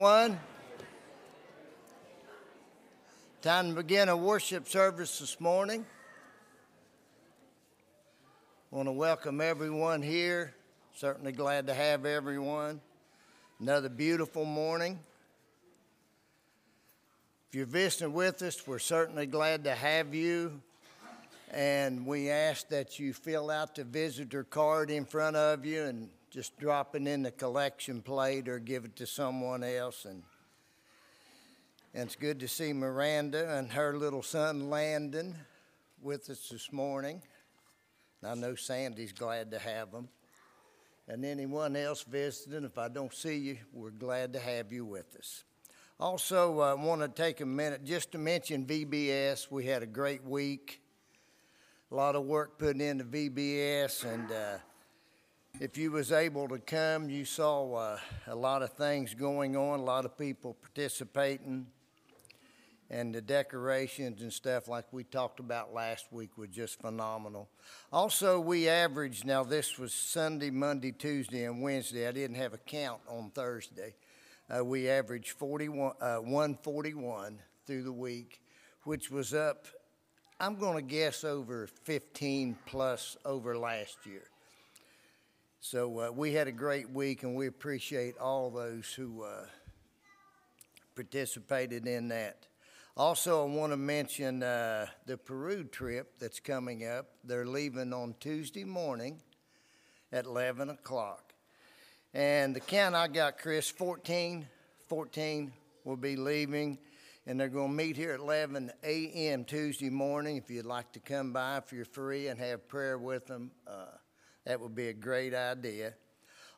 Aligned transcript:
One. 0.00 0.40
Time 3.42 3.68
to 3.68 3.74
begin 3.74 4.08
a 4.08 4.16
worship 4.16 4.66
service 4.66 5.18
this 5.18 5.38
morning. 5.38 5.84
I 8.72 8.76
Want 8.76 8.88
to 8.88 8.92
welcome 8.92 9.42
everyone 9.42 10.00
here. 10.00 10.54
Certainly 10.94 11.32
glad 11.32 11.66
to 11.66 11.74
have 11.74 12.06
everyone. 12.06 12.80
Another 13.60 13.90
beautiful 13.90 14.46
morning. 14.46 14.98
If 17.50 17.56
you're 17.56 17.66
visiting 17.66 18.14
with 18.14 18.40
us, 18.40 18.66
we're 18.66 18.78
certainly 18.78 19.26
glad 19.26 19.64
to 19.64 19.74
have 19.74 20.14
you. 20.14 20.62
And 21.50 22.06
we 22.06 22.30
ask 22.30 22.66
that 22.70 22.98
you 22.98 23.12
fill 23.12 23.50
out 23.50 23.74
the 23.74 23.84
visitor 23.84 24.44
card 24.44 24.90
in 24.90 25.04
front 25.04 25.36
of 25.36 25.66
you 25.66 25.82
and 25.82 26.08
just 26.30 26.56
drop 26.58 26.94
it 26.94 27.06
in 27.06 27.22
the 27.24 27.32
collection 27.32 28.00
plate 28.00 28.48
or 28.48 28.60
give 28.60 28.84
it 28.84 28.94
to 28.96 29.06
someone 29.06 29.64
else. 29.64 30.04
And, 30.04 30.22
and 31.92 32.04
it's 32.04 32.14
good 32.14 32.38
to 32.40 32.48
see 32.48 32.72
Miranda 32.72 33.56
and 33.58 33.72
her 33.72 33.96
little 33.96 34.22
son 34.22 34.70
Landon 34.70 35.34
with 36.00 36.30
us 36.30 36.48
this 36.48 36.72
morning. 36.72 37.20
And 38.22 38.30
I 38.30 38.34
know 38.34 38.54
Sandy's 38.54 39.12
glad 39.12 39.50
to 39.50 39.58
have 39.58 39.90
them. 39.90 40.08
And 41.08 41.24
anyone 41.24 41.74
else 41.74 42.04
visiting, 42.04 42.62
if 42.62 42.78
I 42.78 42.86
don't 42.86 43.12
see 43.12 43.36
you, 43.36 43.58
we're 43.72 43.90
glad 43.90 44.32
to 44.34 44.38
have 44.38 44.72
you 44.72 44.84
with 44.84 45.16
us. 45.16 45.42
Also, 45.98 46.60
I 46.60 46.70
uh, 46.70 46.76
want 46.76 47.02
to 47.02 47.08
take 47.08 47.40
a 47.40 47.46
minute 47.46 47.84
just 47.84 48.12
to 48.12 48.18
mention 48.18 48.64
VBS. 48.64 49.50
We 49.50 49.66
had 49.66 49.82
a 49.82 49.86
great 49.86 50.24
week, 50.24 50.80
a 51.90 51.94
lot 51.96 52.14
of 52.14 52.24
work 52.24 52.56
put 52.56 52.80
into 52.80 53.04
VBS, 53.04 54.04
and 54.04 54.30
uh, 54.30 54.58
if 55.58 55.76
you 55.76 55.90
was 55.90 56.12
able 56.12 56.48
to 56.48 56.58
come, 56.58 57.10
you 57.10 57.24
saw 57.24 57.74
uh, 57.74 57.98
a 58.28 58.34
lot 58.34 58.62
of 58.62 58.72
things 58.74 59.14
going 59.14 59.56
on, 59.56 59.80
a 59.80 59.82
lot 59.82 60.04
of 60.04 60.16
people 60.16 60.54
participating, 60.54 61.66
and 62.88 63.14
the 63.14 63.20
decorations 63.20 64.22
and 64.22 64.32
stuff 64.32 64.68
like 64.68 64.86
we 64.92 65.04
talked 65.04 65.38
about 65.38 65.74
last 65.74 66.06
week 66.12 66.38
was 66.38 66.48
just 66.48 66.80
phenomenal. 66.80 67.48
Also, 67.92 68.40
we 68.40 68.68
averaged, 68.68 69.24
now 69.24 69.44
this 69.44 69.78
was 69.78 69.92
Sunday, 69.92 70.50
Monday, 70.50 70.92
Tuesday, 70.92 71.44
and 71.44 71.62
Wednesday. 71.62 72.08
I 72.08 72.12
didn't 72.12 72.36
have 72.36 72.54
a 72.54 72.58
count 72.58 73.00
on 73.08 73.30
Thursday. 73.30 73.94
Uh, 74.48 74.64
we 74.64 74.88
averaged 74.88 75.30
41, 75.32 75.92
uh, 76.00 76.16
141 76.16 77.38
through 77.66 77.82
the 77.82 77.92
week, 77.92 78.40
which 78.84 79.10
was 79.10 79.34
up, 79.34 79.66
I'm 80.40 80.56
going 80.56 80.76
to 80.76 80.82
guess, 80.82 81.22
over 81.22 81.68
15 81.84 82.56
plus 82.66 83.16
over 83.24 83.56
last 83.56 83.98
year. 84.06 84.29
So 85.62 86.00
uh, 86.00 86.10
we 86.10 86.32
had 86.32 86.48
a 86.48 86.52
great 86.52 86.88
week, 86.88 87.22
and 87.22 87.36
we 87.36 87.46
appreciate 87.46 88.16
all 88.16 88.50
those 88.50 88.90
who 88.94 89.24
uh, 89.24 89.44
participated 90.94 91.86
in 91.86 92.08
that. 92.08 92.46
Also, 92.96 93.46
I 93.46 93.54
want 93.54 93.70
to 93.74 93.76
mention 93.76 94.42
uh, 94.42 94.86
the 95.04 95.18
Peru 95.18 95.64
trip 95.64 96.18
that's 96.18 96.40
coming 96.40 96.86
up. 96.86 97.10
They're 97.24 97.44
leaving 97.44 97.92
on 97.92 98.14
Tuesday 98.20 98.64
morning 98.64 99.20
at 100.10 100.24
11 100.24 100.70
o'clock. 100.70 101.34
And 102.14 102.56
the 102.56 102.60
count 102.60 102.94
I 102.94 103.08
got, 103.08 103.36
Chris, 103.36 103.68
14, 103.68 104.46
14 104.88 105.52
will 105.84 105.96
be 105.98 106.16
leaving. 106.16 106.78
And 107.26 107.38
they're 107.38 107.48
going 107.48 107.68
to 107.68 107.76
meet 107.76 107.96
here 107.98 108.12
at 108.12 108.20
11 108.20 108.72
a.m. 108.82 109.44
Tuesday 109.44 109.90
morning. 109.90 110.38
If 110.38 110.50
you'd 110.50 110.64
like 110.64 110.90
to 110.92 111.00
come 111.00 111.34
by, 111.34 111.58
if 111.58 111.70
you're 111.70 111.84
free, 111.84 112.28
and 112.28 112.40
have 112.40 112.66
prayer 112.66 112.96
with 112.96 113.26
them, 113.26 113.50
uh, 113.66 113.98
that 114.44 114.60
would 114.60 114.74
be 114.74 114.88
a 114.88 114.94
great 114.94 115.34
idea. 115.34 115.94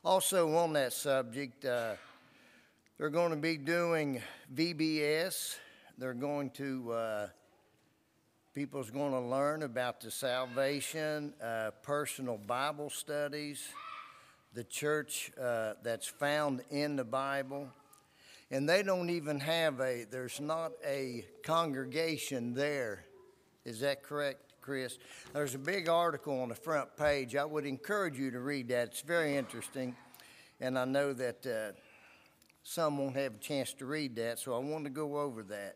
Also, 0.05 0.55
on 0.55 0.73
that 0.73 0.93
subject, 0.93 1.65
uh, 1.65 1.95
they're 2.97 3.09
going 3.09 3.31
to 3.31 3.37
be 3.37 3.57
doing 3.57 4.21
VBS. 4.53 5.57
They're 5.97 6.13
going 6.13 6.51
to, 6.51 6.91
uh, 6.93 7.27
people's 8.53 8.89
going 8.89 9.11
to 9.11 9.19
learn 9.19 9.63
about 9.63 9.99
the 9.99 10.11
salvation, 10.11 11.33
uh, 11.43 11.71
personal 11.81 12.37
Bible 12.37 12.89
studies, 12.89 13.67
the 14.53 14.63
church 14.63 15.31
uh, 15.41 15.73
that's 15.83 16.07
found 16.07 16.61
in 16.69 16.95
the 16.95 17.03
Bible. 17.03 17.67
And 18.49 18.67
they 18.67 18.83
don't 18.83 19.09
even 19.09 19.39
have 19.41 19.81
a, 19.81 20.05
there's 20.09 20.39
not 20.39 20.71
a 20.85 21.25
congregation 21.43 22.53
there. 22.53 23.03
Is 23.65 23.81
that 23.81 24.03
correct? 24.03 24.52
Chris. 24.63 24.97
There's 25.33 25.55
a 25.55 25.59
big 25.59 25.89
article 25.89 26.41
on 26.41 26.47
the 26.47 26.55
front 26.55 26.95
page. 26.95 27.35
I 27.35 27.43
would 27.43 27.65
encourage 27.65 28.17
you 28.17 28.31
to 28.31 28.39
read 28.39 28.69
that. 28.69 28.87
It's 28.87 29.01
very 29.01 29.35
interesting, 29.35 29.93
and 30.61 30.79
I 30.79 30.85
know 30.85 31.11
that 31.11 31.45
uh, 31.45 31.77
some 32.63 32.97
won't 32.97 33.17
have 33.17 33.35
a 33.35 33.39
chance 33.39 33.73
to 33.73 33.85
read 33.85 34.15
that, 34.15 34.39
so 34.39 34.55
I 34.55 34.59
want 34.59 34.85
to 34.85 34.89
go 34.89 35.19
over 35.19 35.43
that 35.43 35.75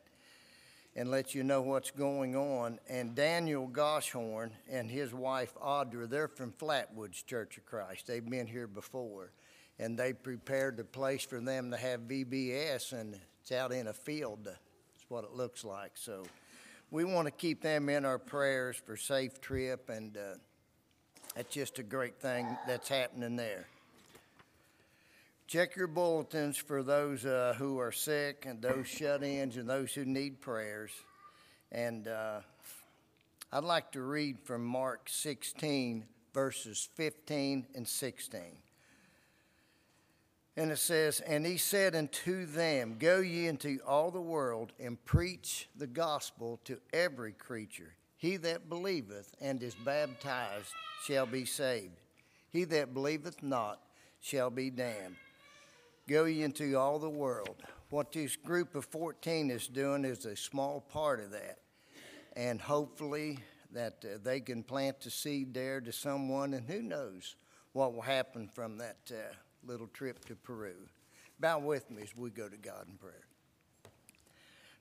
and 0.96 1.12
let 1.12 1.36
you 1.36 1.44
know 1.44 1.62
what's 1.62 1.92
going 1.92 2.38
on. 2.38 2.80
And 2.88 3.14
Daniel 3.14 3.68
Goshorn 3.68 4.52
and 4.70 4.90
his 4.90 5.14
wife 5.14 5.54
Audra, 5.62 6.10
they're 6.10 6.30
from 6.30 6.54
Flatwoods 6.54 7.26
Church 7.26 7.58
of 7.58 7.66
Christ. 7.66 8.08
They've 8.08 8.28
been 8.28 8.48
here 8.48 8.68
before, 8.68 9.34
and 9.80 10.00
they 10.00 10.14
prepared 10.14 10.78
the 10.78 10.86
place 10.86 11.26
for 11.26 11.42
them 11.42 11.72
to 11.72 11.78
have 11.78 12.08
VBS, 12.08 12.94
and 12.94 13.20
it's 13.42 13.52
out 13.52 13.74
in 13.74 13.88
a 13.88 13.94
field. 13.94 14.46
That's 14.46 15.10
what 15.10 15.26
it 15.26 15.34
looks 15.34 15.66
like. 15.66 15.92
So 15.96 16.24
we 16.92 17.04
want 17.04 17.28
to 17.28 17.32
keep 17.32 17.62
them 17.62 17.90
in 17.90 18.06
our 18.06 18.20
prayers 18.20 18.78
for 18.86 18.96
safe 18.96 19.42
trip, 19.42 19.90
and 19.90 20.16
uh, 20.18 20.36
that's 21.36 21.54
just 21.54 21.80
a 21.80 21.84
great 21.84 22.20
thing 22.20 22.48
that's 22.66 22.88
happening 22.88 23.36
there. 23.36 23.68
Check 25.48 25.76
your 25.76 25.88
bulletins 25.88 26.58
for 26.58 26.84
those 26.84 27.26
uh, 27.26 27.56
who 27.58 27.80
are 27.80 27.92
sick 27.92 28.46
and 28.46 28.62
those 28.62 28.88
shut-ins 28.88 29.56
and 29.56 29.70
those 29.70 29.94
who 29.94 30.04
need 30.04 30.42
prayers. 30.42 30.92
And 31.72 32.08
uh, 32.08 32.40
I'd 33.52 33.64
like 33.64 33.92
to 33.94 34.02
read 34.02 34.40
from 34.44 34.66
Mark 34.66 35.08
16, 35.08 36.04
verses 36.34 36.90
15 36.96 37.66
and 37.76 37.88
16. 37.88 38.42
And 40.58 40.72
it 40.72 40.80
says, 40.80 41.20
And 41.20 41.46
he 41.46 41.58
said 41.58 41.96
unto 41.96 42.48
them, 42.48 42.96
Go 42.98 43.20
ye 43.20 43.46
into 43.46 43.80
all 43.86 44.10
the 44.10 44.20
world 44.20 44.74
and 44.80 45.04
preach 45.06 45.70
the 45.78 45.86
gospel 45.86 46.60
to 46.66 46.80
every 46.92 47.32
creature. 47.32 47.94
He 48.18 48.38
that 48.38 48.68
believeth 48.68 49.36
and 49.40 49.62
is 49.62 49.76
baptized 49.76 50.74
shall 51.06 51.28
be 51.28 51.46
saved. 51.46 52.02
He 52.50 52.64
that 52.66 52.96
believeth 52.96 53.44
not 53.44 53.80
shall 54.20 54.50
be 54.50 54.72
damned. 54.72 55.16
Go 56.10 56.26
ye 56.26 56.42
into 56.42 56.76
all 56.76 56.98
the 56.98 57.10
world. 57.10 57.58
What 57.92 58.12
this 58.12 58.36
group 58.36 58.74
of 58.74 58.86
14 58.86 59.52
is 59.52 59.68
doing 59.68 60.06
is 60.06 60.26
a 60.26 60.36
small 60.36 60.82
part 60.82 61.20
of 61.20 61.32
that. 61.32 61.60
And 62.36 62.60
hopefully 62.60 63.38
that 63.74 64.04
uh, 64.04 64.18
they 64.24 64.40
can 64.40 64.64
plant 64.64 65.02
the 65.02 65.12
seed 65.12 65.54
there 65.54 65.82
to 65.82 65.92
someone, 65.92 66.54
and 66.54 66.68
who 66.68 66.82
knows 66.82 67.36
what 67.74 67.94
will 67.94 68.02
happen 68.02 68.50
from 68.54 68.78
that. 68.80 68.98
Uh, 69.12 69.34
little 69.66 69.88
trip 69.88 70.24
to 70.26 70.36
Peru. 70.36 70.76
Bow 71.40 71.60
with 71.60 71.90
me 71.92 72.02
as 72.04 72.16
we 72.16 72.30
go 72.30 72.50
to 72.50 72.58
God 72.58 72.88
in 72.90 72.98
prayer. 72.98 73.28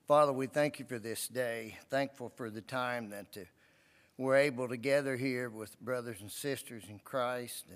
Father, 0.07 0.31
we 0.31 0.47
thank 0.47 0.79
you 0.79 0.85
for 0.85 0.99
this 0.99 1.27
day. 1.27 1.77
Thankful 1.89 2.31
for 2.35 2.49
the 2.49 2.61
time 2.61 3.09
that 3.09 3.35
uh, 3.35 3.41
we're 4.17 4.37
able 4.37 4.67
to 4.69 4.77
gather 4.77 5.17
here 5.17 5.49
with 5.49 5.79
brothers 5.81 6.21
and 6.21 6.31
sisters 6.31 6.83
in 6.89 6.99
Christ, 6.99 7.65
uh, 7.69 7.75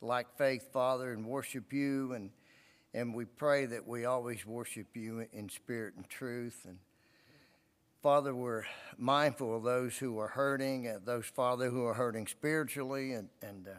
like 0.00 0.36
faith, 0.38 0.72
Father, 0.72 1.12
and 1.12 1.26
worship 1.26 1.72
you. 1.72 2.12
And, 2.12 2.30
and 2.94 3.14
we 3.14 3.24
pray 3.24 3.66
that 3.66 3.86
we 3.86 4.04
always 4.04 4.46
worship 4.46 4.96
you 4.96 5.26
in 5.32 5.48
spirit 5.48 5.94
and 5.96 6.08
truth. 6.08 6.64
And 6.66 6.78
Father, 8.02 8.34
we're 8.34 8.64
mindful 8.96 9.56
of 9.56 9.64
those 9.64 9.98
who 9.98 10.18
are 10.18 10.28
hurting, 10.28 10.88
uh, 10.88 11.00
those, 11.04 11.26
Father, 11.26 11.68
who 11.68 11.84
are 11.84 11.94
hurting 11.94 12.26
spiritually 12.26 13.12
and, 13.12 13.28
and 13.42 13.68
uh, 13.68 13.72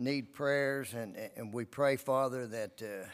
need 0.00 0.32
prayers, 0.32 0.94
and, 0.94 1.14
and 1.36 1.52
we 1.52 1.64
pray, 1.64 1.96
Father, 1.96 2.46
that, 2.46 2.82
uh, 2.82 3.06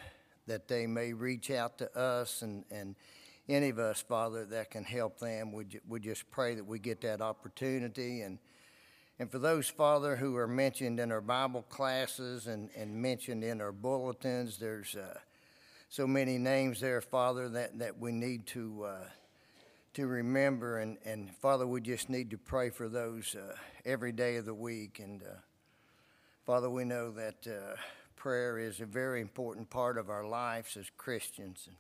that 0.47 0.68
they 0.68 0.86
may 0.86 1.12
reach 1.12 1.50
out 1.50 1.78
to 1.78 1.98
us 1.98 2.42
and, 2.42 2.65
and 2.71 2.94
any 3.48 3.68
of 3.68 3.78
us, 3.78 4.00
Father, 4.00 4.44
that 4.47 4.71
can 4.71 4.84
help 4.84 5.18
them. 5.18 5.53
We, 5.53 5.66
we 5.88 6.00
just 6.00 6.30
pray 6.30 6.54
that 6.54 6.65
we 6.65 6.78
get 6.78 7.00
that 7.03 7.21
opportunity. 7.21 8.22
And, 8.22 8.38
and 9.18 9.30
for 9.30 9.38
those, 9.38 9.68
Father, 9.68 10.16
who 10.16 10.36
are 10.36 10.48
mentioned 10.48 10.98
in 11.00 11.12
our 11.12 11.21
Bible 11.21 11.62
classes 11.62 12.47
and, 12.47 12.71
and 12.77 12.94
mentioned 12.94 13.44
in 13.44 13.60
our 13.60 13.72
bulletins, 13.72 14.59
there's 14.59 14.97
uh, 14.97 15.18
so 15.88 16.06
many 16.06 16.38
names 16.38 16.80
there, 16.80 17.00
Father, 17.00 17.48
that, 17.50 17.78
that 17.78 17.98
we 17.98 18.12
need 18.12 18.47
to, 18.48 18.84
uh, 18.84 19.09
to 19.94 20.06
remember. 20.06 20.78
And, 20.78 20.98
and 21.04 21.34
Father, 21.36 21.66
we 21.66 21.80
just 21.80 22.09
need 22.09 22.30
to 22.30 22.38
pray 22.38 22.71
for 22.71 22.88
those 22.88 23.36
uh, 23.36 23.54
every 23.84 24.12
day 24.12 24.36
of 24.36 24.44
the 24.44 24.54
week. 24.54 25.00
And 25.00 25.22
uh, 25.22 25.36
Father, 26.47 26.71
we 26.71 26.84
know 26.84 27.10
that 27.10 27.45
uh, 27.48 27.75
prayer 28.15 28.57
is 28.57 28.81
a 28.81 28.87
very 28.87 29.21
important 29.21 29.69
part 29.69 29.98
of 29.98 30.09
our 30.09 30.25
lives 30.25 30.77
as 30.77 30.89
Christians. 30.97 31.65
And 31.66 31.75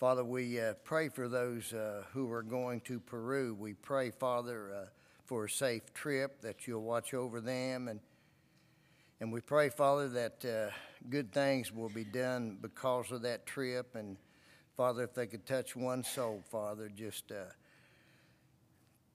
Father, 0.00 0.24
we 0.24 0.58
uh, 0.58 0.72
pray 0.84 1.10
for 1.10 1.28
those 1.28 1.70
uh, 1.74 2.04
who 2.14 2.32
are 2.32 2.42
going 2.42 2.80
to 2.80 2.98
Peru. 2.98 3.54
We 3.54 3.74
pray, 3.74 4.10
Father, 4.10 4.72
uh, 4.74 4.86
for 5.26 5.44
a 5.44 5.50
safe 5.50 5.92
trip, 5.92 6.40
that 6.40 6.66
you'll 6.66 6.82
watch 6.82 7.12
over 7.12 7.42
them 7.42 7.88
and 7.88 8.00
And 9.20 9.30
we 9.30 9.42
pray, 9.42 9.68
Father, 9.68 10.08
that 10.08 10.44
uh, 10.44 10.74
good 11.10 11.30
things 11.32 11.70
will 11.70 11.90
be 11.90 12.04
done 12.04 12.56
because 12.60 13.12
of 13.12 13.20
that 13.22 13.44
trip. 13.44 13.94
And 13.96 14.16
Father, 14.78 15.04
if 15.04 15.14
they 15.14 15.26
could 15.26 15.46
touch 15.46 15.76
one 15.76 16.02
soul, 16.04 16.42
Father, 16.50 16.88
just 16.88 17.30
uh, 17.30 17.52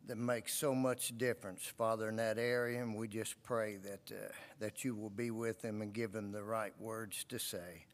that 0.09 0.17
makes 0.17 0.56
so 0.56 0.73
much 0.73 1.15
difference, 1.19 1.61
Father, 1.77 2.09
in 2.09 2.15
that 2.15 2.39
area. 2.39 2.81
And 2.81 2.95
we 2.95 3.07
just 3.07 3.41
pray 3.44 3.75
that 3.75 4.11
uh, 4.11 4.31
that 4.59 4.83
you 4.83 4.95
will 4.95 5.11
be 5.11 5.29
with 5.29 5.61
them 5.61 5.83
and 5.83 5.94
give 5.94 6.13
them 6.13 6.31
the 6.31 6.41
right 6.41 6.73
words 6.79 7.23
to 7.25 7.38
say. 7.38 7.85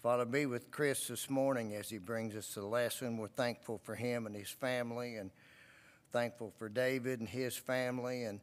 Father, 0.00 0.24
be 0.24 0.46
with 0.46 0.70
Chris 0.70 1.08
this 1.08 1.28
morning 1.28 1.74
as 1.74 1.90
he 1.90 1.98
brings 1.98 2.36
us 2.36 2.54
the 2.54 2.64
lesson. 2.64 3.16
We're 3.16 3.26
thankful 3.26 3.80
for 3.82 3.96
him 3.96 4.26
and 4.26 4.36
his 4.36 4.50
family, 4.50 5.16
and 5.16 5.32
thankful 6.12 6.52
for 6.56 6.68
David 6.68 7.18
and 7.18 7.28
his 7.28 7.56
family, 7.56 8.22
and 8.22 8.38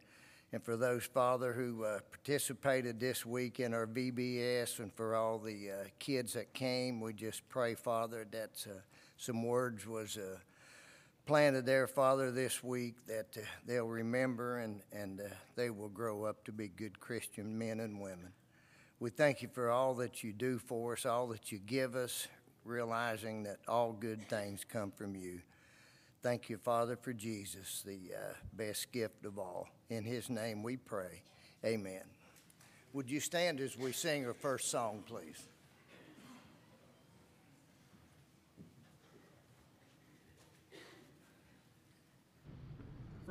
and 0.51 0.61
for 0.61 0.75
those, 0.75 1.05
Father, 1.05 1.53
who 1.53 1.85
uh, 1.85 1.99
participated 2.11 2.99
this 2.99 3.25
week 3.25 3.61
in 3.61 3.73
our 3.73 3.87
VBS, 3.87 4.79
and 4.79 4.91
for 4.93 5.15
all 5.15 5.39
the 5.39 5.71
uh, 5.71 5.83
kids 5.99 6.33
that 6.33 6.53
came, 6.53 6.99
we 6.99 7.13
just 7.13 7.47
pray, 7.47 7.75
Father, 7.75 8.27
that 8.31 8.67
uh, 8.69 8.73
some 9.15 9.41
words 9.41 9.87
was 9.87 10.17
uh, 10.17 10.35
planted 11.25 11.65
there, 11.65 11.87
Father, 11.87 12.31
this 12.31 12.63
week 12.63 12.95
that 13.07 13.37
uh, 13.37 13.41
they'll 13.65 13.87
remember 13.87 14.59
and, 14.59 14.81
and 14.91 15.21
uh, 15.21 15.25
they 15.55 15.69
will 15.69 15.89
grow 15.89 16.23
up 16.23 16.43
to 16.45 16.51
be 16.51 16.67
good 16.67 16.99
Christian 16.99 17.57
men 17.57 17.79
and 17.79 17.99
women. 17.99 18.33
We 18.99 19.09
thank 19.09 19.41
you 19.41 19.49
for 19.53 19.69
all 19.69 19.93
that 19.95 20.23
you 20.23 20.33
do 20.33 20.59
for 20.59 20.93
us, 20.93 21.05
all 21.05 21.27
that 21.27 21.51
you 21.51 21.59
give 21.59 21.95
us, 21.95 22.27
realizing 22.65 23.43
that 23.43 23.57
all 23.67 23.93
good 23.93 24.27
things 24.29 24.63
come 24.67 24.91
from 24.91 25.15
you. 25.15 25.41
Thank 26.21 26.49
you, 26.49 26.57
Father, 26.57 26.95
for 26.95 27.13
Jesus, 27.13 27.81
the 27.85 28.11
uh, 28.15 28.33
best 28.53 28.91
gift 28.91 29.25
of 29.25 29.39
all. 29.39 29.67
In 29.89 30.03
his 30.03 30.29
name 30.29 30.61
we 30.61 30.77
pray. 30.77 31.23
Amen. 31.65 32.03
Would 32.93 33.09
you 33.09 33.19
stand 33.19 33.59
as 33.59 33.77
we 33.77 33.91
sing 33.91 34.25
our 34.27 34.33
first 34.33 34.69
song, 34.69 35.03
please? 35.07 35.47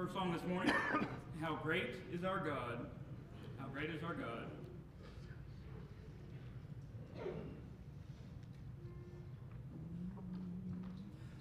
First 0.01 0.15
song 0.15 0.33
this 0.33 0.41
morning 0.49 0.73
How 1.43 1.59
Great 1.63 1.91
is 2.11 2.25
Our 2.25 2.39
God! 2.39 2.87
How 3.59 3.67
Great 3.67 3.91
is 3.91 4.03
Our 4.03 4.15
God! 4.15 4.47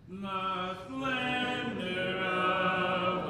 The 0.09 0.75
splendor 0.83 2.17
of 2.25 3.28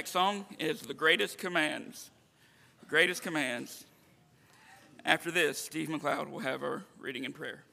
next 0.00 0.12
song 0.12 0.46
is 0.58 0.80
The 0.80 0.94
Greatest 0.94 1.36
Commands. 1.36 2.08
The 2.80 2.86
Greatest 2.86 3.22
Commands. 3.22 3.84
After 5.04 5.30
this, 5.30 5.58
Steve 5.58 5.88
McLeod 5.88 6.30
will 6.30 6.38
have 6.38 6.62
our 6.62 6.84
reading 6.98 7.26
and 7.26 7.34
prayer. 7.34 7.64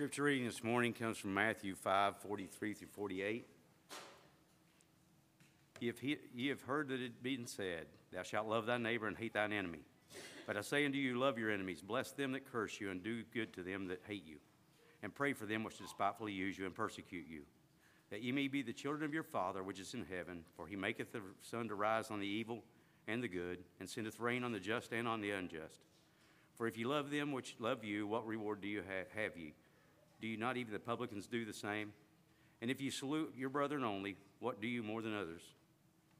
Scripture 0.00 0.22
reading 0.22 0.46
this 0.46 0.64
morning 0.64 0.94
comes 0.94 1.18
from 1.18 1.34
Matthew 1.34 1.74
5 1.74 2.16
43 2.22 2.72
through 2.72 2.88
48. 2.88 3.46
Ye 5.78 5.86
have, 5.88 5.98
he, 5.98 6.16
ye 6.34 6.48
have 6.48 6.62
heard 6.62 6.88
that 6.88 7.02
it 7.02 7.22
being 7.22 7.46
said, 7.46 7.84
Thou 8.10 8.22
shalt 8.22 8.48
love 8.48 8.64
thy 8.64 8.78
neighbor 8.78 9.08
and 9.08 9.18
hate 9.18 9.34
thine 9.34 9.52
enemy. 9.52 9.80
But 10.46 10.56
I 10.56 10.62
say 10.62 10.86
unto 10.86 10.96
you, 10.96 11.18
love 11.18 11.36
your 11.36 11.50
enemies, 11.50 11.82
bless 11.82 12.12
them 12.12 12.32
that 12.32 12.50
curse 12.50 12.80
you, 12.80 12.90
and 12.90 13.04
do 13.04 13.24
good 13.34 13.52
to 13.52 13.62
them 13.62 13.88
that 13.88 14.00
hate 14.08 14.24
you. 14.24 14.36
And 15.02 15.14
pray 15.14 15.34
for 15.34 15.44
them 15.44 15.64
which 15.64 15.76
despitefully 15.76 16.32
use 16.32 16.56
you 16.56 16.64
and 16.64 16.74
persecute 16.74 17.26
you, 17.28 17.42
that 18.08 18.22
ye 18.22 18.32
may 18.32 18.48
be 18.48 18.62
the 18.62 18.72
children 18.72 19.04
of 19.04 19.12
your 19.12 19.22
Father 19.22 19.62
which 19.62 19.80
is 19.80 19.92
in 19.92 20.06
heaven. 20.06 20.44
For 20.56 20.66
he 20.66 20.76
maketh 20.76 21.12
the 21.12 21.20
sun 21.42 21.68
to 21.68 21.74
rise 21.74 22.10
on 22.10 22.20
the 22.20 22.26
evil 22.26 22.64
and 23.06 23.22
the 23.22 23.28
good, 23.28 23.58
and 23.80 23.86
sendeth 23.86 24.18
rain 24.18 24.44
on 24.44 24.52
the 24.52 24.60
just 24.60 24.94
and 24.94 25.06
on 25.06 25.20
the 25.20 25.32
unjust. 25.32 25.82
For 26.54 26.66
if 26.66 26.78
ye 26.78 26.86
love 26.86 27.10
them 27.10 27.32
which 27.32 27.56
love 27.58 27.84
you, 27.84 28.06
what 28.06 28.26
reward 28.26 28.62
do 28.62 28.68
you 28.68 28.80
ha- 28.80 29.04
have 29.14 29.36
ye? 29.36 29.52
Do 30.20 30.26
you 30.26 30.36
not 30.36 30.56
even 30.56 30.72
the 30.72 30.78
publicans 30.78 31.26
do 31.26 31.44
the 31.44 31.52
same? 31.52 31.92
And 32.60 32.70
if 32.70 32.80
you 32.80 32.90
salute 32.90 33.32
your 33.36 33.48
brethren 33.48 33.84
only, 33.84 34.16
what 34.38 34.60
do 34.60 34.66
you 34.66 34.82
more 34.82 35.02
than 35.02 35.16
others? 35.16 35.42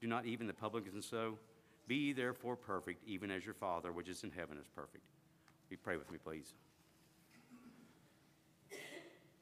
Do 0.00 0.07
not 0.07 0.25
even 0.25 0.47
the 0.47 0.54
publicans 0.54 1.07
so? 1.07 1.38
Be 1.87 1.97
ye 1.97 2.12
therefore 2.12 2.57
perfect, 2.57 3.02
even 3.07 3.30
as 3.30 3.45
your 3.45 3.54
Father 3.54 3.92
which 3.92 4.09
is 4.09 4.23
in 4.23 4.30
heaven 4.30 4.57
is 4.59 4.66
perfect. 4.75 5.04
We 5.69 5.76
pray 5.76 5.97
with 5.97 6.11
me, 6.11 6.19
please. 6.23 6.54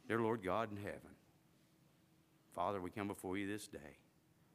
Dear 0.09 0.21
Lord 0.21 0.43
God 0.43 0.71
in 0.71 0.79
heaven, 0.79 1.15
Father, 2.55 2.81
we 2.81 2.91
come 2.91 3.09
before 3.09 3.37
you 3.37 3.47
this 3.47 3.69
day. 3.69 3.99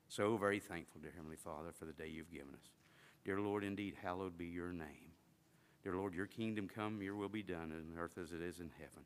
So 0.09 0.35
very 0.35 0.59
thankful, 0.59 1.01
dear 1.01 1.13
Heavenly 1.15 1.37
Father, 1.37 1.71
for 1.71 1.85
the 1.85 1.93
day 1.93 2.07
you've 2.07 2.31
given 2.31 2.53
us. 2.53 2.69
Dear 3.23 3.39
Lord, 3.39 3.63
indeed, 3.63 3.95
hallowed 4.01 4.37
be 4.37 4.45
your 4.45 4.73
name. 4.73 5.13
Dear 5.83 5.95
Lord, 5.95 6.13
your 6.13 6.25
kingdom 6.25 6.67
come, 6.67 7.01
your 7.01 7.15
will 7.15 7.29
be 7.29 7.43
done 7.43 7.71
on 7.71 7.97
earth 7.97 8.17
as 8.21 8.31
it 8.31 8.41
is 8.41 8.59
in 8.59 8.71
heaven. 8.77 9.03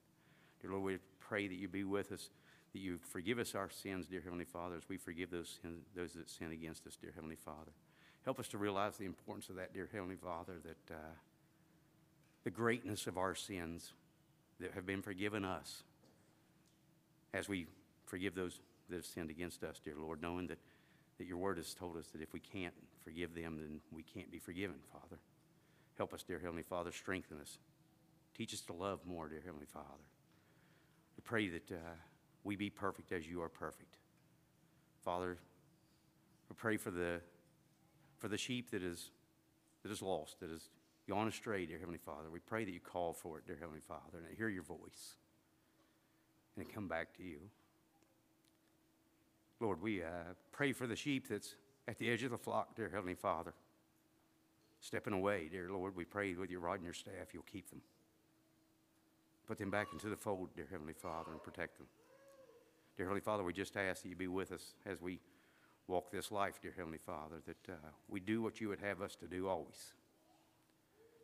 Dear 0.67 0.75
Lord, 0.75 0.86
we 0.86 0.97
pray 1.21 1.47
that 1.47 1.55
you 1.55 1.69
be 1.69 1.86
with 1.86 2.12
us, 2.12 2.29
that 2.74 2.79
you 2.79 3.00
forgive 3.01 3.39
us 3.39 3.55
our 3.55 3.69
sins, 3.69 4.07
dear 4.07 4.19
Heavenly 4.19 4.43
Father, 4.43 4.75
as 4.75 4.89
we 4.89 4.97
forgive 4.97 5.31
those, 5.31 5.59
sin, 5.62 5.77
those 5.95 6.12
that 6.15 6.29
sin 6.29 6.51
against 6.51 6.86
us, 6.86 6.97
dear 7.00 7.13
Heavenly 7.15 7.38
Father. 7.38 7.71
Help 8.25 8.38
us 8.38 8.50
to 8.50 8.57
realize 8.57 8.97
the 8.97 9.05
importance 9.05 9.47
of 9.47 9.55
that, 9.55 9.74
dear 9.74 9.88
Heavenly 9.89 10.17
Father, 10.17 10.55
that 10.65 10.93
uh, 10.93 11.00
the 12.43 12.50
greatness 12.50 13.07
of 13.07 13.17
our 13.17 13.33
sins 13.33 13.93
that 14.59 14.74
have 14.74 14.86
been 14.86 15.01
forgiven 15.01 15.45
us 15.45 15.83
as 17.33 17.47
we 17.47 17.67
forgive 18.05 18.36
those 18.36 18.59
that 18.89 18.97
have 18.97 19.05
sinned 19.05 19.29
against 19.29 19.63
us, 19.63 19.79
dear 19.81 19.95
Lord, 19.97 20.21
knowing 20.21 20.47
that, 20.47 20.59
that 21.17 21.27
your 21.27 21.38
word 21.38 21.55
has 21.55 21.74
told 21.74 21.95
us 21.95 22.07
that 22.07 22.21
if 22.21 22.33
we 22.33 22.41
can't 22.41 22.74
forgive 23.05 23.33
them, 23.33 23.57
then 23.57 23.79
we 23.93 24.03
can't 24.03 24.29
be 24.29 24.39
forgiven, 24.39 24.75
Father. 24.91 25.21
Help 25.97 26.13
us, 26.13 26.24
dear 26.24 26.39
Heavenly 26.39 26.63
Father, 26.63 26.91
strengthen 26.91 27.39
us. 27.39 27.57
Teach 28.38 28.53
us 28.53 28.62
to 28.62 28.74
love 28.74 29.00
more, 29.05 29.29
dear 29.29 29.41
Heavenly 29.45 29.65
Father. 29.65 30.03
We 31.17 31.21
pray 31.24 31.50
that 31.50 31.71
uh, 31.71 31.95
we 32.43 32.55
be 32.55 32.69
perfect 32.69 33.12
as 33.12 33.27
you 33.27 33.41
are 33.41 33.50
perfect. 33.50 33.97
Father, 35.03 35.38
we 36.50 36.55
pray 36.55 36.77
for 36.77 36.91
the, 36.91 37.19
for 38.17 38.27
the 38.27 38.38
sheep 38.38 38.71
that 38.71 38.83
is, 38.83 39.12
that 39.83 39.91
is 39.91 40.01
lost, 40.01 40.39
that 40.39 40.51
is 40.51 40.69
gone 41.09 41.27
astray, 41.27 41.65
dear 41.65 41.79
Heavenly 41.79 42.00
Father. 42.00 42.29
We 42.31 42.39
pray 42.39 42.65
that 42.65 42.71
you 42.71 42.79
call 42.79 43.13
for 43.13 43.38
it, 43.38 43.47
dear 43.47 43.57
Heavenly 43.59 43.81
Father, 43.81 44.17
and 44.17 44.25
I 44.31 44.36
hear 44.36 44.50
your 44.50 44.63
voice 44.63 45.15
and 46.55 46.65
I 46.67 46.74
come 46.74 46.88
back 46.88 47.15
to 47.17 47.24
you. 47.24 47.39
Lord, 49.59 49.81
we 49.81 50.03
uh, 50.03 50.33
pray 50.51 50.71
for 50.71 50.88
the 50.88 50.95
sheep 50.95 51.29
that's 51.29 51.55
at 51.88 51.97
the 51.97 52.09
edge 52.09 52.24
of 52.24 52.31
the 52.31 52.38
flock, 52.38 52.75
dear 52.75 52.89
Heavenly 52.89 53.15
Father. 53.15 53.53
Stepping 54.79 55.13
away, 55.13 55.50
dear 55.51 55.69
Lord, 55.71 55.95
we 55.95 56.05
pray 56.05 56.36
with 56.36 56.51
your 56.51 56.59
rod 56.59 56.75
and 56.75 56.83
your 56.83 56.93
staff, 56.93 57.33
you'll 57.33 57.43
keep 57.43 57.69
them. 57.69 57.81
Put 59.47 59.57
them 59.57 59.71
back 59.71 59.87
into 59.93 60.09
the 60.09 60.17
fold, 60.17 60.49
dear 60.55 60.67
Heavenly 60.69 60.93
Father, 60.93 61.31
and 61.31 61.41
protect 61.41 61.77
them. 61.77 61.87
Dear 62.97 63.05
Heavenly 63.05 63.21
Father, 63.21 63.43
we 63.43 63.53
just 63.53 63.77
ask 63.77 64.03
that 64.03 64.09
you 64.09 64.15
be 64.15 64.27
with 64.27 64.51
us 64.51 64.73
as 64.85 65.01
we 65.01 65.19
walk 65.87 66.11
this 66.11 66.31
life, 66.31 66.59
dear 66.61 66.73
Heavenly 66.75 66.97
Father, 66.97 67.37
that 67.45 67.73
uh, 67.73 67.87
we 68.09 68.19
do 68.19 68.41
what 68.41 68.59
you 68.59 68.67
would 68.67 68.81
have 68.81 69.01
us 69.01 69.15
to 69.15 69.25
do 69.25 69.47
always. 69.47 69.93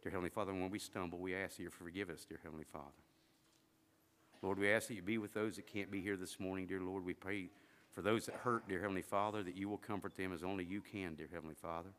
Dear 0.02 0.12
Heavenly 0.12 0.30
Father, 0.30 0.54
when 0.54 0.70
we 0.70 0.80
stumble, 0.80 1.20
we 1.20 1.36
ask 1.36 1.58
that 1.58 1.64
you 1.64 1.70
forgive 1.70 2.10
us, 2.10 2.24
dear 2.24 2.40
Heavenly 2.44 2.64
Father. 2.72 2.86
Lord, 4.42 4.58
we 4.58 4.72
ask 4.72 4.88
that 4.88 4.96
you 4.96 5.02
be 5.02 5.18
with 5.18 5.34
those 5.34 5.58
that 5.58 5.68
can't 5.68 5.92
be 5.92 6.02
here 6.02 6.16
this 6.16 6.40
morning, 6.40 6.66
dear 6.66 6.82
Lord. 6.82 7.04
We 7.04 7.14
pray 7.14 7.50
for 7.92 8.02
those 8.02 8.26
that 8.28 8.36
hurt, 8.36 8.68
dear 8.70 8.80
Heavenly 8.80 9.02
Father, 9.02 9.44
that 9.44 9.58
you 9.58 9.68
will 9.68 9.78
comfort 9.78 10.16
them 10.16 10.34
as 10.34 10.44
only 10.44 10.64
you 10.64 10.82
can, 10.82 11.16
dear 11.16 11.30
Heavenly 11.34 11.56
Father. 11.56 11.90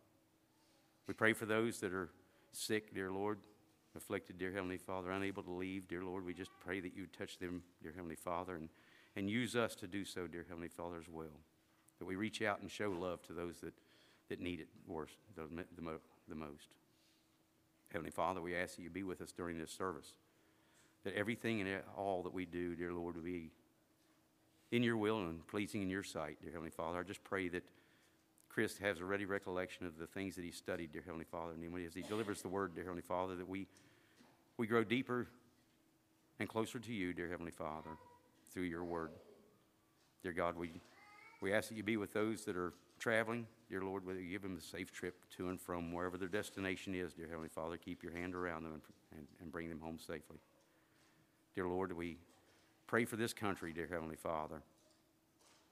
We 1.07 1.13
pray 1.13 1.35
for 1.35 1.45
those 1.45 1.81
that 1.81 1.93
are 1.93 2.09
sick, 2.53 2.95
dear 2.95 3.11
Lord, 3.11 3.39
afflicted, 3.97 4.39
dear 4.39 4.53
Heavenly 4.53 4.79
Father, 4.79 5.11
unable 5.11 5.43
to 5.43 5.51
leave, 5.51 5.89
dear 5.89 6.03
Lord. 6.03 6.25
We 6.25 6.35
just 6.35 6.51
pray 6.65 6.81
that 6.81 6.97
you 6.97 7.07
touch 7.07 7.39
them, 7.39 7.63
dear 7.83 7.93
Heavenly 7.95 8.17
Father, 8.17 8.57
and, 8.57 8.69
and 9.17 9.31
use 9.31 9.57
us 9.57 9.75
to 9.77 9.87
do 9.87 10.05
so, 10.05 10.27
dear 10.27 10.45
Heavenly 10.49 10.69
Father, 10.69 10.97
as 10.99 11.09
well. 11.09 11.41
That 11.99 12.07
we 12.07 12.17
reach 12.17 12.43
out 12.43 12.61
and 12.61 12.71
show 12.71 12.91
love 12.91 13.23
to 13.23 13.33
those 13.33 13.61
that, 13.61 13.75
that 14.29 14.41
need 14.41 14.61
it 14.61 14.69
worst, 14.87 15.17
the, 15.37 15.43
the, 15.77 15.99
the 16.29 16.35
most. 16.35 16.69
Heavenly 17.93 18.11
Father, 18.11 18.41
we 18.41 18.57
ask 18.57 18.77
that 18.77 18.83
you 18.83 18.91
be 18.91 19.05
with 19.05 19.21
us 19.21 19.33
during 19.33 19.59
this 19.59 19.71
service. 19.71 20.15
That 21.05 21.15
everything 21.15 21.61
and 21.61 21.83
all 21.97 22.23
that 22.25 22.33
we 22.33 22.45
do, 22.45 22.75
dear 22.75 22.93
Lord, 22.93 23.17
will 23.17 23.23
be 23.23 23.53
in 24.73 24.83
your 24.83 24.97
will 24.97 25.21
and 25.21 25.47
pleasing 25.47 25.83
in 25.83 25.89
your 25.89 26.03
sight, 26.03 26.39
dear 26.43 26.51
Heavenly 26.51 26.71
Father. 26.71 26.99
I 26.99 27.03
just 27.05 27.23
pray 27.23 27.49
that 27.51 27.63
Chris 28.55 28.79
has 28.79 29.01
a 29.01 29.05
ready 29.05 29.25
recollection 29.25 29.85
of 29.85 29.99
the 29.99 30.07
things 30.07 30.37
that 30.37 30.45
he 30.45 30.53
studied, 30.53 30.93
dear 30.93 31.03
Heavenly 31.05 31.25
Father. 31.25 31.55
And 31.55 31.85
as 31.85 31.93
he 31.93 32.03
delivers 32.03 32.41
the 32.41 32.47
word, 32.47 32.73
dear 32.73 32.85
Heavenly 32.85 33.03
Father, 33.03 33.35
that 33.35 33.49
we, 33.49 33.67
we 34.59 34.69
grow 34.69 34.85
deeper 34.85 35.27
and 36.39 36.49
closer 36.49 36.79
to 36.79 36.93
you, 36.93 37.13
dear 37.13 37.29
Heavenly 37.29 37.51
Father, 37.51 37.91
through 38.53 38.63
your 38.63 38.85
word. 38.85 39.11
Dear 40.23 40.31
God, 40.31 40.57
we, 40.57 40.71
we 41.41 41.53
ask 41.53 41.69
that 41.69 41.75
you 41.75 41.83
be 41.83 41.97
with 41.97 42.13
those 42.13 42.45
that 42.45 42.57
are 42.57 42.73
traveling. 43.01 43.49
Dear 43.69 43.83
Lord, 43.83 44.07
whether 44.07 44.21
you 44.21 44.31
give 44.31 44.43
them 44.43 44.57
a 44.57 44.61
safe 44.61 44.93
trip 44.93 45.17
to 45.37 45.49
and 45.49 45.61
from 45.61 45.93
wherever 45.93 46.17
their 46.17 46.29
destination 46.29 46.95
is, 46.95 47.13
dear 47.13 47.27
Heavenly 47.27 47.49
Father, 47.49 47.77
keep 47.77 48.05
your 48.05 48.13
hand 48.13 48.37
around 48.37 48.63
them 48.63 48.75
and, 48.75 48.83
and, 49.19 49.27
and 49.41 49.51
bring 49.51 49.69
them 49.69 49.81
home 49.81 49.99
safely. 49.99 50.39
Dear 51.57 51.67
Lord, 51.67 51.93
we 51.97 52.19
pray 52.87 53.05
for 53.05 53.17
this 53.17 53.33
country, 53.33 53.73
dear 53.73 53.89
Heavenly 53.91 54.15
Father. 54.15 54.63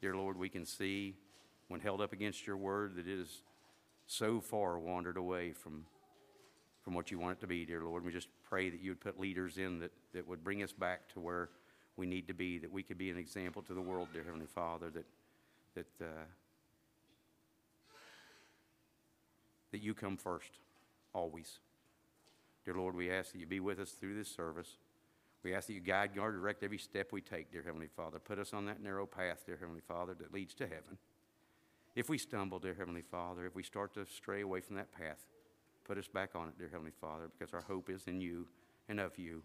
Dear 0.01 0.17
Lord, 0.17 0.37
we 0.37 0.49
can 0.49 0.67
see 0.67 1.15
when 1.73 1.81
held 1.81 2.03
up 2.03 2.13
against 2.13 2.47
your 2.47 2.59
word 2.59 2.97
that 2.97 3.09
it 3.09 3.19
is 3.19 3.43
so 4.07 4.43
far 4.43 4.79
wandered 4.79 5.17
away 5.17 5.53
from, 5.53 5.87
from 6.83 6.93
what 6.93 7.11
you 7.11 7.19
want 7.19 7.39
it 7.39 7.41
to 7.41 7.47
be, 7.47 7.65
dear 7.65 7.83
Lord. 7.83 8.05
We 8.05 8.13
just 8.13 8.29
pray 8.47 8.69
that 8.69 8.83
you 8.83 8.91
would 8.91 9.01
put 9.01 9.19
leaders 9.19 9.57
in 9.57 9.79
that, 9.79 9.91
that 10.13 10.29
would 10.29 10.45
bring 10.45 10.63
us 10.63 10.71
back 10.71 11.09
to 11.15 11.21
where 11.21 11.49
we 11.97 12.05
need 12.05 12.29
to 12.29 12.35
be, 12.35 12.59
that 12.59 12.71
we 12.71 12.83
could 12.83 12.99
be 12.99 13.09
an 13.09 13.17
example 13.17 13.63
to 13.63 13.73
the 13.73 13.81
world, 13.81 14.09
dear 14.13 14.23
Heavenly 14.23 14.47
Father, 14.55 14.91
that, 14.91 15.07
that, 15.75 16.05
uh, 16.05 16.25
that 19.71 19.83
you 19.83 19.95
come 19.95 20.19
first, 20.19 20.59
always. 21.15 21.59
Dear 22.67 22.75
Lord, 22.75 22.95
we 22.95 23.11
ask 23.11 23.33
that 23.33 23.39
you 23.39 23.47
be 23.47 23.61
with 23.61 23.81
us 23.81 23.93
through 23.93 24.15
this 24.15 24.29
service. 24.29 24.77
We 25.43 25.55
ask 25.55 25.69
that 25.69 25.73
you 25.73 25.81
guide, 25.81 26.15
guard, 26.15 26.35
direct 26.35 26.63
every 26.63 26.77
step 26.77 27.13
we 27.13 27.23
take, 27.23 27.51
dear 27.51 27.63
Heavenly 27.63 27.89
Father. 27.89 28.19
Put 28.19 28.39
us 28.39 28.53
on 28.53 28.67
that 28.67 28.83
narrow 28.83 29.07
path, 29.07 29.45
dear 29.47 29.57
Heavenly 29.59 29.81
Father, 29.81 30.13
that 30.21 30.35
leads 30.35 30.53
to 30.57 30.65
heaven. 30.65 30.99
If 31.95 32.09
we 32.09 32.17
stumble, 32.17 32.59
dear 32.59 32.75
Heavenly 32.75 33.03
Father, 33.03 33.45
if 33.45 33.55
we 33.55 33.63
start 33.63 33.95
to 33.95 34.07
stray 34.07 34.41
away 34.41 34.61
from 34.61 34.77
that 34.77 34.93
path, 34.93 35.19
put 35.85 35.99
us 35.99 36.09
back 36.09 36.31
on 36.35 36.49
it, 36.49 36.59
dear 36.59 36.69
Heavenly 36.71 36.93
Father, 37.01 37.31
because 37.39 37.53
our 37.53 37.61
hope 37.61 37.91
is 37.91 38.05
in 38.07 38.21
you 38.21 38.47
and 38.89 38.99
of 38.99 39.19
you 39.19 39.43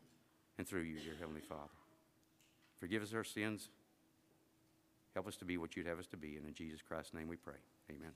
and 0.58 0.66
through 0.66 0.82
you, 0.82 1.00
dear 1.00 1.16
Heavenly 1.20 1.42
Father. 1.42 1.74
Forgive 2.80 3.04
us 3.04 3.14
our 3.14 3.24
sins. 3.24 3.70
Help 5.14 5.28
us 5.28 5.36
to 5.38 5.46
be 5.46 5.58
what 5.58 5.76
you'd 5.76 5.88
have 5.88 6.00
us 6.00 6.08
to 6.08 6.18
be. 6.18 6.38
And 6.38 6.46
in 6.46 6.54
Jesus 6.54 6.82
Christ's 6.82 7.14
name 7.14 7.28
we 7.28 7.36
pray. 7.36 7.56
Amen. 7.90 8.12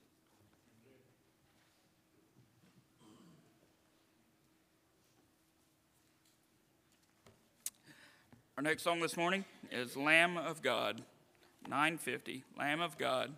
Our 8.56 8.64
next 8.64 8.84
song 8.84 9.00
this 9.00 9.18
morning 9.18 9.44
is 9.72 9.98
Lamb 9.98 10.38
of 10.38 10.62
God, 10.62 11.02
950, 11.68 12.44
Lamb 12.58 12.80
of 12.80 12.98
God. 12.98 13.34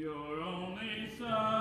Your 0.00 0.40
only 0.40 1.10
Son, 1.18 1.59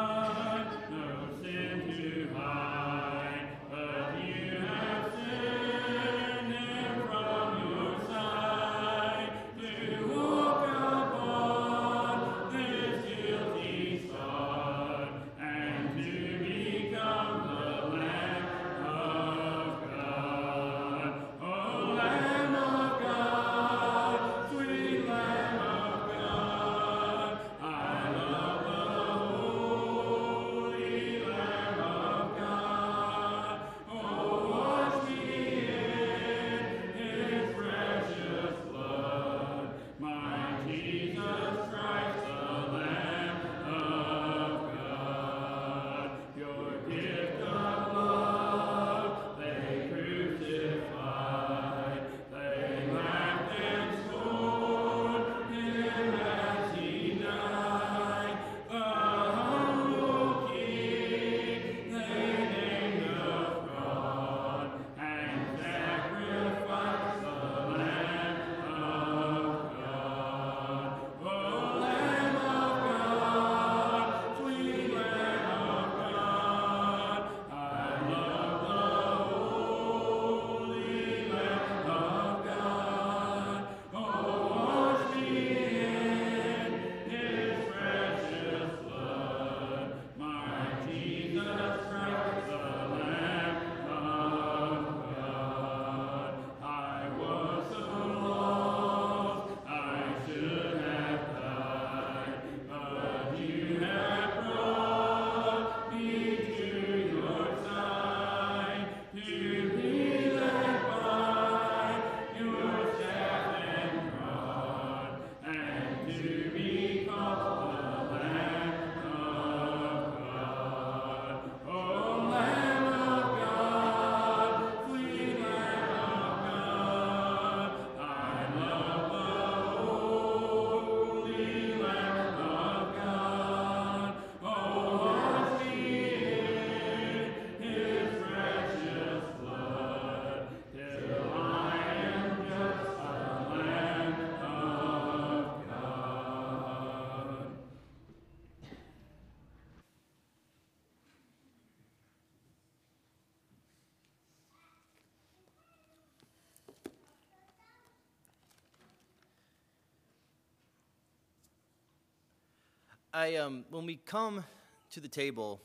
I 163.12 163.38
um, 163.38 163.66
when 163.72 163.88
we 163.88 163.96
come 163.96 164.44
to 164.92 165.00
the 165.00 165.08
table, 165.08 165.60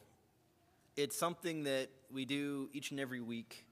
it's 0.96 1.14
something 1.14 1.64
that 1.64 1.88
we 2.10 2.24
do 2.24 2.70
each 2.72 2.90
and 2.90 2.98
every 2.98 3.20
week. 3.20 3.66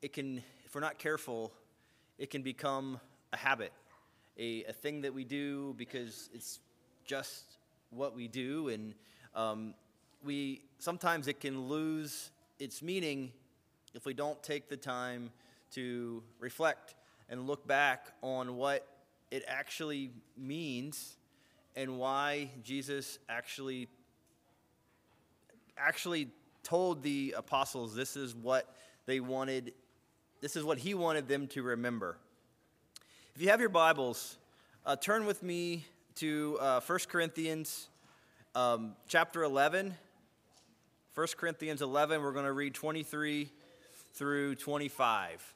It 0.00 0.12
can, 0.12 0.40
if 0.64 0.76
we're 0.76 0.80
not 0.80 0.96
careful, 0.96 1.52
it 2.18 2.30
can 2.30 2.42
become 2.42 3.00
a 3.32 3.36
habit, 3.36 3.72
a, 4.38 4.62
a 4.68 4.72
thing 4.72 5.00
that 5.00 5.12
we 5.12 5.24
do 5.24 5.74
because 5.76 6.30
it's 6.32 6.60
just 7.04 7.56
what 7.90 8.14
we 8.14 8.28
do, 8.28 8.68
and 8.68 8.94
um, 9.34 9.74
we 10.22 10.62
sometimes 10.78 11.26
it 11.26 11.40
can 11.40 11.66
lose 11.66 12.30
its 12.60 12.80
meaning 12.80 13.32
if 13.92 14.04
we 14.04 14.14
don't 14.14 14.40
take 14.40 14.68
the 14.68 14.76
time 14.76 15.32
to 15.72 16.22
reflect 16.38 16.94
and 17.28 17.48
look 17.48 17.66
back 17.66 18.12
on 18.22 18.56
what 18.56 18.86
it 19.32 19.42
actually 19.48 20.12
means 20.36 21.16
and 21.76 21.98
why 21.98 22.50
Jesus 22.62 23.18
actually 23.28 23.88
actually 25.76 26.28
told 26.62 27.02
the 27.02 27.34
apostles 27.36 27.94
this 27.94 28.16
is 28.16 28.34
what 28.34 28.74
they 29.06 29.20
wanted 29.20 29.72
this 30.40 30.56
is 30.56 30.64
what 30.64 30.78
he 30.78 30.94
wanted 30.94 31.28
them 31.28 31.46
to 31.48 31.62
remember. 31.62 32.16
If 33.34 33.42
you 33.42 33.50
have 33.50 33.60
your 33.60 33.68
Bibles, 33.68 34.38
uh, 34.86 34.96
turn 34.96 35.26
with 35.26 35.42
me 35.42 35.84
to 36.16 36.56
uh, 36.60 36.80
1 36.80 36.98
Corinthians 37.08 37.88
um, 38.54 38.96
chapter 39.06 39.42
11. 39.42 39.94
1 41.14 41.26
Corinthians 41.36 41.82
11, 41.82 42.22
we're 42.22 42.32
going 42.32 42.46
to 42.46 42.52
read 42.52 42.72
23 42.72 43.50
through 44.14 44.54
25. 44.54 45.54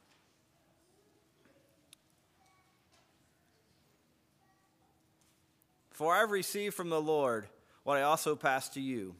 For 5.94 6.12
I 6.12 6.18
have 6.18 6.32
received 6.32 6.74
from 6.74 6.90
the 6.90 7.00
Lord 7.00 7.46
what 7.84 7.96
I 7.96 8.02
also 8.02 8.34
pass 8.34 8.68
to 8.70 8.80
you. 8.80 9.14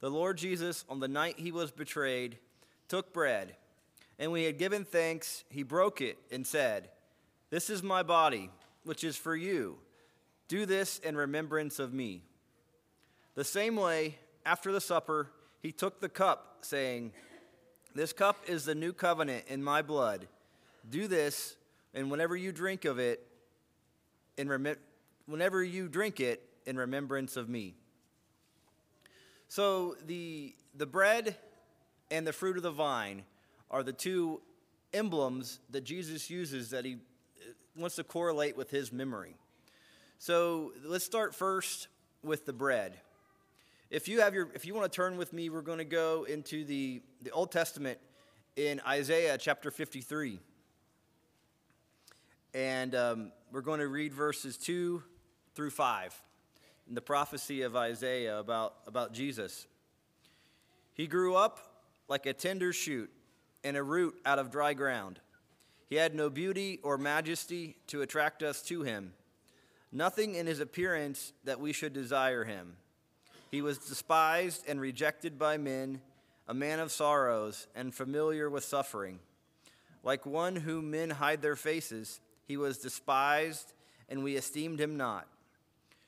The 0.00 0.10
Lord 0.10 0.38
Jesus, 0.38 0.84
on 0.88 0.98
the 0.98 1.08
night 1.08 1.38
he 1.38 1.52
was 1.52 1.70
betrayed, 1.70 2.38
took 2.88 3.12
bread, 3.12 3.54
and 4.18 4.32
when 4.32 4.40
he 4.40 4.46
had 4.46 4.58
given 4.58 4.86
thanks, 4.86 5.44
he 5.50 5.62
broke 5.62 6.00
it 6.00 6.16
and 6.32 6.46
said, 6.46 6.88
This 7.50 7.68
is 7.68 7.82
my 7.82 8.02
body, 8.02 8.50
which 8.82 9.04
is 9.04 9.16
for 9.16 9.36
you. 9.36 9.76
Do 10.48 10.64
this 10.64 10.98
in 11.00 11.16
remembrance 11.16 11.78
of 11.78 11.92
me. 11.92 12.22
The 13.34 13.44
same 13.44 13.76
way, 13.76 14.16
after 14.46 14.72
the 14.72 14.80
supper, 14.80 15.30
he 15.60 15.70
took 15.70 16.00
the 16.00 16.08
cup, 16.08 16.58
saying, 16.62 17.12
This 17.94 18.14
cup 18.14 18.38
is 18.46 18.64
the 18.64 18.74
new 18.74 18.94
covenant 18.94 19.44
in 19.48 19.62
my 19.62 19.82
blood. 19.82 20.28
Do 20.88 21.08
this, 21.08 21.56
and 21.92 22.10
whenever 22.10 22.36
you 22.36 22.52
drink 22.52 22.86
of 22.86 22.98
it, 22.98 23.26
in 24.38 24.48
rem- 24.48 24.76
whenever 25.26 25.62
you 25.62 25.88
drink 25.88 26.20
it, 26.20 26.42
in 26.66 26.76
remembrance 26.76 27.36
of 27.36 27.48
me. 27.48 27.74
So 29.48 29.96
the 30.04 30.54
the 30.74 30.86
bread 30.86 31.36
and 32.10 32.26
the 32.26 32.32
fruit 32.32 32.56
of 32.56 32.62
the 32.62 32.70
vine 32.70 33.22
are 33.70 33.82
the 33.82 33.92
two 33.92 34.40
emblems 34.92 35.60
that 35.70 35.84
Jesus 35.84 36.28
uses 36.28 36.70
that 36.70 36.84
he 36.84 36.94
uh, 36.94 37.52
wants 37.76 37.96
to 37.96 38.04
correlate 38.04 38.56
with 38.56 38.70
his 38.70 38.92
memory. 38.92 39.36
So 40.18 40.72
let's 40.84 41.04
start 41.04 41.34
first 41.34 41.88
with 42.22 42.46
the 42.46 42.52
bread. 42.52 42.94
If 43.90 44.08
you 44.08 44.20
have 44.20 44.34
your, 44.34 44.48
if 44.54 44.64
you 44.64 44.74
want 44.74 44.90
to 44.90 44.94
turn 44.94 45.16
with 45.16 45.32
me, 45.32 45.48
we're 45.48 45.62
going 45.62 45.78
to 45.78 45.84
go 45.84 46.24
into 46.24 46.64
the, 46.64 47.02
the 47.22 47.30
Old 47.30 47.52
Testament 47.52 47.98
in 48.56 48.80
Isaiah 48.86 49.38
chapter 49.38 49.70
53. 49.70 50.40
And 52.54 52.94
um, 52.94 53.32
we're 53.52 53.60
going 53.60 53.80
to 53.80 53.88
read 53.88 54.12
verses 54.12 54.56
2 54.56 55.02
through 55.56 55.70
5 55.70 56.22
in 56.86 56.94
the 56.94 57.00
prophecy 57.00 57.62
of 57.62 57.74
Isaiah 57.74 58.38
about, 58.38 58.74
about 58.86 59.12
Jesus. 59.12 59.66
He 60.94 61.06
grew 61.06 61.34
up 61.34 61.58
like 62.08 62.26
a 62.26 62.32
tender 62.32 62.72
shoot 62.72 63.10
and 63.64 63.76
a 63.76 63.82
root 63.82 64.14
out 64.24 64.38
of 64.38 64.50
dry 64.50 64.74
ground. 64.74 65.18
He 65.88 65.96
had 65.96 66.14
no 66.14 66.30
beauty 66.30 66.78
or 66.82 66.98
majesty 66.98 67.76
to 67.88 68.02
attract 68.02 68.42
us 68.42 68.62
to 68.64 68.82
him, 68.82 69.14
nothing 69.90 70.34
in 70.34 70.46
his 70.46 70.60
appearance 70.60 71.32
that 71.44 71.58
we 71.58 71.72
should 71.72 71.92
desire 71.92 72.44
him. 72.44 72.76
He 73.50 73.62
was 73.62 73.78
despised 73.78 74.64
and 74.68 74.80
rejected 74.80 75.38
by 75.38 75.56
men, 75.56 76.00
a 76.46 76.54
man 76.54 76.80
of 76.80 76.92
sorrows 76.92 77.66
and 77.74 77.94
familiar 77.94 78.50
with 78.50 78.64
suffering. 78.64 79.20
Like 80.02 80.26
one 80.26 80.56
whom 80.56 80.90
men 80.90 81.10
hide 81.10 81.42
their 81.42 81.56
faces, 81.56 82.20
he 82.46 82.56
was 82.56 82.78
despised, 82.78 83.72
and 84.08 84.22
we 84.22 84.36
esteemed 84.36 84.80
him 84.80 84.96
not. 84.96 85.26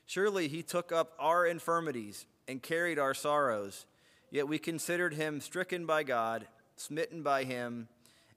Surely 0.09 0.47
he 0.47 0.63
took 0.63 0.91
up 0.91 1.13
our 1.19 1.45
infirmities 1.45 2.25
and 2.47 2.63
carried 2.63 2.97
our 2.97 3.13
sorrows, 3.13 3.85
yet 4.31 4.47
we 4.47 4.57
considered 4.57 5.13
him 5.13 5.39
stricken 5.39 5.85
by 5.85 6.01
God, 6.01 6.47
smitten 6.77 7.21
by 7.21 7.43
him, 7.43 7.87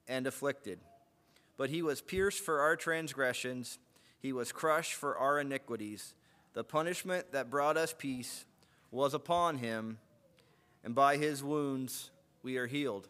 and 0.06 0.26
afflicted. 0.26 0.80
But 1.56 1.70
he 1.70 1.80
was 1.80 2.02
pierced 2.02 2.40
for 2.40 2.61
our 2.61 2.76
transgressions, 2.76 3.78
he 4.20 4.35
was 4.35 4.52
crushed 4.52 4.92
for 4.92 5.16
our 5.16 5.40
iniquities. 5.40 6.12
The 6.52 6.62
punishment 6.62 7.32
that 7.32 7.48
brought 7.48 7.78
us 7.78 7.94
peace 7.96 8.44
was 8.90 9.14
upon 9.14 9.56
him, 9.56 9.96
and 10.85 10.94
by 10.94 11.16
his 11.16 11.42
wounds 11.42 12.11
we 12.42 12.58
are 12.58 12.66
healed. 12.66 13.08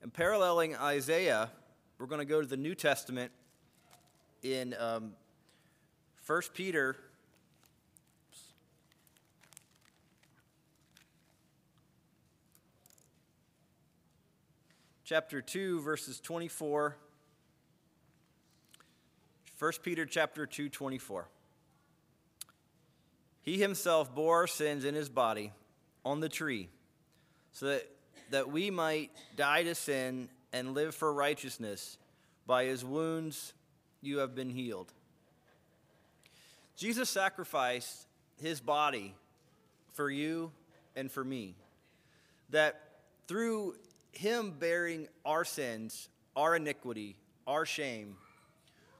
And 0.00 0.10
paralleling 0.10 0.74
Isaiah, 0.74 1.50
we're 1.98 2.06
going 2.06 2.20
to 2.20 2.24
go 2.24 2.40
to 2.40 2.48
the 2.48 2.56
New 2.56 2.74
Testament 2.74 3.30
in 4.42 4.74
um, 4.78 5.12
1 6.26 6.42
Peter. 6.54 6.96
Chapter 15.10 15.42
2, 15.42 15.80
verses 15.80 16.20
24. 16.20 16.94
1 19.58 19.72
Peter 19.82 20.06
chapter 20.06 20.46
2, 20.46 20.68
24. 20.68 21.26
He 23.42 23.58
himself 23.58 24.14
bore 24.14 24.36
our 24.36 24.46
sins 24.46 24.84
in 24.84 24.94
his 24.94 25.08
body 25.08 25.52
on 26.04 26.20
the 26.20 26.28
tree, 26.28 26.68
so 27.50 27.66
that, 27.66 27.90
that 28.30 28.52
we 28.52 28.70
might 28.70 29.10
die 29.34 29.64
to 29.64 29.74
sin 29.74 30.28
and 30.52 30.74
live 30.74 30.94
for 30.94 31.12
righteousness. 31.12 31.98
By 32.46 32.66
his 32.66 32.84
wounds 32.84 33.52
you 34.00 34.18
have 34.18 34.36
been 34.36 34.50
healed. 34.50 34.92
Jesus 36.76 37.10
sacrificed 37.10 38.06
his 38.40 38.60
body 38.60 39.16
for 39.92 40.08
you 40.08 40.52
and 40.94 41.10
for 41.10 41.24
me. 41.24 41.56
That 42.50 42.80
through 43.26 43.74
him 44.12 44.54
bearing 44.58 45.08
our 45.24 45.44
sins, 45.44 46.08
our 46.36 46.56
iniquity, 46.56 47.16
our 47.46 47.64
shame, 47.64 48.16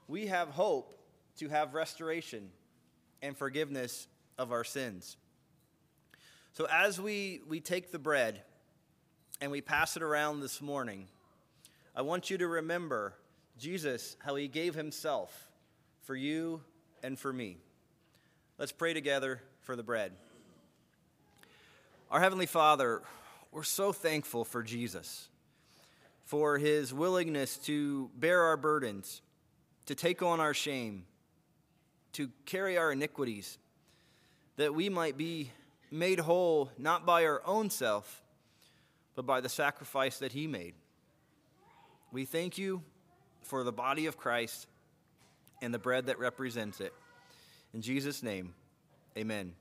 we 0.09 0.27
have 0.27 0.49
hope 0.49 0.94
to 1.37 1.49
have 1.49 1.75
restoration 1.75 2.51
and 3.23 3.37
forgiveness 3.37 4.09
of 4.38 4.53
our 4.53 4.64
sins. 4.64 5.16
So, 6.53 6.66
as 6.70 7.01
we, 7.01 7.40
we 7.49 7.61
take 7.61 7.92
the 7.92 7.99
bread 7.99 8.42
and 9.40 9.51
we 9.51 9.61
pass 9.61 9.96
it 9.96 10.03
around 10.03 10.40
this 10.40 10.61
morning, 10.61 11.07
I 11.94 12.03
want 12.03 12.31
you 12.31 12.38
to 12.38 12.49
remember 12.49 13.14
Jesus, 13.59 14.16
how 14.20 14.37
he 14.37 14.49
gave 14.49 14.75
himself 14.75 15.49
for 16.03 16.16
you 16.16 16.62
and 17.03 17.18
for 17.18 17.33
me. 17.33 17.59
Let's 18.59 18.73
pray 18.73 18.94
together 18.94 19.42
for 19.61 19.77
the 19.77 19.83
bread. 19.83 20.12
Our 22.11 22.18
Heavenly 22.18 22.46
Father, 22.46 23.03
we're 23.52 23.62
so 23.62 23.92
thankful 23.92 24.44
for 24.44 24.62
Jesus, 24.62 25.28
for 26.24 26.58
his 26.58 26.94
willingness 26.94 27.56
to 27.58 28.10
bear 28.16 28.42
our 28.42 28.56
burdens, 28.56 29.22
to 29.86 29.94
take 29.94 30.22
on 30.22 30.40
our 30.40 30.54
shame, 30.54 31.04
to 32.12 32.30
carry 32.46 32.78
our 32.78 32.92
iniquities 32.92 33.58
that 34.56 34.74
we 34.74 34.88
might 34.88 35.16
be 35.16 35.50
made 35.90 36.20
whole 36.20 36.70
not 36.78 37.04
by 37.04 37.24
our 37.24 37.42
own 37.44 37.70
self, 37.70 38.22
but 39.16 39.26
by 39.26 39.40
the 39.40 39.48
sacrifice 39.48 40.18
that 40.18 40.32
he 40.32 40.46
made. 40.46 40.74
We 42.12 42.24
thank 42.24 42.58
you 42.58 42.82
for 43.42 43.64
the 43.64 43.72
body 43.72 44.06
of 44.06 44.16
Christ 44.16 44.66
and 45.62 45.74
the 45.74 45.78
bread 45.78 46.06
that 46.06 46.18
represents 46.18 46.80
it. 46.80 46.92
In 47.74 47.82
Jesus' 47.82 48.22
name, 48.22 48.54
amen. 49.16 49.54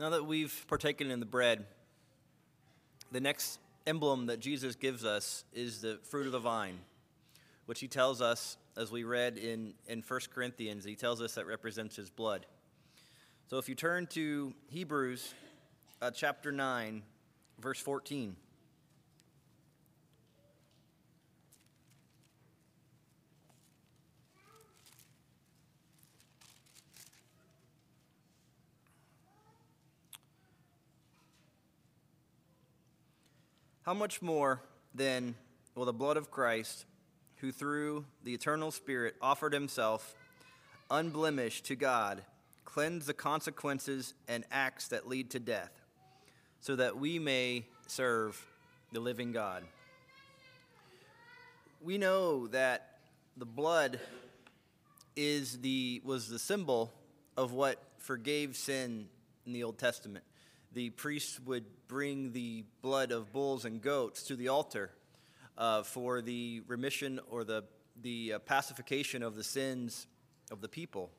Now 0.00 0.08
that 0.08 0.24
we've 0.24 0.64
partaken 0.66 1.10
in 1.10 1.20
the 1.20 1.26
bread, 1.26 1.66
the 3.12 3.20
next 3.20 3.58
emblem 3.86 4.28
that 4.28 4.40
Jesus 4.40 4.74
gives 4.74 5.04
us 5.04 5.44
is 5.52 5.82
the 5.82 5.98
fruit 6.04 6.24
of 6.24 6.32
the 6.32 6.38
vine, 6.38 6.78
which 7.66 7.80
he 7.80 7.86
tells 7.86 8.22
us, 8.22 8.56
as 8.78 8.90
we 8.90 9.04
read 9.04 9.36
in, 9.36 9.74
in 9.88 10.00
1 10.00 10.20
Corinthians, 10.34 10.86
he 10.86 10.94
tells 10.94 11.20
us 11.20 11.34
that 11.34 11.46
represents 11.46 11.96
his 11.96 12.08
blood. 12.08 12.46
So 13.50 13.58
if 13.58 13.68
you 13.68 13.74
turn 13.74 14.06
to 14.12 14.54
Hebrews 14.70 15.34
uh, 16.00 16.10
chapter 16.12 16.50
9, 16.50 17.02
verse 17.58 17.78
14. 17.78 18.36
How 33.90 33.94
much 33.94 34.22
more 34.22 34.62
then 34.94 35.34
will 35.74 35.84
the 35.84 35.92
blood 35.92 36.16
of 36.16 36.30
Christ, 36.30 36.84
who 37.38 37.50
through 37.50 38.04
the 38.22 38.32
eternal 38.32 38.70
Spirit 38.70 39.16
offered 39.20 39.52
himself 39.52 40.14
unblemished 40.92 41.64
to 41.64 41.74
God, 41.74 42.22
cleanse 42.64 43.06
the 43.06 43.14
consequences 43.14 44.14
and 44.28 44.44
acts 44.52 44.86
that 44.86 45.08
lead 45.08 45.30
to 45.30 45.40
death, 45.40 45.72
so 46.60 46.76
that 46.76 46.98
we 46.98 47.18
may 47.18 47.66
serve 47.88 48.40
the 48.92 49.00
living 49.00 49.32
God? 49.32 49.64
We 51.82 51.98
know 51.98 52.46
that 52.46 53.00
the 53.36 53.44
blood 53.44 53.98
is 55.16 55.62
the, 55.62 56.00
was 56.04 56.28
the 56.28 56.38
symbol 56.38 56.92
of 57.36 57.54
what 57.54 57.82
forgave 57.98 58.54
sin 58.54 59.08
in 59.44 59.52
the 59.52 59.64
Old 59.64 59.78
Testament 59.78 60.24
the 60.72 60.90
priests 60.90 61.40
would 61.40 61.64
bring 61.90 62.30
the 62.30 62.62
blood 62.82 63.10
of 63.10 63.32
bulls 63.32 63.64
and 63.64 63.82
goats 63.82 64.22
to 64.22 64.36
the 64.36 64.46
altar 64.46 64.92
uh, 65.58 65.82
for 65.82 66.22
the 66.22 66.62
remission 66.68 67.18
or 67.28 67.42
the, 67.42 67.64
the 68.00 68.34
uh, 68.34 68.38
pacification 68.38 69.24
of 69.24 69.34
the 69.34 69.42
sins 69.42 70.06
of 70.52 70.60
the 70.60 70.68
people. 70.68 71.10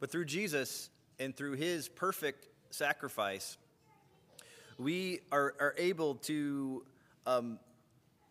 But 0.00 0.10
through 0.10 0.24
Jesus 0.24 0.88
and 1.20 1.36
through 1.36 1.52
his 1.52 1.90
perfect 1.90 2.48
sacrifice, 2.70 3.58
we 4.78 5.20
are, 5.30 5.54
are 5.60 5.74
able 5.76 6.14
to 6.14 6.86
um, 7.26 7.58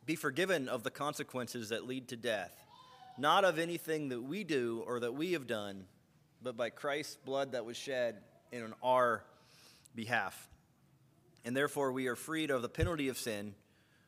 be 0.08 0.16
forgiven 0.16 0.68
of 0.68 0.82
the 0.82 0.90
consequences 0.90 1.70
that 1.70 1.86
lead 1.86 2.08
to 2.08 2.16
death, 2.16 2.64
not 3.20 3.46
of 3.46 3.60
anything 3.60 4.10
that 4.10 4.24
we 4.24 4.44
do 4.44 4.84
or 4.88 5.00
that 5.02 5.14
we 5.14 5.34
have 5.34 5.46
done, 5.46 5.86
but 6.42 6.58
by 6.58 6.72
Christ's 6.72 7.18
blood 7.24 7.52
that 7.52 7.64
was 7.64 7.78
shed 7.78 8.16
in 8.52 8.74
our 8.82 9.24
behalf. 9.96 10.50
And 11.46 11.56
therefore, 11.56 11.92
we 11.92 12.08
are 12.08 12.16
freed 12.16 12.52
of 12.52 12.62
the 12.62 12.70
penalty 12.70 13.10
of 13.10 13.18
sin, 13.18 13.56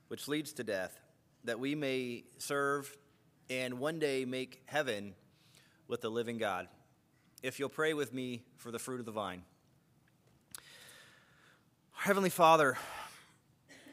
which 0.07 0.27
leads 0.27 0.53
to 0.53 0.63
death, 0.63 0.99
that 1.43 1.59
we 1.59 1.75
may 1.75 2.23
serve 2.37 2.95
and 3.49 3.79
one 3.79 3.99
day 3.99 4.25
make 4.25 4.61
heaven 4.65 5.13
with 5.87 6.01
the 6.01 6.09
living 6.09 6.37
God. 6.37 6.67
If 7.43 7.59
you'll 7.59 7.69
pray 7.69 7.93
with 7.93 8.13
me 8.13 8.43
for 8.57 8.71
the 8.71 8.79
fruit 8.79 8.99
of 8.99 9.05
the 9.05 9.11
vine. 9.11 9.43
Heavenly 11.91 12.29
Father, 12.29 12.77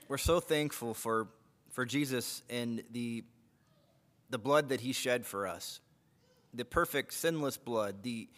we're 0.08 0.18
so 0.18 0.40
thankful 0.40 0.94
for, 0.94 1.28
for 1.70 1.84
Jesus 1.84 2.42
and 2.48 2.82
the, 2.92 3.24
the 4.30 4.38
blood 4.38 4.68
that 4.68 4.80
he 4.80 4.92
shed 4.92 5.26
for 5.26 5.46
us, 5.46 5.80
the 6.54 6.64
perfect, 6.64 7.14
sinless 7.14 7.56
blood, 7.56 8.02
the, 8.02 8.28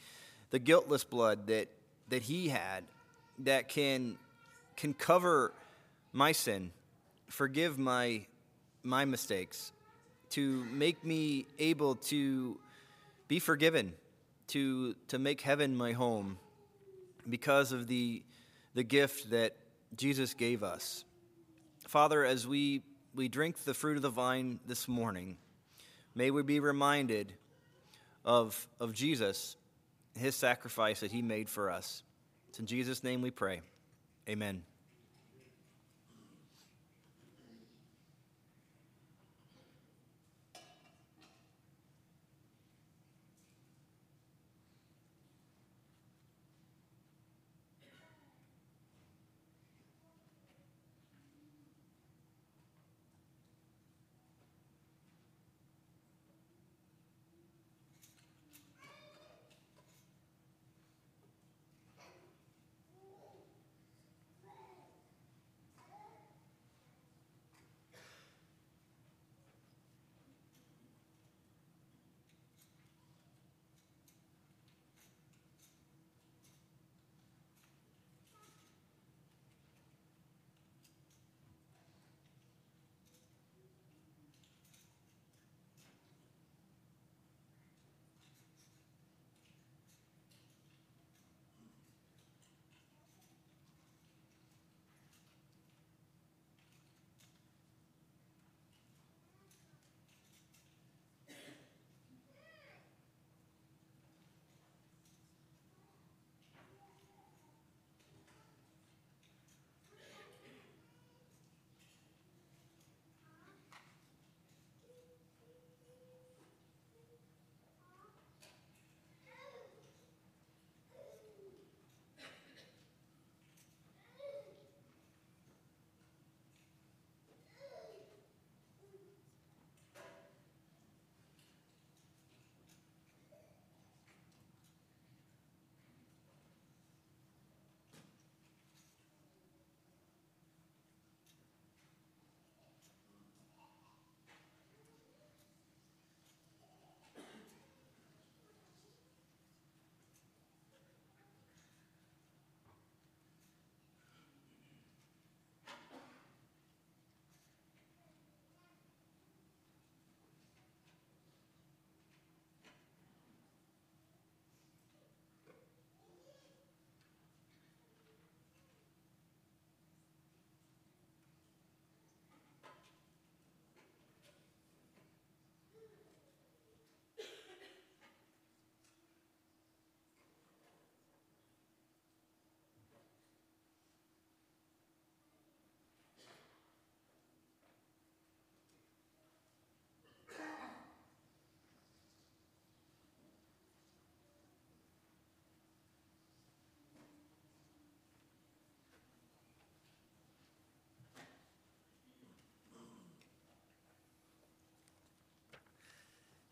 the 0.51 0.59
guiltless 0.59 1.05
blood 1.05 1.49
that, 1.49 1.69
that 2.09 2.23
he 2.23 2.49
had 2.49 2.85
that 3.41 3.69
can 3.69 4.17
can 4.77 4.95
cover 4.95 5.53
my 6.13 6.33
sin, 6.33 6.71
forgive 7.29 7.79
my 7.79 8.27
my 8.83 9.05
mistakes, 9.05 9.73
to 10.31 10.65
make 10.67 11.05
me 11.05 11.47
able 11.59 11.95
to 11.97 12.59
be 13.29 13.39
forgiven, 13.39 13.93
to 14.49 14.95
to 15.09 15.19
make 15.19 15.41
heaven 15.41 15.77
my 15.77 15.93
home 15.93 16.39
because 17.29 17.73
of 17.73 17.87
the 17.87 18.23
the 18.75 18.83
gift 18.83 19.31
that 19.31 19.55
Jesus 19.97 20.35
gave 20.35 20.63
us. 20.63 21.05
Father, 21.87 22.25
as 22.25 22.47
we 22.47 22.83
we 23.15 23.29
drink 23.29 23.59
the 23.65 23.75
fruit 23.75 23.97
of 23.97 24.03
the 24.03 24.11
vine 24.11 24.59
this 24.67 24.89
morning, 24.89 25.37
may 26.15 26.31
we 26.31 26.43
be 26.43 26.61
reminded 26.61 27.33
of, 28.25 28.67
of 28.81 28.93
Jesus, 28.93 29.57
his 30.17 30.35
sacrifice 30.35 31.01
that 31.01 31.13
he 31.13 31.23
made 31.23 31.49
for 31.49 31.71
us. 31.71 32.03
It's 32.49 32.59
in 32.59 32.67
Jesus' 32.67 33.05
name 33.05 33.23
we 33.23 33.31
pray. 33.31 33.61
Amen. 34.29 34.65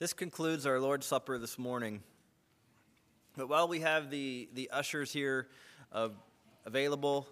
This 0.03 0.13
concludes 0.13 0.67
our 0.67 0.81
Lord's 0.81 1.07
Supper 1.07 1.39
this 1.39 1.61
morning. 1.61 2.03
But 3.37 3.49
while 3.49 3.69
we 3.69 3.79
have 3.83 4.11
the, 4.11 4.49
the 4.53 4.69
ushers 4.71 5.13
here 5.13 5.47
uh, 5.93 6.09
available, 6.67 7.29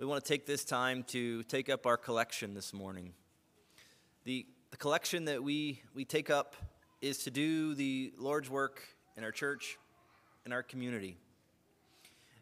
we 0.00 0.06
want 0.06 0.24
to 0.24 0.28
take 0.28 0.44
this 0.44 0.64
time 0.64 1.04
to 1.10 1.44
take 1.44 1.68
up 1.68 1.86
our 1.86 1.96
collection 1.96 2.54
this 2.54 2.74
morning. 2.74 3.12
The, 4.24 4.44
the 4.72 4.76
collection 4.76 5.26
that 5.26 5.44
we, 5.44 5.80
we 5.94 6.04
take 6.04 6.28
up 6.28 6.56
is 7.00 7.18
to 7.18 7.30
do 7.30 7.76
the 7.76 8.12
Lord's 8.18 8.50
work 8.50 8.82
in 9.16 9.22
our 9.22 9.30
church, 9.30 9.78
in 10.44 10.52
our 10.52 10.64
community. 10.64 11.18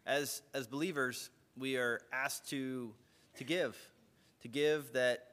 As, 0.07 0.41
as 0.55 0.65
believers, 0.65 1.29
we 1.55 1.77
are 1.77 2.01
asked 2.11 2.49
to, 2.49 2.95
to 3.37 3.43
give, 3.43 3.77
to 4.41 4.47
give 4.47 4.93
that, 4.93 5.27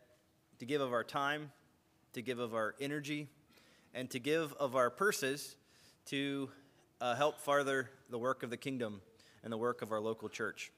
to 0.58 0.66
give 0.66 0.82
of 0.82 0.92
our 0.92 1.02
time, 1.02 1.50
to 2.12 2.20
give 2.20 2.38
of 2.38 2.52
our 2.52 2.74
energy, 2.78 3.30
and 3.94 4.10
to 4.10 4.18
give 4.18 4.52
of 4.54 4.74
our 4.74 4.90
purses 4.90 5.56
to 6.06 6.50
uh, 7.00 7.14
help 7.14 7.40
further 7.40 7.90
the 8.10 8.18
work 8.18 8.42
of 8.42 8.50
the 8.50 8.56
kingdom 8.56 9.00
and 9.42 9.52
the 9.52 9.56
work 9.56 9.82
of 9.82 9.92
our 9.92 10.00
local 10.00 10.28
church. 10.28 10.72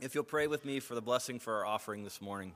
If 0.00 0.14
you'll 0.14 0.24
pray 0.24 0.46
with 0.46 0.64
me 0.64 0.80
for 0.80 0.94
the 0.94 1.02
blessing 1.02 1.38
for 1.38 1.54
our 1.56 1.66
offering 1.66 2.04
this 2.04 2.22
morning. 2.22 2.52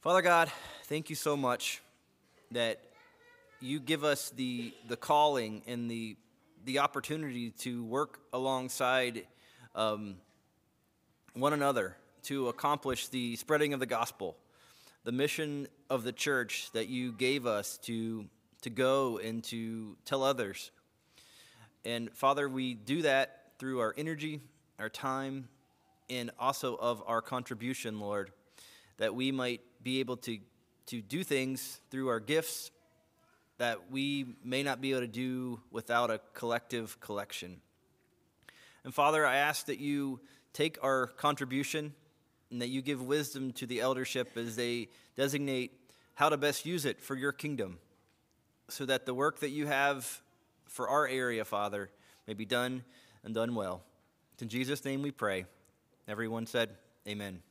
Father 0.00 0.22
God, 0.22 0.50
thank 0.84 1.10
you 1.10 1.16
so 1.16 1.36
much 1.36 1.82
that 2.50 2.80
you 3.60 3.78
give 3.78 4.02
us 4.02 4.30
the, 4.30 4.72
the 4.88 4.96
calling 4.96 5.62
and 5.66 5.90
the, 5.90 6.16
the 6.64 6.78
opportunity 6.78 7.50
to 7.50 7.84
work 7.84 8.20
alongside 8.32 9.26
um, 9.74 10.16
one 11.34 11.52
another 11.52 11.96
to 12.22 12.48
accomplish 12.48 13.08
the 13.08 13.36
spreading 13.36 13.72
of 13.72 13.80
the 13.80 13.86
gospel 13.86 14.36
the 15.04 15.12
mission 15.12 15.66
of 15.88 16.04
the 16.04 16.12
church 16.12 16.70
that 16.72 16.88
you 16.88 17.12
gave 17.12 17.46
us 17.46 17.78
to, 17.78 18.26
to 18.62 18.70
go 18.70 19.18
and 19.18 19.42
to 19.44 19.96
tell 20.04 20.22
others. 20.22 20.70
And 21.84 22.12
Father, 22.12 22.48
we 22.48 22.74
do 22.74 23.02
that 23.02 23.52
through 23.58 23.80
our 23.80 23.94
energy, 23.96 24.40
our 24.78 24.88
time, 24.88 25.48
and 26.10 26.30
also 26.38 26.76
of 26.76 27.02
our 27.06 27.22
contribution, 27.22 28.00
Lord, 28.00 28.30
that 28.98 29.14
we 29.14 29.32
might 29.32 29.60
be 29.82 30.00
able 30.00 30.16
to, 30.18 30.38
to 30.86 31.00
do 31.00 31.24
things 31.24 31.80
through 31.90 32.08
our 32.08 32.20
gifts 32.20 32.70
that 33.60 33.90
we 33.90 34.24
may 34.42 34.62
not 34.62 34.80
be 34.80 34.92
able 34.92 35.02
to 35.02 35.06
do 35.06 35.60
without 35.70 36.10
a 36.10 36.18
collective 36.32 36.98
collection. 36.98 37.60
And 38.84 38.94
Father, 38.94 39.26
I 39.26 39.36
ask 39.36 39.66
that 39.66 39.78
you 39.78 40.20
take 40.54 40.78
our 40.82 41.08
contribution 41.08 41.92
and 42.50 42.60
that 42.60 42.68
you 42.68 42.82
give 42.82 43.02
wisdom 43.02 43.52
to 43.52 43.66
the 43.66 43.80
eldership 43.80 44.36
as 44.36 44.56
they 44.56 44.88
designate 45.16 45.72
how 46.14 46.28
to 46.28 46.36
best 46.36 46.66
use 46.66 46.84
it 46.84 47.00
for 47.00 47.14
your 47.14 47.32
kingdom, 47.32 47.78
so 48.68 48.84
that 48.86 49.06
the 49.06 49.14
work 49.14 49.40
that 49.40 49.50
you 49.50 49.66
have 49.66 50.22
for 50.66 50.88
our 50.88 51.06
area, 51.06 51.44
Father, 51.44 51.90
may 52.26 52.34
be 52.34 52.44
done 52.44 52.84
and 53.24 53.34
done 53.34 53.54
well. 53.54 53.82
In 54.40 54.48
Jesus' 54.48 54.84
name 54.84 55.02
we 55.02 55.10
pray. 55.10 55.44
Everyone 56.08 56.46
said, 56.46 56.70
Amen. 57.06 57.42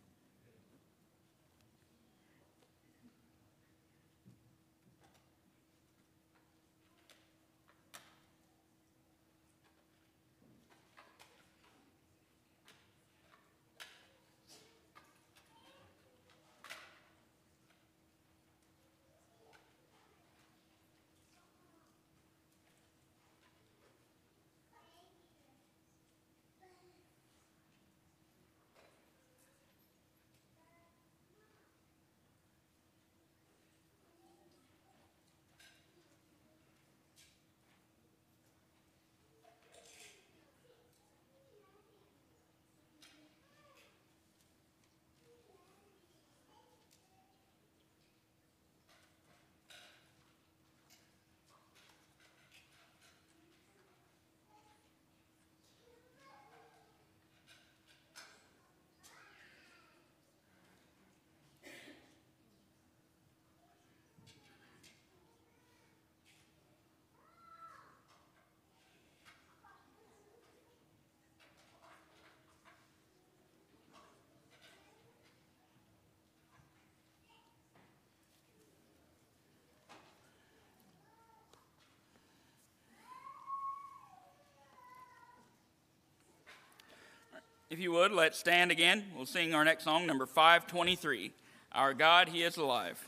If 87.69 87.79
you 87.79 87.91
would, 87.91 88.11
let's 88.11 88.39
stand 88.39 88.71
again. 88.71 89.03
We'll 89.15 89.27
sing 89.27 89.53
our 89.53 89.63
next 89.63 89.83
song, 89.83 90.07
number 90.07 90.25
523 90.25 91.31
Our 91.71 91.93
God, 91.93 92.29
He 92.29 92.41
is 92.41 92.57
Alive. 92.57 93.07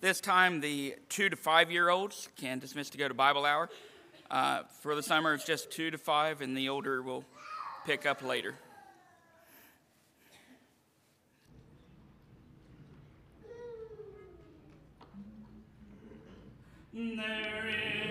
This 0.00 0.20
time, 0.20 0.60
the 0.60 0.94
two 1.08 1.28
to 1.28 1.34
five 1.34 1.68
year 1.68 1.88
olds 1.88 2.28
can 2.36 2.60
dismiss 2.60 2.90
to 2.90 2.98
go 2.98 3.08
to 3.08 3.14
Bible 3.14 3.44
hour. 3.44 3.68
Uh, 4.30 4.62
for 4.82 4.94
the 4.94 5.02
summer, 5.02 5.34
it's 5.34 5.44
just 5.44 5.72
two 5.72 5.90
to 5.90 5.98
five, 5.98 6.42
and 6.42 6.56
the 6.56 6.68
older 6.68 7.02
will 7.02 7.24
pick 7.84 8.06
up 8.06 8.22
later. 8.22 8.54
There 16.94 17.68
is 17.68 18.01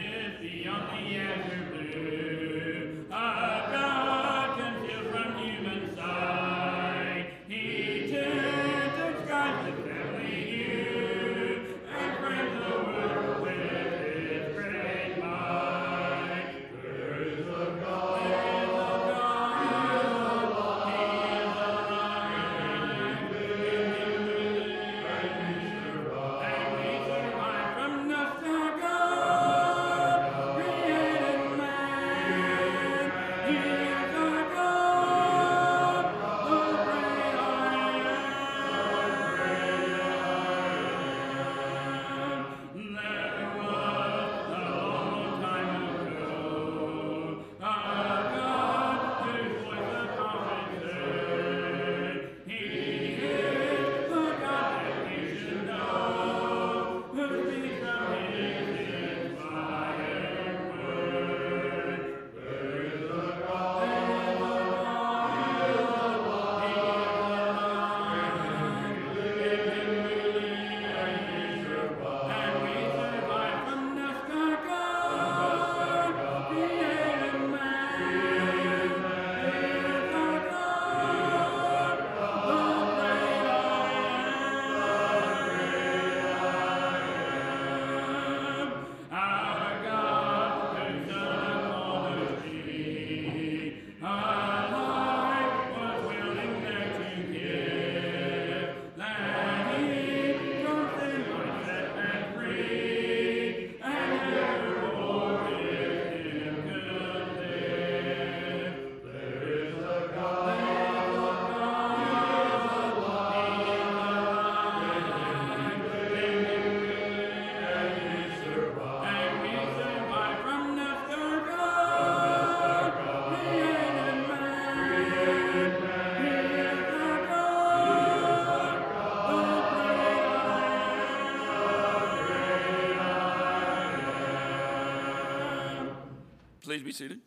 please 136.71 136.83
be 136.83 136.93
seated. 136.93 137.19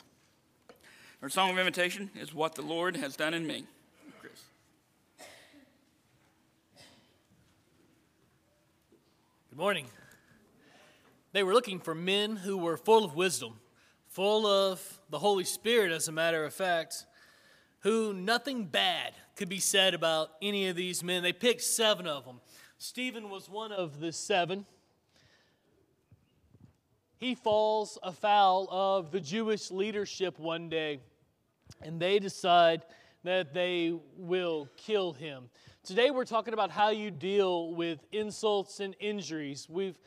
Our 1.21 1.29
song 1.29 1.51
of 1.51 1.59
invitation 1.59 2.09
is 2.19 2.33
What 2.33 2.55
the 2.55 2.63
Lord 2.63 2.97
Has 2.97 3.15
Done 3.15 3.35
in 3.35 3.47
Me. 3.47 3.67
Chris. 4.19 4.43
Good 9.51 9.59
morning. 9.59 9.89
They 11.33 11.43
were 11.43 11.53
looking 11.53 11.79
for 11.79 11.95
men 11.95 12.37
who 12.37 12.57
were 12.57 12.79
full 12.79 13.05
of 13.05 13.15
wisdom, 13.15 13.61
full 14.09 14.47
of 14.47 14.81
the 15.11 15.19
Holy 15.19 15.45
Spirit, 15.45 15.93
as 15.93 16.09
a 16.09 16.13
matter 16.13 16.47
of 16.47 16.55
fact, 16.55 17.05
who 17.81 18.15
nothing 18.15 18.65
bad 18.65 19.13
could 19.37 19.51
be 19.51 19.61
said 19.61 19.93
about 19.93 20.31
any 20.41 20.69
of 20.69 20.77
these 20.77 21.05
men. 21.05 21.23
They 21.23 21.35
picked 21.35 21.61
seven 21.61 22.07
of 22.07 22.25
them. 22.25 22.41
Stephen 22.79 23.29
was 23.29 23.51
one 23.51 23.73
of 23.73 24.01
the 24.01 24.11
seven. 24.11 24.65
He 27.25 27.35
falls 27.35 27.97
afoul 28.03 28.69
of 28.71 29.11
the 29.11 29.19
Jewish 29.19 29.71
leadership 29.71 30.39
one 30.39 30.69
day 30.69 31.01
and 31.81 31.99
they 31.99 32.19
decide 32.19 32.83
that 33.23 33.55
they 33.55 33.95
will 34.19 34.69
kill 34.77 35.15
him. 35.15 35.45
Today 35.85 36.11
we're 36.11 36.27
talking 36.27 36.53
about 36.53 36.71
how 36.71 36.91
you 36.91 37.11
deal 37.11 37.75
with 37.75 38.05
insults 38.13 38.81
and 38.81 38.95
injuries. 39.01 39.67
We've 39.71 39.99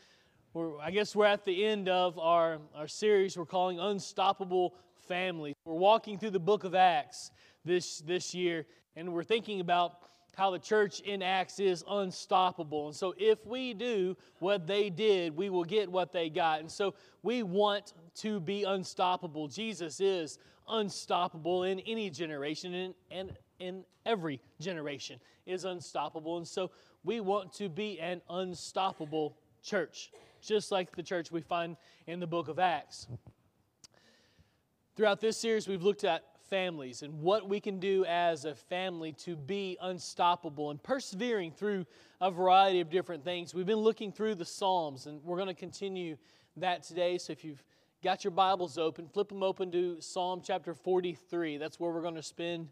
I 0.80 0.92
guess 0.92 1.16
we're 1.16 1.26
at 1.26 1.44
the 1.44 1.66
end 1.66 1.90
of 1.90 2.20
our, 2.20 2.60
our 2.76 2.88
series 2.88 3.36
we're 3.36 3.48
calling 3.48 3.80
Unstoppable 3.80 4.76
Families. 5.08 5.56
We're 5.66 5.74
walking 5.74 6.20
through 6.20 6.30
the 6.30 6.40
book 6.40 6.66
of 6.66 6.76
Acts 6.76 7.32
this, 7.66 7.98
this 7.98 8.36
year, 8.36 8.68
and 8.96 9.12
we're 9.12 9.24
thinking 9.24 9.60
about 9.60 10.04
how 10.38 10.52
the 10.52 10.60
church 10.60 11.00
in 11.00 11.24
Acts 11.24 11.60
is 11.60 11.84
unstoppable. 11.90 12.86
And 12.86 12.96
so, 12.96 13.16
if 13.18 13.44
we 13.46 13.74
do 13.74 14.16
what 14.38 14.68
they 14.68 14.92
did, 14.92 15.36
we 15.36 15.50
will 15.50 15.64
get 15.64 15.92
what 15.92 16.14
they 16.14 16.30
got. 16.30 16.60
And 16.60 16.72
so, 16.72 16.94
we 17.24 17.42
want 17.42 17.94
to 18.18 18.40
be 18.40 18.64
unstoppable. 18.64 19.48
Jesus 19.48 20.00
is 20.00 20.38
unstoppable 20.70 21.64
in 21.64 21.80
any 21.82 22.12
generation 22.12 22.74
and, 22.74 22.94
and 23.10 23.32
in 23.60 23.84
every 24.06 24.40
generation 24.60 25.20
is 25.48 25.66
unstoppable. 25.66 26.38
And 26.38 26.48
so 26.48 26.70
we 27.04 27.20
want 27.20 27.54
to 27.54 27.70
be 27.70 28.00
an 28.00 28.22
unstoppable 28.30 29.38
church, 29.64 30.12
just 30.42 30.72
like 30.72 30.96
the 30.96 31.04
church 31.04 31.32
we 31.32 31.42
find 31.42 31.78
in 32.06 32.20
the 32.20 32.28
book 32.28 32.48
of 32.48 32.60
Acts. 32.60 33.08
Throughout 34.96 35.20
this 35.20 35.38
series, 35.38 35.68
we've 35.68 35.84
looked 35.84 36.04
at 36.04 36.24
families 36.50 37.02
and 37.02 37.22
what 37.22 37.48
we 37.48 37.60
can 37.60 37.80
do 37.80 38.06
as 38.06 38.46
a 38.46 38.56
family 38.56 39.12
to 39.12 39.36
be 39.36 39.78
unstoppable 39.82 40.72
and 40.72 40.82
persevering 40.82 41.52
through 41.52 41.86
a 42.22 42.32
variety 42.32 42.80
of 42.80 42.90
different 42.90 43.24
things. 43.24 43.54
We've 43.54 43.66
been 43.66 43.78
looking 43.78 44.12
through 44.12 44.36
the 44.36 44.46
Psalms, 44.46 45.06
and 45.06 45.24
we're 45.24 45.38
going 45.38 45.48
to 45.48 45.54
continue 45.54 46.18
that 46.58 46.84
today. 46.84 47.18
So 47.18 47.32
if 47.32 47.44
you've 47.44 47.64
got 48.04 48.24
your 48.24 48.32
Bibles 48.32 48.78
open, 48.78 49.08
flip 49.08 49.30
them 49.30 49.44
open 49.44 49.72
to 49.72 50.02
Psalm 50.02 50.42
chapter 50.44 50.74
43. 50.74 51.58
That's 51.58 51.80
where 51.80 51.92
we're 51.92 52.02
going 52.02 52.16
to 52.16 52.24
spend 52.24 52.70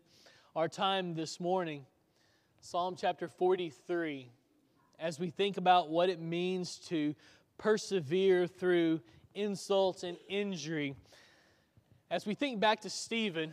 our 0.56 0.68
time 0.68 1.14
this 1.14 1.40
morning. 1.40 1.86
Psalm 2.62 2.96
chapter 3.00 3.28
43, 3.28 4.30
as 5.00 5.20
we 5.20 5.30
think 5.30 5.58
about 5.58 5.90
what 5.90 6.10
it 6.10 6.20
means 6.20 6.80
to 6.88 7.14
persevere 7.58 8.48
through 8.48 9.02
insults 9.36 10.04
and 10.04 10.18
injury. 10.28 10.96
As 12.12 12.24
we 12.24 12.36
think 12.36 12.60
back 12.60 12.82
to 12.82 12.90
Stephen, 12.90 13.52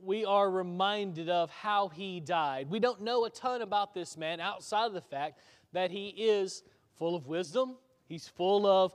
we 0.00 0.24
are 0.24 0.50
reminded 0.50 1.28
of 1.28 1.48
how 1.50 1.86
he 1.86 2.18
died. 2.18 2.68
We 2.70 2.80
don't 2.80 3.02
know 3.02 3.24
a 3.24 3.30
ton 3.30 3.62
about 3.62 3.94
this 3.94 4.16
man 4.16 4.40
outside 4.40 4.86
of 4.86 4.94
the 4.94 5.00
fact 5.00 5.38
that 5.72 5.92
he 5.92 6.08
is 6.08 6.64
full 6.96 7.14
of 7.14 7.28
wisdom, 7.28 7.76
he's 8.08 8.26
full 8.26 8.66
of 8.66 8.92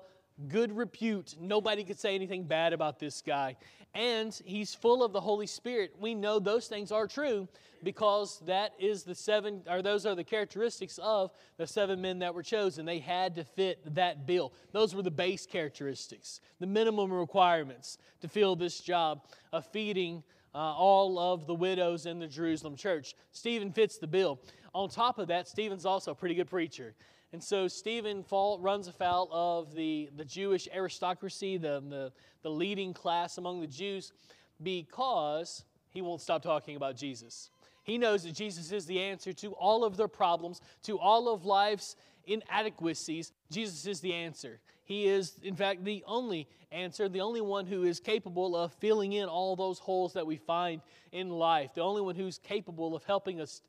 good 0.47 0.75
repute. 0.75 1.35
Nobody 1.39 1.83
could 1.83 1.99
say 1.99 2.15
anything 2.15 2.43
bad 2.43 2.73
about 2.73 2.99
this 2.99 3.21
guy. 3.21 3.55
And 3.95 4.33
he's 4.45 4.73
full 4.73 5.03
of 5.03 5.13
the 5.13 5.21
Holy 5.21 5.45
Spirit. 5.45 5.93
We 5.99 6.15
know 6.15 6.39
those 6.39 6.67
things 6.67 6.91
are 6.91 7.07
true 7.07 7.47
because 7.83 8.41
that 8.45 8.73
is 8.79 9.03
the 9.03 9.13
seven, 9.13 9.61
or 9.69 9.81
those 9.81 10.05
are 10.05 10.15
the 10.15 10.23
characteristics 10.23 10.99
of 11.01 11.31
the 11.57 11.67
seven 11.67 12.01
men 12.01 12.19
that 12.19 12.33
were 12.33 12.41
chosen. 12.41 12.85
They 12.85 12.99
had 12.99 13.35
to 13.35 13.43
fit 13.43 13.93
that 13.93 14.25
bill. 14.25 14.53
Those 14.71 14.95
were 14.95 15.03
the 15.03 15.11
base 15.11 15.45
characteristics, 15.45 16.41
the 16.59 16.65
minimum 16.65 17.11
requirements 17.11 17.97
to 18.21 18.27
fill 18.27 18.55
this 18.55 18.79
job 18.79 19.25
of 19.51 19.65
feeding 19.67 20.23
uh, 20.55 20.57
all 20.57 21.19
of 21.19 21.45
the 21.45 21.53
widows 21.53 22.05
in 22.05 22.19
the 22.19 22.27
Jerusalem 22.27 22.75
church. 22.75 23.15
Stephen 23.31 23.71
fits 23.71 23.97
the 23.97 24.07
bill. 24.07 24.39
On 24.73 24.89
top 24.89 25.19
of 25.19 25.27
that, 25.27 25.47
Stephen's 25.47 25.85
also 25.85 26.11
a 26.11 26.15
pretty 26.15 26.35
good 26.35 26.49
preacher. 26.49 26.95
And 27.33 27.43
so 27.43 27.67
Stephen 27.67 28.21
fall, 28.21 28.59
runs 28.59 28.87
afoul 28.87 29.27
of 29.31 29.73
the, 29.73 30.07
the 30.15 30.23
Jewish 30.23 30.67
aristocracy, 30.71 31.57
the, 31.57 31.83
the, 31.89 32.11
the 32.43 32.51
leading 32.51 32.93
class 32.93 33.39
among 33.39 33.59
the 33.59 33.67
Jews, 33.67 34.13
because 34.61 35.65
he 35.89 36.03
won't 36.03 36.21
stop 36.21 36.43
talking 36.43 36.75
about 36.75 36.95
Jesus. 36.95 37.49
He 37.81 37.97
knows 37.97 38.23
that 38.23 38.35
Jesus 38.35 38.71
is 38.71 38.85
the 38.85 38.99
answer 38.99 39.33
to 39.33 39.53
all 39.53 39.83
of 39.83 39.97
their 39.97 40.07
problems, 40.07 40.61
to 40.83 40.99
all 40.99 41.27
of 41.27 41.43
life's 41.43 41.95
inadequacies. 42.27 43.33
Jesus 43.49 43.87
is 43.87 43.99
the 43.99 44.13
answer. 44.13 44.59
He 44.85 45.07
is, 45.07 45.33
in 45.41 45.55
fact, 45.55 45.83
the 45.83 46.03
only 46.05 46.47
answer, 46.71 47.09
the 47.09 47.21
only 47.21 47.41
one 47.41 47.65
who 47.65 47.83
is 47.83 47.99
capable 47.99 48.55
of 48.55 48.73
filling 48.73 49.13
in 49.13 49.27
all 49.27 49.55
those 49.55 49.79
holes 49.79 50.13
that 50.13 50.27
we 50.27 50.37
find 50.37 50.81
in 51.11 51.29
life, 51.29 51.73
the 51.73 51.81
only 51.81 52.01
one 52.03 52.13
who's 52.13 52.37
capable 52.37 52.95
of 52.95 53.03
helping 53.05 53.41
us 53.41 53.63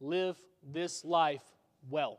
live 0.00 0.38
this 0.72 1.04
life 1.04 1.42
well 1.90 2.18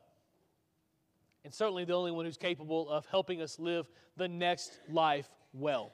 and 1.44 1.54
certainly 1.54 1.86
the 1.86 1.94
only 1.94 2.12
one 2.12 2.26
who's 2.26 2.38
capable 2.38 2.90
of 2.90 3.06
helping 3.06 3.42
us 3.42 3.60
live 3.60 3.90
the 4.18 4.28
next 4.28 4.80
life 4.90 5.28
well. 5.54 5.92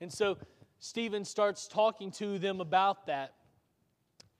And 0.00 0.12
so 0.12 0.38
Stephen 0.78 1.24
starts 1.24 1.68
talking 1.68 2.10
to 2.12 2.38
them 2.38 2.60
about 2.60 3.06
that. 3.06 3.34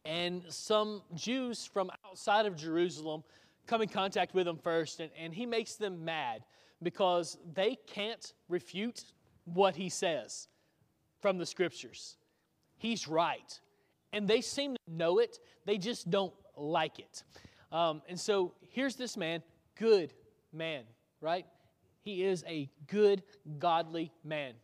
And 0.04 0.42
some 0.48 1.02
Jews 1.14 1.66
from 1.66 1.90
outside 2.06 2.46
of 2.46 2.56
Jerusalem 2.56 3.22
come 3.66 3.82
in 3.82 3.88
contact 3.88 4.34
with 4.34 4.48
him 4.48 4.56
first, 4.56 5.00
and, 5.00 5.10
and 5.18 5.34
he 5.34 5.44
makes 5.44 5.74
them 5.74 6.04
mad 6.04 6.42
because 6.82 7.36
they 7.52 7.76
can't 7.86 8.32
refute 8.48 9.04
what 9.44 9.76
he 9.76 9.88
says 9.90 10.48
from 11.20 11.36
the 11.36 11.44
scriptures. 11.44 12.16
He's 12.78 13.06
right. 13.06 13.60
And 14.12 14.26
they 14.26 14.40
seem 14.40 14.74
to 14.74 14.92
know 14.92 15.18
it, 15.18 15.38
they 15.66 15.76
just 15.76 16.10
don't 16.10 16.32
like 16.56 16.98
it. 16.98 17.22
Um, 17.70 18.00
and 18.08 18.18
so 18.18 18.54
here's 18.70 18.96
this 18.96 19.16
man, 19.16 19.42
good 19.78 20.14
man, 20.52 20.84
right? 21.20 21.46
He 22.02 22.24
is 22.24 22.44
a 22.46 22.70
good, 22.86 23.22
godly 23.58 24.12
man. 24.24 24.54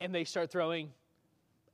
And 0.00 0.14
they 0.14 0.24
start 0.24 0.50
throwing, 0.50 0.90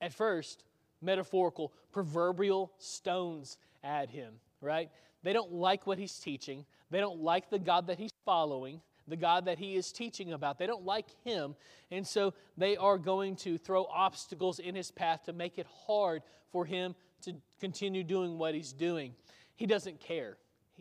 at 0.00 0.12
first, 0.12 0.64
metaphorical, 1.02 1.72
proverbial 1.92 2.72
stones 2.78 3.58
at 3.82 4.10
him, 4.10 4.34
right? 4.60 4.90
They 5.22 5.32
don't 5.32 5.52
like 5.52 5.86
what 5.86 5.98
he's 5.98 6.18
teaching. 6.18 6.64
They 6.90 7.00
don't 7.00 7.20
like 7.20 7.50
the 7.50 7.58
God 7.58 7.88
that 7.88 7.98
he's 7.98 8.12
following, 8.24 8.80
the 9.08 9.16
God 9.16 9.46
that 9.46 9.58
he 9.58 9.74
is 9.74 9.92
teaching 9.92 10.32
about. 10.32 10.58
They 10.58 10.66
don't 10.66 10.84
like 10.84 11.06
him. 11.24 11.56
And 11.90 12.06
so 12.06 12.34
they 12.56 12.76
are 12.76 12.98
going 12.98 13.36
to 13.36 13.58
throw 13.58 13.84
obstacles 13.86 14.58
in 14.58 14.74
his 14.74 14.90
path 14.90 15.24
to 15.24 15.32
make 15.32 15.58
it 15.58 15.66
hard 15.86 16.22
for 16.52 16.64
him 16.64 16.94
to 17.22 17.34
continue 17.60 18.04
doing 18.04 18.38
what 18.38 18.54
he's 18.54 18.72
doing. 18.72 19.14
He 19.56 19.66
doesn't 19.66 20.00
care. 20.00 20.36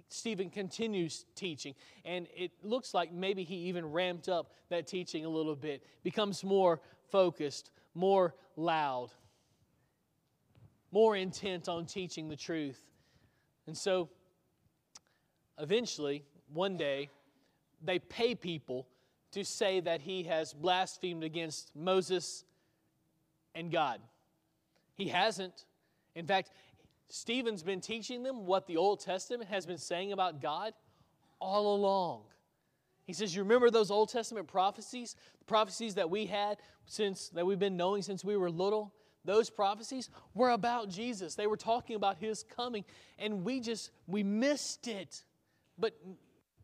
Stephen 0.10 0.50
continues 0.50 1.26
teaching, 1.36 1.76
and 2.06 2.28
it 2.36 2.52
looks 2.64 2.94
like 2.94 3.12
maybe 3.12 3.44
he 3.44 3.56
even 3.56 3.92
ramped 3.92 4.30
up 4.30 4.52
that 4.70 4.88
teaching 4.88 5.26
a 5.26 5.30
little 5.30 5.56
bit, 5.56 5.84
becomes 6.04 6.44
more 6.44 6.80
focused, 7.12 7.72
more 7.94 8.34
loud, 8.56 9.10
more 10.92 11.16
intent 11.16 11.68
on 11.68 11.86
teaching 11.86 12.30
the 12.30 12.36
truth. 12.36 12.80
And 13.68 13.78
so, 13.78 14.10
eventually, 15.60 16.24
one 16.52 16.78
day, 16.78 17.10
they 17.82 18.00
pay 18.00 18.36
people 18.36 18.88
to 19.32 19.44
say 19.44 19.80
that 19.80 20.02
he 20.02 20.24
has 20.24 20.54
blasphemed 20.54 21.24
against 21.24 21.76
Moses 21.76 22.44
and 23.54 23.72
God. 23.72 24.00
He 24.96 25.08
hasn't. 25.08 25.66
In 26.16 26.26
fact, 26.26 26.52
Stephen's 27.10 27.64
been 27.64 27.82
teaching 27.82 28.24
them 28.24 28.46
what 28.46 28.68
the 28.68 28.78
Old 28.78 29.00
Testament 29.00 29.50
has 29.50 29.66
been 29.66 29.78
saying 29.78 30.12
about 30.12 30.42
God 30.42 30.74
all 31.40 31.76
along. 31.76 32.22
He 33.06 33.14
says, 33.14 33.36
You 33.36 33.42
remember 33.42 33.72
those 33.72 33.90
Old 33.90 34.10
Testament 34.10 34.48
prophecies? 34.48 35.16
The 35.40 35.46
prophecies 35.46 35.96
that 35.96 36.10
we 36.10 36.28
had 36.28 36.58
since 36.86 37.30
that 37.30 37.46
we've 37.46 37.60
been 37.60 37.78
knowing 37.78 38.04
since 38.04 38.24
we 38.24 38.38
were 38.38 38.52
little? 38.52 38.94
Those 39.26 39.50
prophecies 39.50 40.10
were 40.34 40.52
about 40.52 40.90
Jesus. 40.90 41.36
They 41.36 41.48
were 41.48 41.58
talking 41.58 41.96
about 41.96 42.18
his 42.18 42.44
coming, 42.44 42.86
and 43.18 43.44
we 43.44 43.60
just 43.60 43.90
we 44.08 44.22
missed 44.22 44.88
it. 44.88 45.24
But 45.78 45.94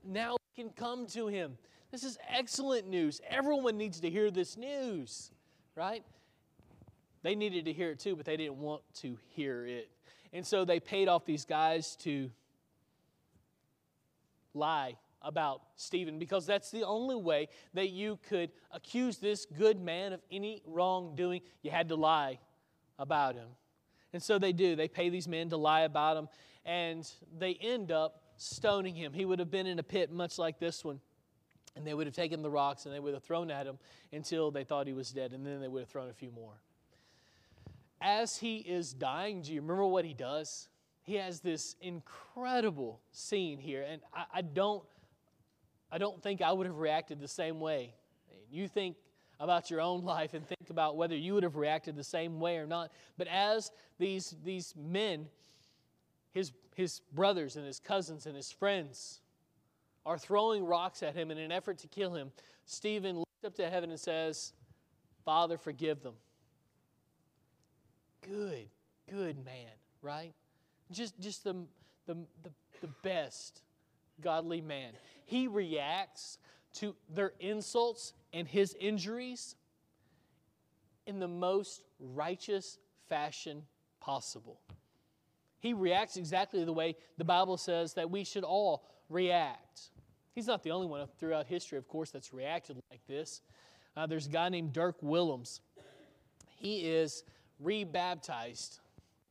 now 0.03 0.33
we 0.33 0.63
can 0.63 0.71
come 0.71 1.07
to 1.07 1.27
him. 1.27 1.57
This 1.91 2.03
is 2.03 2.17
excellent 2.29 2.87
news. 2.87 3.21
Everyone 3.27 3.77
needs 3.77 3.99
to 4.01 4.09
hear 4.09 4.29
this 4.29 4.57
news, 4.57 5.31
right? 5.75 6.03
They 7.23 7.33
needed 7.33 7.65
to 7.65 7.73
hear 7.73 7.91
it 7.91 7.99
too, 7.99 8.15
but 8.15 8.25
they 8.25 8.37
didn't 8.37 8.57
want 8.57 8.83
to 8.95 9.17
hear 9.29 9.65
it. 9.65 9.89
And 10.35 10.45
so 10.45 10.65
they 10.65 10.81
paid 10.81 11.07
off 11.07 11.25
these 11.25 11.45
guys 11.45 11.95
to 12.01 12.29
lie 14.53 14.97
about 15.21 15.61
Stephen 15.77 16.19
because 16.19 16.45
that's 16.45 16.71
the 16.71 16.83
only 16.83 17.15
way 17.15 17.47
that 17.73 17.89
you 17.89 18.19
could 18.27 18.51
accuse 18.71 19.17
this 19.17 19.45
good 19.45 19.79
man 19.79 20.11
of 20.11 20.19
any 20.29 20.61
wrongdoing. 20.65 21.39
You 21.61 21.71
had 21.71 21.87
to 21.87 21.95
lie 21.95 22.39
about 22.99 23.35
him. 23.35 23.47
And 24.11 24.21
so 24.21 24.37
they 24.37 24.51
do. 24.51 24.75
They 24.75 24.89
pay 24.89 25.07
these 25.07 25.25
men 25.25 25.49
to 25.51 25.57
lie 25.57 25.81
about 25.81 26.17
him, 26.17 26.27
and 26.65 27.09
they 27.37 27.53
end 27.53 27.93
up 27.93 28.21
stoning 28.35 28.93
him. 28.93 29.13
He 29.13 29.23
would 29.23 29.39
have 29.39 29.49
been 29.49 29.67
in 29.67 29.79
a 29.79 29.83
pit 29.83 30.11
much 30.11 30.37
like 30.37 30.59
this 30.59 30.83
one. 30.83 30.99
And 31.77 31.87
they 31.87 31.93
would 31.93 32.07
have 32.07 32.15
taken 32.15 32.41
the 32.41 32.49
rocks 32.49 32.85
and 32.85 32.93
they 32.93 32.99
would 32.99 33.13
have 33.13 33.23
thrown 33.23 33.51
at 33.51 33.65
him 33.65 33.77
until 34.11 34.51
they 34.51 34.65
thought 34.65 34.85
he 34.85 34.93
was 34.93 35.11
dead, 35.11 35.31
and 35.31 35.45
then 35.45 35.61
they 35.61 35.69
would 35.69 35.79
have 35.79 35.89
thrown 35.89 36.09
a 36.09 36.13
few 36.13 36.31
more. 36.31 36.59
As 38.05 38.37
he 38.37 38.57
is 38.57 38.93
dying, 38.93 39.41
do 39.41 39.51
you 39.51 39.61
remember 39.61 39.87
what 39.87 40.05
he 40.05 40.13
does? 40.13 40.69
He 41.01 41.15
has 41.15 41.39
this 41.39 41.75
incredible 41.81 43.01
scene 43.11 43.57
here, 43.57 43.81
and 43.81 43.99
I, 44.13 44.25
I 44.31 44.41
don't, 44.43 44.83
I 45.91 45.97
don't 45.97 46.21
think 46.21 46.43
I 46.43 46.51
would 46.51 46.67
have 46.67 46.77
reacted 46.77 47.19
the 47.19 47.27
same 47.27 47.59
way. 47.59 47.95
You 48.51 48.67
think 48.67 48.95
about 49.39 49.71
your 49.71 49.81
own 49.81 50.03
life 50.03 50.35
and 50.35 50.45
think 50.45 50.69
about 50.69 50.97
whether 50.97 51.15
you 51.15 51.33
would 51.33 51.41
have 51.41 51.55
reacted 51.55 51.95
the 51.95 52.03
same 52.03 52.39
way 52.39 52.57
or 52.57 52.67
not. 52.67 52.91
But 53.17 53.27
as 53.27 53.71
these, 53.97 54.35
these 54.43 54.75
men, 54.77 55.25
his, 56.31 56.51
his 56.75 57.01
brothers 57.11 57.55
and 57.55 57.65
his 57.65 57.79
cousins 57.79 58.27
and 58.27 58.35
his 58.35 58.51
friends, 58.51 59.21
are 60.05 60.19
throwing 60.19 60.63
rocks 60.63 61.01
at 61.01 61.15
him 61.15 61.31
in 61.31 61.39
an 61.39 61.51
effort 61.51 61.79
to 61.79 61.87
kill 61.87 62.13
him, 62.13 62.31
Stephen 62.65 63.17
looks 63.17 63.43
up 63.43 63.55
to 63.55 63.67
heaven 63.67 63.89
and 63.89 63.99
says, 63.99 64.53
Father, 65.23 65.57
forgive 65.57 66.03
them. 66.03 66.13
Good, 68.27 68.69
good 69.09 69.43
man, 69.45 69.71
right? 70.01 70.33
Just, 70.91 71.19
just 71.19 71.43
the, 71.43 71.55
the, 72.05 72.15
the, 72.43 72.51
the 72.81 72.87
best 73.03 73.61
godly 74.21 74.61
man. 74.61 74.93
He 75.25 75.47
reacts 75.47 76.37
to 76.75 76.95
their 77.13 77.33
insults 77.39 78.13
and 78.33 78.47
his 78.47 78.75
injuries 78.79 79.55
in 81.05 81.19
the 81.19 81.27
most 81.27 81.81
righteous 81.99 82.79
fashion 83.07 83.63
possible. 83.99 84.59
He 85.59 85.73
reacts 85.73 86.17
exactly 86.17 86.63
the 86.63 86.73
way 86.73 86.95
the 87.17 87.23
Bible 87.23 87.57
says 87.57 87.93
that 87.93 88.09
we 88.09 88.23
should 88.23 88.43
all 88.43 88.85
react. 89.09 89.89
He's 90.33 90.47
not 90.47 90.63
the 90.63 90.71
only 90.71 90.87
one 90.87 91.07
throughout 91.17 91.47
history, 91.47 91.77
of 91.77 91.87
course, 91.87 92.11
that's 92.11 92.33
reacted 92.33 92.77
like 92.91 93.01
this. 93.07 93.41
Uh, 93.95 94.05
there's 94.05 94.27
a 94.27 94.29
guy 94.29 94.49
named 94.49 94.73
Dirk 94.73 94.97
Willems. 95.01 95.61
He 96.57 96.79
is 96.81 97.23
rebaptized. 97.59 98.79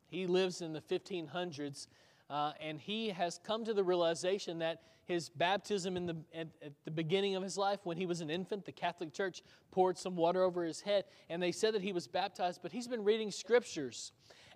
He 0.06 0.26
lives 0.26 0.60
in 0.60 0.72
the 0.72 0.80
1500s, 0.80 1.88
uh, 2.30 2.52
and 2.60 2.80
he 2.80 3.08
has 3.08 3.40
come 3.44 3.64
to 3.64 3.74
the 3.74 3.84
realization 3.84 4.58
that 4.60 4.82
his 5.06 5.28
baptism 5.28 5.96
in 5.96 6.06
the, 6.06 6.16
at, 6.34 6.48
at, 6.62 6.72
the 6.84 6.90
beginning 6.90 7.36
of 7.36 7.42
his 7.42 7.58
life, 7.58 7.80
when 7.84 7.96
he 7.96 8.06
was 8.06 8.20
an 8.20 8.30
infant, 8.30 8.64
the 8.64 8.72
Catholic 8.72 9.12
Church 9.12 9.42
poured 9.70 9.98
some 9.98 10.16
water 10.16 10.42
over 10.42 10.64
his 10.64 10.80
head, 10.80 11.04
and 11.28 11.42
they 11.42 11.52
said 11.52 11.74
that 11.74 11.82
he 11.82 11.92
was 11.92 12.06
baptized, 12.06 12.60
but 12.62 12.72
he's 12.72 12.88
been 12.88 13.04
reading 13.04 13.30
scriptures 13.30 14.12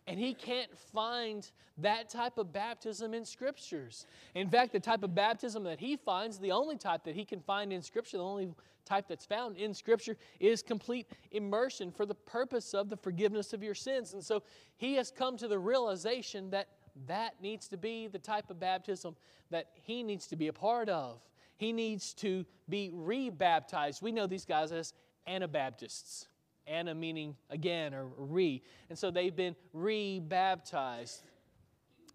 and 0.09 0.18
he 0.18 0.34
can't 0.34 0.76
find 0.76 1.50
that 1.76 2.09
type 2.09 2.38
of 2.38 2.52
baptism 2.52 3.14
in 3.14 3.24
scriptures. 3.24 4.06
In 4.34 4.48
fact, 4.48 4.72
the 4.72 4.80
type 4.80 5.02
of 5.02 5.14
baptism 5.14 5.62
that 5.64 5.78
he 5.78 5.96
finds, 5.96 6.38
the 6.38 6.50
only 6.50 6.76
type 6.76 7.04
that 7.04 7.14
he 7.14 7.24
can 7.24 7.40
find 7.40 7.72
in 7.72 7.82
scripture, 7.82 8.16
the 8.16 8.24
only 8.24 8.48
type 8.84 9.04
that's 9.06 9.26
found 9.26 9.56
in 9.59 9.74
scripture 9.74 10.16
is 10.40 10.62
complete 10.62 11.06
immersion 11.32 11.92
for 11.92 12.06
the 12.06 12.14
purpose 12.14 12.72
of 12.72 12.88
the 12.88 12.96
forgiveness 12.96 13.52
of 13.52 13.62
your 13.62 13.74
sins. 13.74 14.14
And 14.14 14.24
so 14.24 14.42
he 14.78 14.94
has 14.94 15.11
come 15.11 15.36
to 15.36 15.46
the 15.46 15.59
realization 15.59 16.50
that 16.50 16.68
that 17.06 17.34
needs 17.40 17.68
to 17.68 17.76
be 17.76 18.09
the 18.09 18.18
type 18.18 18.50
of 18.50 18.59
baptism 18.59 19.14
that 19.50 19.68
he 19.82 20.02
needs 20.02 20.26
to 20.28 20.36
be 20.36 20.48
a 20.48 20.52
part 20.52 20.88
of. 20.88 21.20
He 21.56 21.72
needs 21.72 22.14
to 22.14 22.44
be 22.68 22.90
rebaptized. 22.92 24.02
We 24.02 24.11
know 24.11 24.26
these 24.26 24.44
guys 24.44 24.72
as 24.72 24.94
Anabaptists. 25.26 26.28
Anna 26.68 26.94
meaning 26.94 27.36
again 27.50 27.94
or 27.94 28.06
re. 28.16 28.62
And 28.88 28.98
so 28.98 29.10
they've 29.10 29.34
been 29.34 29.56
rebaptized. 29.72 31.22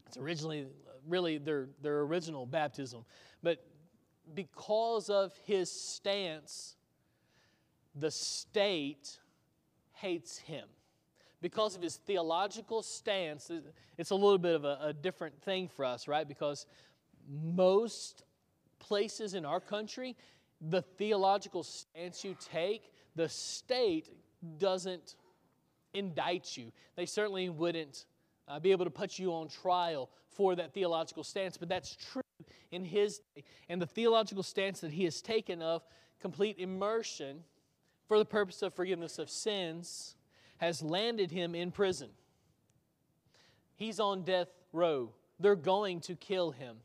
It's 0.07 0.17
originally 0.17 0.67
really 1.07 1.37
their, 1.37 1.67
their 1.81 2.01
original 2.01 2.45
baptism. 2.45 3.05
But 3.41 3.65
because 4.33 5.09
of 5.09 5.33
his 5.45 5.71
stance, 5.71 6.75
the 7.95 8.11
state 8.11 9.17
hates 9.93 10.37
him. 10.37 10.67
Because 11.41 11.75
of 11.75 11.81
his 11.81 11.97
theological 11.97 12.81
stance, 12.81 13.51
it's 13.97 14.11
a 14.11 14.15
little 14.15 14.37
bit 14.37 14.55
of 14.55 14.63
a, 14.63 14.77
a 14.81 14.93
different 14.93 15.41
thing 15.41 15.67
for 15.67 15.83
us, 15.83 16.07
right? 16.07 16.27
Because 16.27 16.65
most 17.29 18.23
places 18.79 19.33
in 19.33 19.45
our 19.45 19.59
country, 19.59 20.15
the 20.61 20.81
theological 20.81 21.63
stance 21.63 22.23
you 22.23 22.35
take, 22.51 22.91
the 23.15 23.27
state 23.27 24.09
doesn't 24.57 25.15
indict 25.93 26.57
you. 26.57 26.71
They 26.95 27.05
certainly 27.05 27.49
wouldn't 27.49 28.05
uh, 28.47 28.59
be 28.59 28.71
able 28.71 28.85
to 28.85 28.91
put 28.91 29.19
you 29.19 29.33
on 29.33 29.47
trial 29.47 30.09
for 30.29 30.55
that 30.55 30.73
theological 30.73 31.23
stance, 31.23 31.57
but 31.57 31.69
that's 31.69 31.95
true 32.11 32.21
in 32.71 32.83
his 32.83 33.21
day. 33.35 33.43
And 33.69 33.81
the 33.81 33.85
theological 33.85 34.43
stance 34.43 34.81
that 34.81 34.91
he 34.91 35.03
has 35.05 35.21
taken 35.21 35.61
of 35.61 35.83
complete 36.19 36.57
immersion 36.57 37.43
for 38.07 38.17
the 38.17 38.25
purpose 38.25 38.61
of 38.61 38.73
forgiveness 38.73 39.19
of 39.19 39.29
sins 39.29 40.15
has 40.57 40.81
landed 40.81 41.31
him 41.31 41.55
in 41.55 41.71
prison. 41.71 42.09
He's 43.75 43.99
on 43.99 44.23
death 44.23 44.49
row. 44.71 45.11
They're 45.39 45.55
going 45.55 45.99
to 46.01 46.15
kill 46.15 46.51
him. 46.51 46.77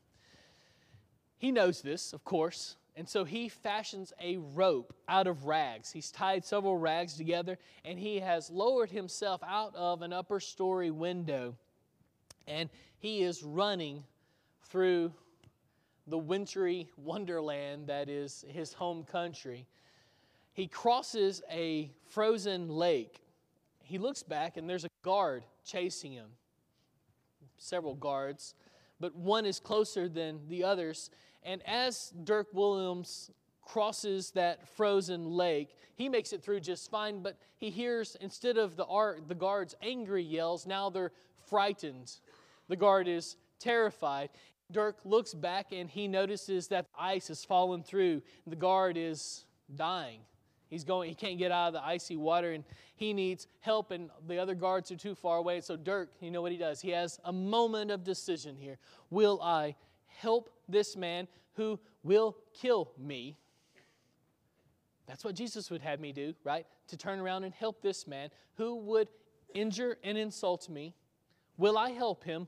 He 1.37 1.51
knows 1.51 1.81
this, 1.81 2.13
of 2.13 2.23
course. 2.23 2.75
And 2.95 3.07
so 3.07 3.23
he 3.23 3.49
fashions 3.49 4.13
a 4.21 4.37
rope 4.37 4.93
out 5.07 5.27
of 5.27 5.45
rags. 5.45 5.91
He's 5.91 6.11
tied 6.11 6.43
several 6.43 6.77
rags 6.77 7.15
together 7.15 7.57
and 7.85 7.97
he 7.97 8.19
has 8.19 8.49
lowered 8.49 8.89
himself 8.89 9.41
out 9.47 9.73
of 9.75 10.01
an 10.01 10.11
upper 10.11 10.39
story 10.39 10.91
window. 10.91 11.55
And 12.47 12.69
he 12.97 13.21
is 13.21 13.41
running 13.43 14.03
through 14.63 15.13
the 16.07 16.17
wintry 16.17 16.89
wonderland 16.97 17.87
that 17.87 18.09
is 18.09 18.43
his 18.49 18.73
home 18.73 19.03
country. 19.03 19.67
He 20.53 20.67
crosses 20.67 21.41
a 21.49 21.91
frozen 22.09 22.67
lake. 22.67 23.21
He 23.83 23.97
looks 23.97 24.23
back 24.23 24.57
and 24.57 24.69
there's 24.69 24.85
a 24.85 24.89
guard 25.03 25.45
chasing 25.63 26.11
him. 26.11 26.29
Several 27.57 27.95
guards, 27.95 28.55
but 28.99 29.15
one 29.15 29.45
is 29.45 29.59
closer 29.59 30.09
than 30.09 30.41
the 30.49 30.63
others 30.63 31.09
and 31.43 31.61
as 31.67 32.13
Dirk 32.23 32.47
Willems 32.53 33.31
crosses 33.65 34.31
that 34.31 34.67
frozen 34.67 35.29
lake, 35.29 35.75
he 35.95 36.09
makes 36.09 36.33
it 36.33 36.43
through 36.43 36.59
just 36.59 36.89
fine, 36.89 37.21
but 37.21 37.37
he 37.57 37.69
hears, 37.69 38.17
instead 38.21 38.57
of 38.57 38.75
the, 38.75 38.85
art, 38.85 39.27
the 39.27 39.35
guard's 39.35 39.75
angry 39.81 40.23
yells, 40.23 40.65
now 40.65 40.89
they're 40.89 41.11
frightened. 41.47 42.11
The 42.67 42.75
guard 42.75 43.07
is 43.07 43.35
terrified. 43.59 44.29
Dirk 44.71 44.97
looks 45.03 45.33
back 45.33 45.71
and 45.71 45.89
he 45.89 46.07
notices 46.07 46.67
that 46.69 46.85
the 46.85 47.01
ice 47.03 47.27
has 47.27 47.43
fallen 47.43 47.83
through. 47.83 48.21
The 48.47 48.55
guard 48.55 48.97
is 48.97 49.45
dying. 49.75 50.21
He's 50.69 50.83
going, 50.83 51.09
he 51.09 51.15
can't 51.15 51.39
get 51.39 51.51
out 51.51 51.69
of 51.69 51.73
the 51.73 51.83
icy 51.83 52.15
water 52.15 52.53
and 52.53 52.63
he 52.95 53.13
needs 53.13 53.47
help, 53.61 53.91
and 53.91 54.09
the 54.27 54.37
other 54.37 54.53
guards 54.53 54.91
are 54.91 54.97
too 54.97 55.15
far 55.15 55.37
away. 55.37 55.61
So, 55.61 55.77
Dirk, 55.77 56.11
you 56.19 56.31
know 56.31 56.41
what 56.41 56.51
he 56.51 56.57
does? 56.57 56.81
He 56.81 56.89
has 56.89 57.19
a 57.23 57.31
moment 57.31 57.91
of 57.91 58.03
decision 58.03 58.55
here. 58.57 58.77
Will 59.09 59.41
I 59.41 59.75
help 60.07 60.49
this 60.71 60.95
man 60.95 61.27
who 61.53 61.79
will 62.03 62.37
kill 62.53 62.91
me. 62.97 63.37
That's 65.07 65.23
what 65.23 65.35
Jesus 65.35 65.69
would 65.71 65.81
have 65.81 65.99
me 65.99 66.11
do, 66.11 66.33
right? 66.43 66.65
To 66.89 66.97
turn 66.97 67.19
around 67.19 67.43
and 67.43 67.53
help 67.53 67.81
this 67.81 68.07
man 68.07 68.29
who 68.55 68.75
would 68.75 69.07
injure 69.53 69.97
and 70.03 70.17
insult 70.17 70.69
me. 70.69 70.93
Will 71.57 71.77
I 71.77 71.89
help 71.89 72.23
him 72.23 72.47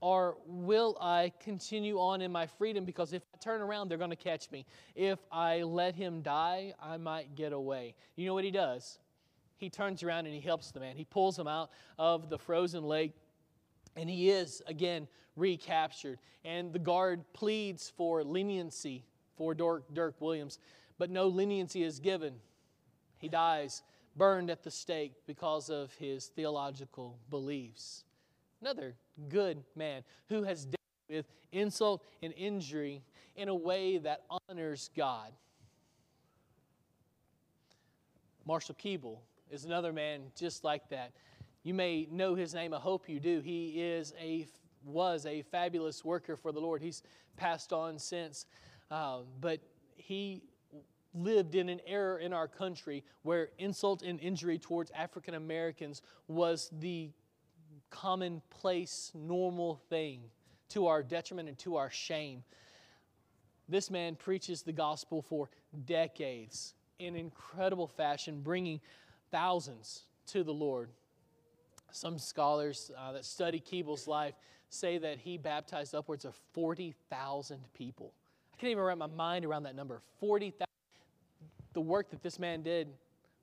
or 0.00 0.36
will 0.46 0.98
I 1.00 1.32
continue 1.40 1.98
on 1.98 2.20
in 2.20 2.30
my 2.30 2.46
freedom? 2.46 2.84
Because 2.84 3.12
if 3.12 3.22
I 3.34 3.38
turn 3.38 3.62
around, 3.62 3.88
they're 3.88 3.98
going 3.98 4.10
to 4.10 4.16
catch 4.16 4.50
me. 4.50 4.66
If 4.94 5.20
I 5.30 5.62
let 5.62 5.94
him 5.94 6.22
die, 6.22 6.74
I 6.82 6.96
might 6.96 7.34
get 7.34 7.52
away. 7.52 7.94
You 8.16 8.26
know 8.26 8.34
what 8.34 8.44
he 8.44 8.50
does? 8.50 8.98
He 9.56 9.70
turns 9.70 10.02
around 10.02 10.26
and 10.26 10.34
he 10.34 10.40
helps 10.40 10.72
the 10.72 10.80
man. 10.80 10.96
He 10.96 11.04
pulls 11.04 11.38
him 11.38 11.46
out 11.46 11.70
of 11.98 12.28
the 12.28 12.36
frozen 12.36 12.82
lake 12.82 13.14
and 13.96 14.08
he 14.08 14.30
is, 14.30 14.62
again, 14.66 15.08
recaptured. 15.36 16.18
And 16.44 16.72
the 16.72 16.78
guard 16.78 17.24
pleads 17.32 17.92
for 17.96 18.24
leniency 18.24 19.04
for 19.36 19.54
Dirk, 19.54 19.84
Dirk 19.92 20.20
Willems, 20.20 20.58
but 20.98 21.10
no 21.10 21.26
leniency 21.26 21.82
is 21.82 21.98
given. 21.98 22.34
He 23.18 23.28
dies 23.28 23.82
burned 24.16 24.50
at 24.50 24.62
the 24.62 24.70
stake 24.70 25.12
because 25.26 25.70
of 25.70 25.94
his 25.94 26.26
theological 26.26 27.18
beliefs. 27.30 28.04
Another 28.60 28.94
good 29.28 29.62
man 29.74 30.02
who 30.28 30.42
has 30.42 30.64
dealt 30.66 30.76
with 31.08 31.26
insult 31.50 32.04
and 32.22 32.32
injury 32.36 33.02
in 33.36 33.48
a 33.48 33.54
way 33.54 33.98
that 33.98 34.22
honors 34.48 34.90
God. 34.96 35.32
Marshall 38.44 38.74
Keeble 38.74 39.18
is 39.50 39.64
another 39.64 39.92
man 39.92 40.22
just 40.36 40.64
like 40.64 40.88
that. 40.90 41.12
You 41.62 41.74
may 41.74 42.08
know 42.10 42.34
his 42.34 42.54
name. 42.54 42.74
I 42.74 42.78
hope 42.78 43.08
you 43.08 43.20
do. 43.20 43.40
He 43.40 43.80
is 43.80 44.12
a 44.20 44.46
was 44.84 45.26
a 45.26 45.42
fabulous 45.42 46.04
worker 46.04 46.36
for 46.36 46.50
the 46.50 46.60
Lord. 46.60 46.82
He's 46.82 47.02
passed 47.36 47.72
on 47.72 47.98
since. 47.98 48.46
uh, 48.90 49.20
but 49.40 49.60
he 49.94 50.42
lived 51.14 51.54
in 51.54 51.68
an 51.68 51.80
era 51.86 52.20
in 52.20 52.32
our 52.32 52.48
country 52.48 53.04
where 53.22 53.50
insult 53.58 54.02
and 54.02 54.18
injury 54.20 54.58
towards 54.58 54.90
African 54.92 55.34
Americans 55.34 56.02
was 56.26 56.70
the 56.80 57.10
commonplace, 57.90 59.12
normal 59.14 59.80
thing 59.88 60.22
to 60.70 60.86
our 60.86 61.02
detriment 61.02 61.48
and 61.48 61.58
to 61.58 61.76
our 61.76 61.90
shame. 61.90 62.42
This 63.68 63.90
man 63.90 64.16
preaches 64.16 64.62
the 64.62 64.72
gospel 64.72 65.22
for 65.22 65.48
decades 65.84 66.74
in 66.98 67.14
incredible 67.14 67.86
fashion, 67.86 68.40
bringing 68.42 68.80
thousands 69.30 70.04
to 70.26 70.42
the 70.42 70.52
Lord. 70.52 70.90
Some 71.92 72.18
scholars 72.18 72.90
uh, 72.98 73.12
that 73.12 73.24
study 73.24 73.60
Keeble's 73.60 74.08
life 74.08 74.34
say 74.70 74.98
that 74.98 75.18
he 75.18 75.36
baptized 75.36 75.94
upwards 75.94 76.24
of 76.24 76.34
40,000 76.52 77.60
people. 77.74 78.12
I 78.52 78.56
can't 78.56 78.70
even 78.70 78.82
wrap 78.82 78.98
my 78.98 79.06
mind 79.06 79.44
around 79.44 79.64
that 79.64 79.76
number 79.76 80.00
40,000. 80.18 80.66
The 81.74 81.80
work 81.80 82.10
that 82.10 82.22
this 82.22 82.38
man 82.38 82.62
did 82.62 82.88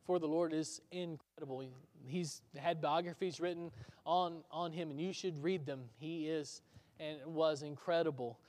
for 0.06 0.20
the 0.20 0.28
Lord 0.28 0.54
is 0.54 0.82
incredible. 0.92 1.64
He's 2.06 2.42
had 2.58 2.82
biographies 2.82 3.40
written 3.40 3.72
on, 4.06 4.44
on 4.52 4.72
him, 4.72 4.90
and 4.90 5.00
you 5.00 5.14
should 5.14 5.42
read 5.44 5.66
them. 5.66 5.82
He 6.00 6.28
is 6.28 6.62
and 7.00 7.18
was 7.28 7.62
incredible. 7.62 8.40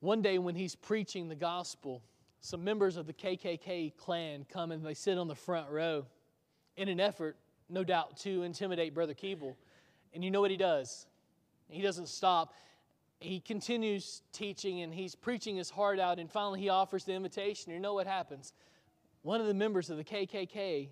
One 0.00 0.20
day, 0.20 0.38
when 0.38 0.54
he's 0.54 0.74
preaching 0.74 1.28
the 1.28 1.34
gospel, 1.34 2.02
some 2.40 2.64
members 2.64 2.96
of 2.96 3.06
the 3.06 3.12
KKK 3.12 3.96
clan 3.96 4.44
come 4.48 4.72
and 4.72 4.84
they 4.84 4.94
sit 4.94 5.16
on 5.16 5.28
the 5.28 5.34
front 5.34 5.70
row 5.70 6.04
in 6.76 6.88
an 6.88 7.00
effort, 7.00 7.36
no 7.72 7.82
doubt, 7.82 8.18
to 8.18 8.42
intimidate 8.42 8.94
Brother 8.94 9.14
Keeble. 9.14 9.56
And 10.12 10.22
you 10.22 10.30
know 10.30 10.40
what 10.40 10.50
he 10.50 10.56
does? 10.56 11.06
He 11.68 11.80
doesn't 11.82 12.08
stop. 12.08 12.54
He 13.18 13.40
continues 13.40 14.22
teaching 14.32 14.82
and 14.82 14.92
he's 14.92 15.14
preaching 15.14 15.56
his 15.56 15.70
heart 15.70 15.98
out, 15.98 16.18
and 16.18 16.30
finally 16.30 16.60
he 16.60 16.68
offers 16.68 17.04
the 17.04 17.12
invitation. 17.12 17.72
You 17.72 17.80
know 17.80 17.94
what 17.94 18.06
happens? 18.06 18.52
One 19.22 19.40
of 19.40 19.46
the 19.46 19.54
members 19.54 19.88
of 19.88 19.96
the 19.96 20.04
KKK 20.04 20.88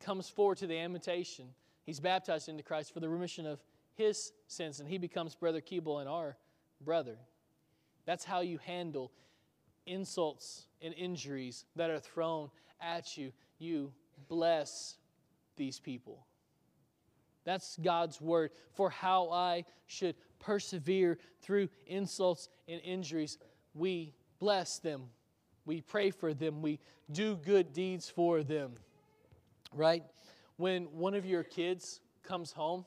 comes 0.00 0.28
forward 0.28 0.58
to 0.58 0.66
the 0.66 0.76
invitation. 0.76 1.46
He's 1.84 2.00
baptized 2.00 2.48
into 2.48 2.62
Christ 2.62 2.92
for 2.92 3.00
the 3.00 3.08
remission 3.08 3.46
of 3.46 3.62
his 3.94 4.32
sins, 4.48 4.80
and 4.80 4.88
he 4.88 4.98
becomes 4.98 5.34
Brother 5.34 5.60
Keeble 5.60 6.00
and 6.00 6.08
our 6.08 6.36
brother. 6.80 7.16
That's 8.06 8.24
how 8.24 8.40
you 8.40 8.58
handle 8.58 9.12
insults 9.86 10.66
and 10.80 10.94
injuries 10.94 11.64
that 11.76 11.90
are 11.90 12.00
thrown 12.00 12.50
at 12.80 13.16
you. 13.16 13.32
You 13.58 13.92
bless 14.28 14.96
these 15.56 15.78
people. 15.78 16.26
That's 17.44 17.76
God's 17.82 18.20
word 18.20 18.50
for 18.72 18.90
how 18.90 19.30
I 19.30 19.64
should 19.86 20.14
persevere 20.38 21.18
through 21.40 21.68
insults 21.86 22.48
and 22.68 22.80
injuries. 22.82 23.38
We 23.74 24.14
bless 24.38 24.78
them, 24.78 25.04
we 25.64 25.80
pray 25.80 26.10
for 26.10 26.34
them, 26.34 26.62
we 26.62 26.78
do 27.10 27.36
good 27.36 27.72
deeds 27.72 28.08
for 28.08 28.42
them. 28.42 28.72
Right? 29.74 30.04
When 30.56 30.84
one 30.84 31.14
of 31.14 31.24
your 31.24 31.42
kids 31.42 32.00
comes 32.22 32.52
home 32.52 32.84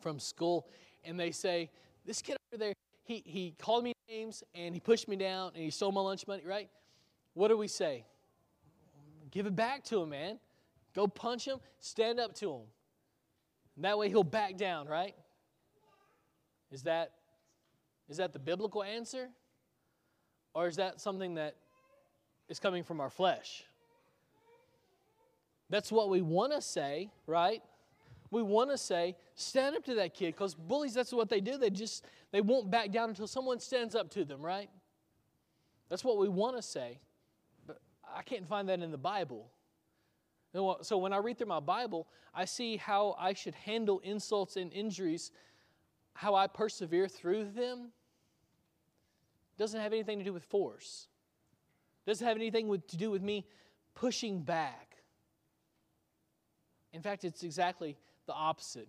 from 0.00 0.18
school 0.18 0.68
and 1.04 1.18
they 1.18 1.30
say, 1.30 1.70
This 2.04 2.22
kid 2.22 2.36
over 2.52 2.58
there, 2.58 2.72
he, 3.04 3.22
he 3.26 3.54
called 3.58 3.84
me 3.84 3.92
names 4.08 4.42
and 4.54 4.74
he 4.74 4.80
pushed 4.80 5.08
me 5.08 5.16
down 5.16 5.52
and 5.54 5.62
he 5.62 5.70
stole 5.70 5.92
my 5.92 6.00
lunch 6.00 6.26
money, 6.26 6.42
right? 6.44 6.68
What 7.34 7.48
do 7.48 7.56
we 7.56 7.68
say? 7.68 8.04
Give 9.30 9.46
it 9.46 9.56
back 9.56 9.84
to 9.84 10.02
him, 10.02 10.10
man. 10.10 10.38
Go 10.94 11.06
punch 11.06 11.44
him, 11.44 11.58
stand 11.78 12.20
up 12.20 12.34
to 12.36 12.52
him. 12.52 12.62
And 13.76 13.84
that 13.84 13.98
way 13.98 14.08
he'll 14.08 14.22
back 14.22 14.56
down, 14.56 14.86
right? 14.86 15.14
Is 16.70 16.82
that 16.84 17.12
is 18.08 18.18
that 18.18 18.32
the 18.32 18.38
biblical 18.38 18.82
answer? 18.82 19.28
Or 20.54 20.68
is 20.68 20.76
that 20.76 21.00
something 21.00 21.34
that 21.34 21.56
is 22.48 22.60
coming 22.60 22.84
from 22.84 23.00
our 23.00 23.10
flesh? 23.10 23.64
That's 25.70 25.90
what 25.90 26.10
we 26.10 26.20
want 26.20 26.52
to 26.52 26.60
say, 26.60 27.10
right? 27.26 27.62
We 28.30 28.42
want 28.42 28.70
to 28.70 28.78
say, 28.78 29.16
stand 29.34 29.74
up 29.76 29.84
to 29.84 29.94
that 29.94 30.14
kid, 30.14 30.34
because 30.34 30.54
bullies, 30.54 30.94
that's 30.94 31.12
what 31.12 31.28
they 31.28 31.40
do. 31.40 31.56
They 31.56 31.70
just, 31.70 32.04
they 32.30 32.40
won't 32.40 32.70
back 32.70 32.92
down 32.92 33.08
until 33.08 33.26
someone 33.26 33.58
stands 33.58 33.94
up 33.94 34.10
to 34.10 34.24
them, 34.24 34.42
right? 34.42 34.68
That's 35.88 36.04
what 36.04 36.18
we 36.18 36.28
want 36.28 36.56
to 36.56 36.62
say. 36.62 36.98
But 37.66 37.80
I 38.14 38.22
can't 38.22 38.46
find 38.46 38.68
that 38.68 38.80
in 38.80 38.90
the 38.90 38.98
Bible. 38.98 39.50
So 40.54 40.98
when 40.98 41.12
I 41.12 41.16
read 41.16 41.36
through 41.36 41.48
my 41.48 41.60
Bible, 41.60 42.06
I 42.32 42.44
see 42.44 42.76
how 42.76 43.16
I 43.18 43.32
should 43.32 43.56
handle 43.56 44.00
insults 44.04 44.56
and 44.56 44.72
injuries, 44.72 45.32
how 46.14 46.36
I 46.36 46.46
persevere 46.46 47.08
through 47.08 47.50
them. 47.50 47.90
It 49.56 49.58
doesn't 49.58 49.80
have 49.80 49.92
anything 49.92 50.18
to 50.18 50.24
do 50.24 50.32
with 50.32 50.44
force. 50.44 51.08
It 52.06 52.10
doesn't 52.10 52.26
have 52.26 52.36
anything 52.36 52.68
with, 52.68 52.86
to 52.88 52.96
do 52.96 53.10
with 53.10 53.22
me 53.22 53.46
pushing 53.94 54.42
back. 54.42 54.96
In 56.92 57.02
fact, 57.02 57.24
it's 57.24 57.42
exactly 57.42 57.96
the 58.26 58.34
opposite. 58.34 58.88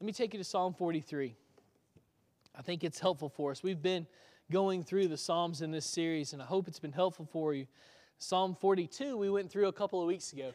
Let 0.00 0.06
me 0.06 0.12
take 0.12 0.32
you 0.32 0.38
to 0.38 0.44
Psalm 0.44 0.72
43. 0.72 1.34
I 2.56 2.62
think 2.62 2.84
it's 2.84 2.98
helpful 2.98 3.28
for 3.28 3.50
us. 3.50 3.62
We've 3.62 3.82
been 3.82 4.06
going 4.50 4.82
through 4.82 5.08
the 5.08 5.18
Psalms 5.18 5.60
in 5.60 5.70
this 5.70 5.84
series, 5.84 6.32
and 6.32 6.40
I 6.40 6.46
hope 6.46 6.68
it's 6.68 6.78
been 6.78 6.92
helpful 6.92 7.26
for 7.30 7.52
you. 7.52 7.66
Psalm 8.18 8.56
42, 8.58 9.16
we 9.16 9.28
went 9.28 9.50
through 9.50 9.68
a 9.68 9.72
couple 9.72 10.00
of 10.00 10.06
weeks 10.06 10.32
ago. 10.32 10.52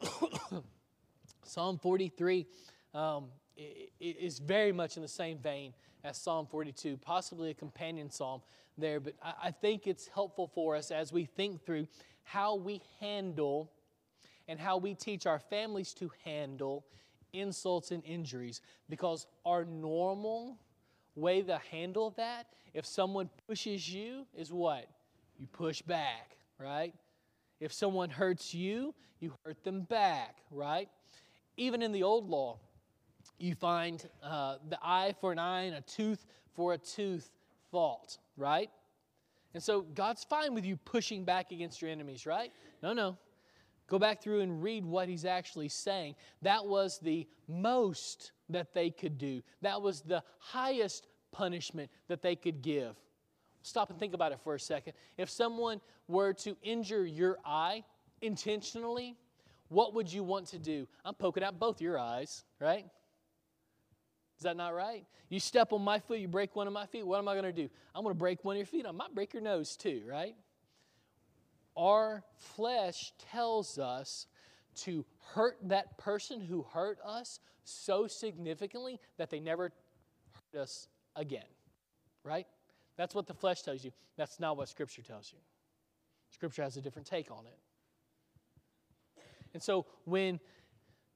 Psalm 1.44 1.78
43 1.78 2.46
um, 2.94 3.26
is 4.00 4.38
very 4.38 4.72
much 4.72 4.96
in 4.96 5.02
the 5.02 5.08
same 5.08 5.38
vein 5.38 5.72
as 6.02 6.18
Psalm 6.18 6.46
42, 6.46 6.96
possibly 6.98 7.50
a 7.50 7.54
companion 7.54 8.10
psalm 8.10 8.42
there, 8.76 9.00
but 9.00 9.14
I 9.22 9.50
think 9.52 9.86
it's 9.86 10.08
helpful 10.08 10.50
for 10.52 10.76
us 10.76 10.90
as 10.90 11.12
we 11.12 11.24
think 11.24 11.64
through 11.64 11.86
how 12.24 12.56
we 12.56 12.82
handle 13.00 13.70
and 14.48 14.58
how 14.58 14.76
we 14.76 14.94
teach 14.94 15.26
our 15.26 15.38
families 15.38 15.94
to 15.94 16.10
handle 16.24 16.84
insults 17.32 17.90
and 17.90 18.04
injuries 18.04 18.60
because 18.88 19.26
our 19.46 19.64
normal 19.64 20.58
way 21.14 21.42
to 21.42 21.60
handle 21.70 22.10
that, 22.16 22.46
if 22.72 22.84
someone 22.84 23.30
pushes 23.46 23.92
you, 23.92 24.26
is 24.36 24.52
what? 24.52 24.88
You 25.38 25.46
push 25.46 25.80
back, 25.82 26.36
right? 26.58 26.94
If 27.64 27.72
someone 27.72 28.10
hurts 28.10 28.52
you, 28.52 28.94
you 29.20 29.32
hurt 29.42 29.64
them 29.64 29.84
back, 29.84 30.36
right? 30.50 30.90
Even 31.56 31.80
in 31.80 31.92
the 31.92 32.02
old 32.02 32.28
law, 32.28 32.58
you 33.38 33.54
find 33.54 34.06
uh, 34.22 34.56
the 34.68 34.78
eye 34.82 35.14
for 35.18 35.32
an 35.32 35.38
eye 35.38 35.62
and 35.62 35.76
a 35.76 35.80
tooth 35.80 36.26
for 36.52 36.74
a 36.74 36.78
tooth 36.78 37.30
fault, 37.70 38.18
right? 38.36 38.68
And 39.54 39.62
so 39.62 39.80
God's 39.80 40.24
fine 40.24 40.52
with 40.52 40.66
you 40.66 40.76
pushing 40.76 41.24
back 41.24 41.52
against 41.52 41.80
your 41.80 41.90
enemies, 41.90 42.26
right? 42.26 42.52
No, 42.82 42.92
no. 42.92 43.16
Go 43.86 43.98
back 43.98 44.22
through 44.22 44.40
and 44.40 44.62
read 44.62 44.84
what 44.84 45.08
he's 45.08 45.24
actually 45.24 45.70
saying. 45.70 46.16
That 46.42 46.66
was 46.66 46.98
the 46.98 47.26
most 47.48 48.32
that 48.50 48.74
they 48.74 48.90
could 48.90 49.16
do, 49.16 49.40
that 49.62 49.80
was 49.80 50.02
the 50.02 50.22
highest 50.38 51.06
punishment 51.32 51.90
that 52.08 52.20
they 52.20 52.36
could 52.36 52.60
give. 52.60 52.94
Stop 53.64 53.88
and 53.88 53.98
think 53.98 54.12
about 54.12 54.30
it 54.30 54.38
for 54.44 54.54
a 54.54 54.60
second. 54.60 54.92
If 55.16 55.30
someone 55.30 55.80
were 56.06 56.34
to 56.34 56.54
injure 56.62 57.06
your 57.06 57.38
eye 57.46 57.82
intentionally, 58.20 59.16
what 59.68 59.94
would 59.94 60.12
you 60.12 60.22
want 60.22 60.48
to 60.48 60.58
do? 60.58 60.86
I'm 61.02 61.14
poking 61.14 61.42
out 61.42 61.58
both 61.58 61.80
your 61.80 61.98
eyes, 61.98 62.44
right? 62.60 62.84
Is 64.36 64.42
that 64.42 64.58
not 64.58 64.74
right? 64.74 65.06
You 65.30 65.40
step 65.40 65.72
on 65.72 65.80
my 65.80 65.98
foot, 65.98 66.18
you 66.18 66.28
break 66.28 66.54
one 66.54 66.66
of 66.66 66.74
my 66.74 66.84
feet. 66.84 67.06
What 67.06 67.18
am 67.18 67.26
I 67.26 67.32
going 67.32 67.46
to 67.46 67.52
do? 67.52 67.70
I'm 67.94 68.02
going 68.02 68.14
to 68.14 68.18
break 68.18 68.44
one 68.44 68.56
of 68.56 68.58
your 68.58 68.66
feet. 68.66 68.84
I 68.86 68.90
might 68.90 69.14
break 69.14 69.32
your 69.32 69.42
nose 69.42 69.76
too, 69.76 70.02
right? 70.06 70.36
Our 71.74 72.22
flesh 72.36 73.14
tells 73.32 73.78
us 73.78 74.26
to 74.82 75.06
hurt 75.32 75.56
that 75.62 75.96
person 75.96 76.38
who 76.38 76.66
hurt 76.74 76.98
us 77.02 77.40
so 77.64 78.06
significantly 78.08 79.00
that 79.16 79.30
they 79.30 79.40
never 79.40 79.72
hurt 80.52 80.60
us 80.60 80.88
again, 81.16 81.46
right? 82.24 82.46
That's 82.96 83.14
what 83.14 83.26
the 83.26 83.34
flesh 83.34 83.62
tells 83.62 83.84
you. 83.84 83.92
That's 84.16 84.38
not 84.38 84.56
what 84.56 84.68
Scripture 84.68 85.02
tells 85.02 85.32
you. 85.32 85.38
Scripture 86.30 86.62
has 86.62 86.76
a 86.76 86.80
different 86.80 87.06
take 87.06 87.30
on 87.30 87.46
it. 87.46 87.58
And 89.52 89.62
so 89.62 89.86
when 90.04 90.40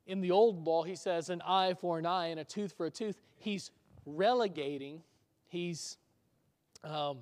in 0.06 0.20
the 0.20 0.30
old 0.30 0.64
law 0.64 0.84
he 0.84 0.96
says 0.96 1.28
an 1.28 1.42
eye 1.42 1.74
for 1.74 1.98
an 1.98 2.06
eye 2.06 2.26
and 2.28 2.40
a 2.40 2.44
tooth 2.44 2.72
for 2.72 2.86
a 2.86 2.90
tooth, 2.90 3.20
he's 3.36 3.70
relegating, 4.06 5.02
he's 5.46 5.98
um, 6.84 7.18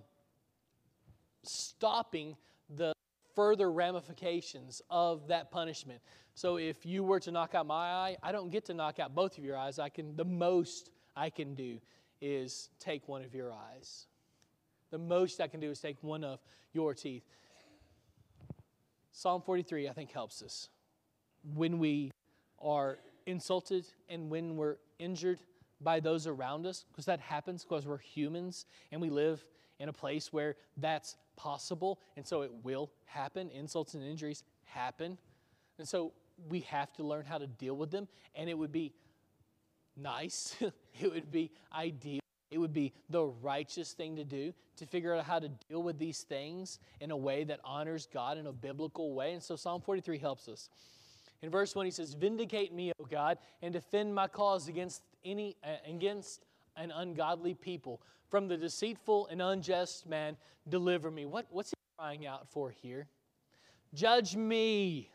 stopping 1.42 2.36
the 2.68 2.92
further 3.34 3.70
ramifications 3.70 4.82
of 4.90 5.28
that 5.28 5.50
punishment. 5.50 6.00
So 6.34 6.56
if 6.56 6.84
you 6.84 7.02
were 7.02 7.20
to 7.20 7.30
knock 7.30 7.54
out 7.54 7.66
my 7.66 7.92
eye, 7.92 8.16
I 8.22 8.32
don't 8.32 8.50
get 8.50 8.66
to 8.66 8.74
knock 8.74 8.98
out 8.98 9.14
both 9.14 9.38
of 9.38 9.44
your 9.44 9.56
eyes. 9.56 9.78
I 9.78 9.88
can 9.88 10.16
the 10.16 10.24
most 10.24 10.90
I 11.16 11.30
can 11.30 11.54
do 11.54 11.80
is 12.20 12.68
take 12.78 13.08
one 13.08 13.24
of 13.24 13.34
your 13.34 13.52
eyes. 13.52 14.06
The 14.90 14.98
most 14.98 15.40
I 15.40 15.48
can 15.48 15.60
do 15.60 15.70
is 15.70 15.80
take 15.80 15.96
one 16.02 16.24
of 16.24 16.40
your 16.72 16.94
teeth. 16.94 17.24
Psalm 19.12 19.42
43, 19.42 19.88
I 19.88 19.92
think, 19.92 20.12
helps 20.12 20.42
us. 20.42 20.68
When 21.54 21.78
we 21.78 22.12
are 22.60 22.98
insulted 23.26 23.86
and 24.08 24.30
when 24.30 24.56
we're 24.56 24.76
injured 24.98 25.38
by 25.80 26.00
those 26.00 26.26
around 26.26 26.66
us, 26.66 26.84
because 26.90 27.06
that 27.06 27.20
happens 27.20 27.64
because 27.64 27.86
we're 27.86 27.98
humans 27.98 28.66
and 28.92 29.00
we 29.00 29.10
live 29.10 29.44
in 29.78 29.88
a 29.88 29.92
place 29.92 30.32
where 30.32 30.56
that's 30.76 31.16
possible. 31.36 32.00
And 32.16 32.26
so 32.26 32.42
it 32.42 32.52
will 32.62 32.90
happen. 33.04 33.50
Insults 33.50 33.94
and 33.94 34.02
injuries 34.02 34.42
happen. 34.64 35.18
And 35.78 35.86
so 35.86 36.12
we 36.48 36.60
have 36.60 36.92
to 36.94 37.02
learn 37.02 37.24
how 37.24 37.38
to 37.38 37.46
deal 37.46 37.76
with 37.76 37.90
them. 37.90 38.08
And 38.34 38.48
it 38.48 38.56
would 38.56 38.72
be 38.72 38.92
nice, 39.96 40.56
it 41.00 41.12
would 41.12 41.30
be 41.30 41.50
ideal, 41.74 42.20
it 42.50 42.58
would 42.58 42.72
be 42.72 42.92
the 43.10 43.24
righteous 43.24 43.92
thing 43.92 44.16
to 44.16 44.24
do 44.24 44.52
to 44.76 44.86
figure 44.86 45.14
out 45.14 45.24
how 45.24 45.38
to 45.38 45.48
deal 45.68 45.82
with 45.82 45.98
these 45.98 46.22
things 46.22 46.78
in 47.00 47.10
a 47.10 47.16
way 47.16 47.44
that 47.44 47.60
honors 47.64 48.06
God 48.12 48.38
in 48.38 48.46
a 48.46 48.52
biblical 48.52 49.14
way. 49.14 49.32
And 49.32 49.42
so 49.42 49.56
Psalm 49.56 49.80
43 49.80 50.18
helps 50.18 50.48
us. 50.48 50.68
In 51.42 51.50
verse 51.50 51.74
1, 51.74 51.84
he 51.84 51.90
says, 51.90 52.14
Vindicate 52.14 52.72
me, 52.72 52.92
O 53.00 53.04
God, 53.04 53.38
and 53.62 53.72
defend 53.72 54.14
my 54.14 54.26
cause 54.26 54.68
against 54.68 55.02
any 55.24 55.56
uh, 55.62 55.76
against 55.88 56.44
an 56.76 56.90
ungodly 56.90 57.54
people. 57.54 58.00
From 58.28 58.48
the 58.48 58.56
deceitful 58.56 59.28
and 59.28 59.40
unjust 59.40 60.08
man, 60.08 60.36
deliver 60.68 61.10
me. 61.10 61.26
What, 61.26 61.46
what's 61.50 61.70
he 61.70 61.74
crying 61.98 62.26
out 62.26 62.48
for 62.48 62.70
here? 62.70 63.06
Judge 63.94 64.34
me. 64.34 65.10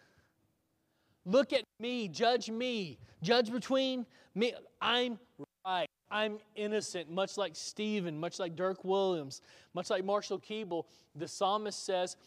Look 1.25 1.53
at 1.53 1.63
me. 1.79 2.07
Judge 2.07 2.49
me. 2.49 2.99
Judge 3.21 3.51
between 3.51 4.05
me. 4.33 4.53
I'm 4.81 5.19
right. 5.65 5.87
I'm 6.11 6.39
innocent, 6.55 7.09
much 7.09 7.37
like 7.37 7.55
Stephen, 7.55 8.19
much 8.19 8.37
like 8.37 8.55
Dirk 8.55 8.83
Willems, 8.83 9.41
much 9.73 9.89
like 9.89 10.03
Marshall 10.03 10.39
Keeble. 10.39 10.85
The 11.15 11.27
psalmist 11.27 11.85
says, 11.85 12.17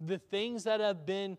The 0.00 0.18
things 0.18 0.64
that 0.64 0.80
have 0.80 1.04
been 1.04 1.36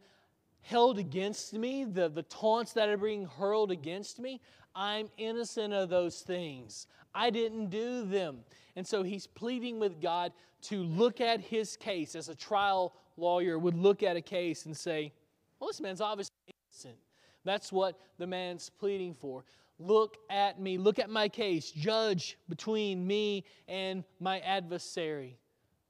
held 0.62 1.00
against 1.00 1.54
me, 1.54 1.84
the, 1.84 2.10
the 2.10 2.24
taunts 2.24 2.74
that 2.74 2.90
are 2.90 2.98
being 2.98 3.26
hurled 3.26 3.72
against 3.72 4.20
me, 4.20 4.40
I'm 4.76 5.10
innocent 5.18 5.74
of 5.74 5.90
those 5.90 6.22
things. 6.22 6.88
I 7.14 7.30
didn't 7.30 7.70
do 7.70 8.06
them. 8.06 8.40
And 8.76 8.86
so 8.86 9.04
he's 9.04 9.26
pleading 9.26 9.80
with 9.80 10.02
God 10.02 10.34
to 10.64 10.84
look 10.84 11.22
at 11.22 11.40
his 11.40 11.78
case 11.78 12.16
as 12.16 12.30
a 12.30 12.36
trial 12.36 12.94
lawyer 13.18 13.58
would 13.58 13.76
look 13.76 14.04
at 14.04 14.16
a 14.16 14.22
case 14.22 14.66
and 14.66 14.76
say, 14.76 15.12
Well, 15.60 15.70
this 15.70 15.82
man's 15.82 16.02
obviously 16.02 16.34
innocent. 16.72 17.00
That's 17.44 17.72
what 17.72 18.00
the 18.18 18.28
man's 18.28 18.70
pleading 18.70 19.14
for. 19.14 19.46
Look 19.78 20.18
at 20.30 20.60
me, 20.60 20.78
look 20.78 21.00
at 21.00 21.10
my 21.10 21.28
case, 21.28 21.70
judge 21.70 22.38
between 22.48 23.06
me 23.06 23.44
and 23.68 24.04
my 24.20 24.40
adversary. 24.40 25.38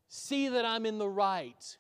See 0.08 0.50
that 0.50 0.66
I'm 0.66 0.86
in 0.86 0.98
the 0.98 1.08
right. 1.08 1.78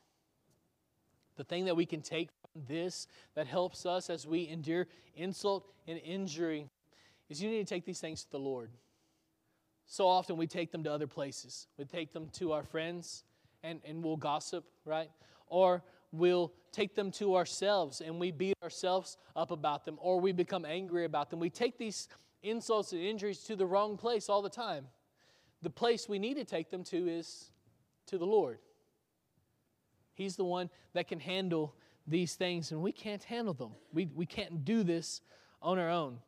The 1.35 1.43
thing 1.43 1.65
that 1.65 1.75
we 1.75 1.85
can 1.85 2.01
take 2.01 2.29
from 2.53 2.61
this 2.67 3.07
that 3.33 3.47
helps 3.47 3.85
us 3.85 4.09
as 4.09 4.27
we 4.27 4.47
endure 4.47 4.87
insult 5.15 5.67
and 5.87 5.99
injury 5.99 6.69
is 7.29 7.41
you 7.41 7.49
need 7.49 7.67
to 7.67 7.73
take 7.73 7.85
these 7.85 7.99
things 7.99 8.23
to 8.23 8.31
the 8.31 8.39
Lord. 8.39 8.69
So 9.87 10.07
often 10.07 10.37
we 10.37 10.47
take 10.47 10.71
them 10.71 10.83
to 10.83 10.91
other 10.91 11.07
places. 11.07 11.67
We 11.77 11.85
take 11.85 12.13
them 12.13 12.29
to 12.33 12.53
our 12.53 12.63
friends 12.63 13.23
and, 13.63 13.81
and 13.83 14.03
we'll 14.03 14.17
gossip, 14.17 14.63
right? 14.85 15.09
Or 15.47 15.83
we'll 16.11 16.53
take 16.71 16.95
them 16.95 17.11
to 17.11 17.35
ourselves 17.35 18.01
and 18.01 18.19
we 18.19 18.31
beat 18.31 18.55
ourselves 18.63 19.17
up 19.35 19.51
about 19.51 19.85
them 19.85 19.97
or 20.01 20.19
we 20.19 20.31
become 20.31 20.65
angry 20.65 21.05
about 21.05 21.29
them. 21.29 21.39
We 21.39 21.49
take 21.49 21.77
these 21.77 22.07
insults 22.43 22.91
and 22.91 23.01
injuries 23.01 23.39
to 23.43 23.55
the 23.55 23.65
wrong 23.65 23.97
place 23.97 24.29
all 24.29 24.41
the 24.41 24.49
time. 24.49 24.87
The 25.61 25.69
place 25.69 26.07
we 26.07 26.19
need 26.19 26.35
to 26.35 26.45
take 26.45 26.69
them 26.69 26.83
to 26.85 27.07
is 27.07 27.51
to 28.07 28.17
the 28.17 28.25
Lord. 28.25 28.59
He's 30.13 30.35
the 30.35 30.45
one 30.45 30.69
that 30.93 31.07
can 31.07 31.19
handle 31.19 31.75
these 32.07 32.35
things, 32.35 32.71
and 32.71 32.81
we 32.81 32.91
can't 32.91 33.23
handle 33.23 33.53
them. 33.53 33.71
We, 33.91 34.05
we 34.13 34.25
can't 34.25 34.63
do 34.63 34.83
this 34.83 35.21
on 35.61 35.79
our 35.79 35.89
own. 35.89 36.19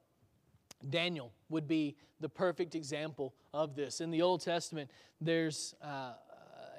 Daniel 0.89 1.31
would 1.49 1.67
be 1.67 1.95
the 2.19 2.29
perfect 2.29 2.75
example 2.75 3.33
of 3.53 3.75
this. 3.75 4.01
In 4.01 4.11
the 4.11 4.21
Old 4.21 4.41
Testament, 4.41 4.89
there's 5.21 5.75
uh, 5.83 6.13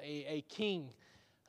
a, 0.03 0.25
a 0.27 0.41
king 0.49 0.89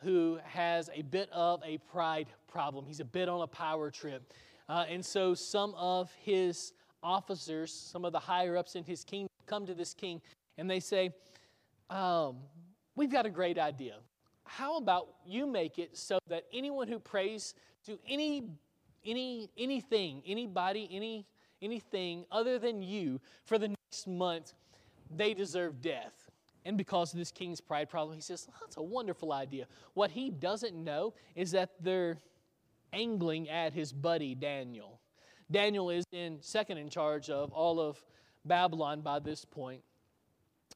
who 0.02 0.38
has 0.44 0.90
a 0.94 1.02
bit 1.02 1.28
of 1.32 1.62
a 1.64 1.78
pride 1.78 2.28
problem. 2.48 2.86
He's 2.86 3.00
a 3.00 3.04
bit 3.04 3.28
on 3.28 3.42
a 3.42 3.46
power 3.46 3.90
trip. 3.90 4.32
Uh, 4.68 4.84
and 4.88 5.04
so 5.04 5.34
some 5.34 5.74
of 5.76 6.12
his 6.20 6.72
officers, 7.02 7.72
some 7.72 8.04
of 8.04 8.12
the 8.12 8.18
higher 8.18 8.56
ups 8.56 8.76
in 8.76 8.84
his 8.84 9.04
kingdom, 9.04 9.28
come 9.46 9.66
to 9.66 9.74
this 9.74 9.94
king 9.94 10.20
and 10.58 10.70
they 10.70 10.80
say, 10.80 11.10
um, 11.88 12.36
We've 12.96 13.10
got 13.10 13.24
a 13.24 13.30
great 13.30 13.58
idea. 13.58 13.96
How 14.44 14.76
about 14.76 15.08
you 15.24 15.46
make 15.46 15.78
it 15.78 15.96
so 15.96 16.18
that 16.28 16.44
anyone 16.52 16.88
who 16.88 16.98
prays 16.98 17.54
to 17.86 17.98
any, 18.06 18.50
any, 19.06 19.48
anything, 19.56 20.22
anybody, 20.26 20.88
any, 20.92 21.26
anything 21.62 22.24
other 22.30 22.58
than 22.58 22.82
you 22.82 23.20
for 23.44 23.58
the 23.58 23.68
next 23.68 24.06
month, 24.06 24.52
they 25.08 25.34
deserve 25.34 25.80
death? 25.80 26.29
And 26.64 26.76
because 26.76 27.12
of 27.12 27.18
this 27.18 27.30
king's 27.30 27.60
pride 27.60 27.88
problem, 27.88 28.14
he 28.14 28.20
says, 28.20 28.46
That's 28.60 28.76
a 28.76 28.82
wonderful 28.82 29.32
idea. 29.32 29.66
What 29.94 30.10
he 30.10 30.30
doesn't 30.30 30.74
know 30.74 31.14
is 31.34 31.52
that 31.52 31.70
they're 31.80 32.18
angling 32.92 33.48
at 33.48 33.72
his 33.72 33.92
buddy 33.92 34.34
Daniel. 34.34 35.00
Daniel 35.50 35.90
is 35.90 36.04
in 36.12 36.38
second 36.40 36.78
in 36.78 36.88
charge 36.88 37.28
of 37.30 37.52
all 37.52 37.80
of 37.80 38.02
Babylon 38.44 39.00
by 39.00 39.18
this 39.18 39.44
point, 39.44 39.82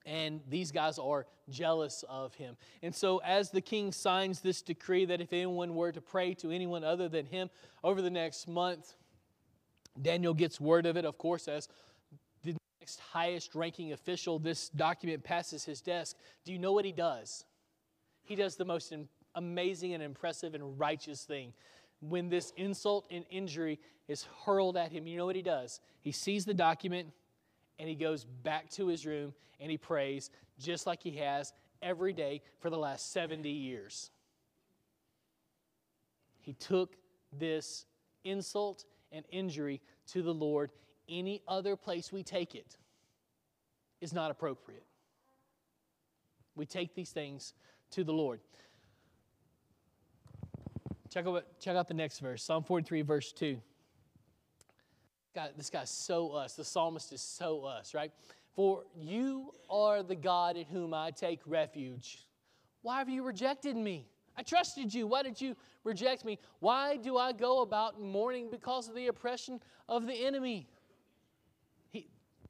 and 0.04 0.40
these 0.48 0.72
guys 0.72 0.98
are 0.98 1.26
jealous 1.48 2.04
of 2.08 2.34
him. 2.34 2.56
And 2.82 2.94
so, 2.94 3.18
as 3.18 3.50
the 3.50 3.60
king 3.60 3.92
signs 3.92 4.40
this 4.40 4.62
decree 4.62 5.04
that 5.06 5.20
if 5.20 5.32
anyone 5.32 5.74
were 5.74 5.92
to 5.92 6.00
pray 6.00 6.34
to 6.34 6.50
anyone 6.50 6.82
other 6.82 7.08
than 7.08 7.26
him 7.26 7.50
over 7.82 8.02
the 8.02 8.10
next 8.10 8.48
month, 8.48 8.94
Daniel 10.00 10.34
gets 10.34 10.60
word 10.60 10.86
of 10.86 10.96
it, 10.96 11.04
of 11.04 11.18
course, 11.18 11.46
as 11.46 11.68
next 12.84 13.00
highest 13.00 13.54
ranking 13.54 13.92
official, 13.92 14.38
this 14.38 14.68
document 14.68 15.24
passes 15.24 15.64
his 15.64 15.80
desk. 15.80 16.16
Do 16.44 16.52
you 16.52 16.58
know 16.58 16.72
what 16.72 16.84
he 16.84 16.92
does? 16.92 17.46
He 18.24 18.34
does 18.34 18.56
the 18.56 18.66
most 18.66 18.92
amazing 19.34 19.94
and 19.94 20.02
impressive 20.02 20.54
and 20.54 20.78
righteous 20.78 21.24
thing. 21.24 21.54
When 22.02 22.28
this 22.28 22.52
insult 22.58 23.06
and 23.10 23.24
injury 23.30 23.80
is 24.06 24.26
hurled 24.44 24.76
at 24.76 24.92
him, 24.92 25.06
you 25.06 25.16
know 25.16 25.24
what 25.24 25.34
he 25.34 25.40
does? 25.40 25.80
He 26.02 26.12
sees 26.12 26.44
the 26.44 26.52
document 26.52 27.08
and 27.78 27.88
he 27.88 27.94
goes 27.94 28.26
back 28.26 28.68
to 28.72 28.88
his 28.88 29.06
room 29.06 29.32
and 29.60 29.70
he 29.70 29.78
prays 29.78 30.28
just 30.58 30.86
like 30.86 31.02
he 31.02 31.12
has 31.12 31.54
every 31.80 32.12
day 32.12 32.42
for 32.58 32.68
the 32.68 32.76
last 32.76 33.12
70 33.14 33.48
years. 33.48 34.10
He 36.38 36.52
took 36.52 36.98
this 37.32 37.86
insult 38.24 38.84
and 39.10 39.24
injury 39.30 39.80
to 40.08 40.20
the 40.20 40.34
Lord 40.34 40.70
any 41.08 41.42
other 41.46 41.76
place 41.76 42.12
we 42.12 42.22
take 42.22 42.54
it 42.54 42.76
is 44.00 44.12
not 44.12 44.30
appropriate. 44.30 44.84
We 46.56 46.66
take 46.66 46.94
these 46.94 47.10
things 47.10 47.54
to 47.92 48.04
the 48.04 48.12
Lord. 48.12 48.40
Check 51.10 51.26
out, 51.26 51.44
check 51.60 51.76
out 51.76 51.88
the 51.88 51.94
next 51.94 52.18
verse 52.18 52.42
Psalm 52.42 52.64
43, 52.64 53.02
verse 53.02 53.32
2. 53.32 53.60
God, 55.34 55.50
this 55.56 55.70
guy's 55.70 55.90
so 55.90 56.30
us. 56.30 56.54
The 56.54 56.64
psalmist 56.64 57.12
is 57.12 57.20
so 57.20 57.64
us, 57.64 57.92
right? 57.92 58.12
For 58.52 58.84
you 58.96 59.52
are 59.68 60.02
the 60.02 60.14
God 60.14 60.56
in 60.56 60.64
whom 60.66 60.94
I 60.94 61.10
take 61.10 61.40
refuge. 61.46 62.26
Why 62.82 62.98
have 62.98 63.08
you 63.08 63.24
rejected 63.24 63.76
me? 63.76 64.06
I 64.36 64.42
trusted 64.42 64.92
you. 64.92 65.06
Why 65.06 65.22
did 65.22 65.40
you 65.40 65.56
reject 65.82 66.24
me? 66.24 66.38
Why 66.60 66.96
do 66.96 67.16
I 67.16 67.32
go 67.32 67.62
about 67.62 68.00
mourning 68.00 68.48
because 68.50 68.88
of 68.88 68.94
the 68.94 69.08
oppression 69.08 69.60
of 69.88 70.06
the 70.06 70.14
enemy? 70.14 70.68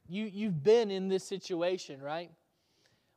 You, 0.07 0.25
you've 0.25 0.63
been 0.63 0.91
in 0.91 1.07
this 1.07 1.23
situation, 1.23 2.01
right? 2.01 2.31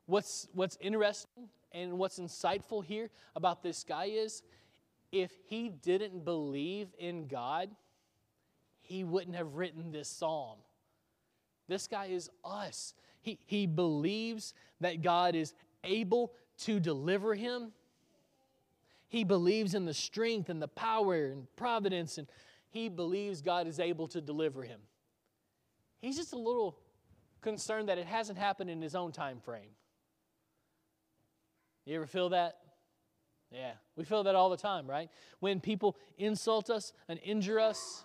What's, 0.06 0.48
what's 0.54 0.78
interesting 0.80 1.48
and 1.72 1.98
what's 1.98 2.18
insightful 2.18 2.84
here 2.84 3.10
about 3.36 3.62
this 3.62 3.84
guy 3.84 4.06
is 4.06 4.42
if 5.12 5.30
he 5.46 5.68
didn't 5.68 6.24
believe 6.24 6.88
in 6.98 7.26
God, 7.26 7.70
he 8.80 9.04
wouldn't 9.04 9.36
have 9.36 9.54
written 9.54 9.92
this 9.92 10.08
psalm. 10.08 10.58
This 11.68 11.86
guy 11.86 12.06
is 12.06 12.30
us. 12.44 12.94
He, 13.20 13.38
he 13.44 13.66
believes 13.66 14.54
that 14.80 15.02
God 15.02 15.34
is 15.34 15.52
able 15.84 16.32
to 16.60 16.80
deliver 16.80 17.34
him. 17.34 17.72
He 19.08 19.24
believes 19.24 19.74
in 19.74 19.84
the 19.84 19.94
strength 19.94 20.48
and 20.48 20.60
the 20.60 20.68
power 20.68 21.26
and 21.26 21.46
providence, 21.56 22.18
and 22.18 22.26
he 22.70 22.88
believes 22.88 23.42
God 23.42 23.66
is 23.66 23.78
able 23.78 24.08
to 24.08 24.20
deliver 24.20 24.62
him. 24.62 24.80
He's 26.00 26.16
just 26.16 26.32
a 26.32 26.38
little 26.38 26.78
concerned 27.40 27.88
that 27.88 27.98
it 27.98 28.06
hasn't 28.06 28.38
happened 28.38 28.70
in 28.70 28.80
his 28.80 28.94
own 28.94 29.12
time 29.12 29.40
frame. 29.40 29.70
You 31.84 31.96
ever 31.96 32.06
feel 32.06 32.30
that? 32.30 32.58
Yeah, 33.50 33.72
we 33.96 34.04
feel 34.04 34.24
that 34.24 34.34
all 34.34 34.50
the 34.50 34.56
time, 34.56 34.86
right? 34.86 35.08
When 35.40 35.60
people 35.60 35.96
insult 36.18 36.68
us 36.68 36.92
and 37.08 37.18
injure 37.22 37.58
us, 37.58 38.04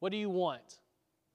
what 0.00 0.12
do 0.12 0.18
you 0.18 0.28
want? 0.28 0.80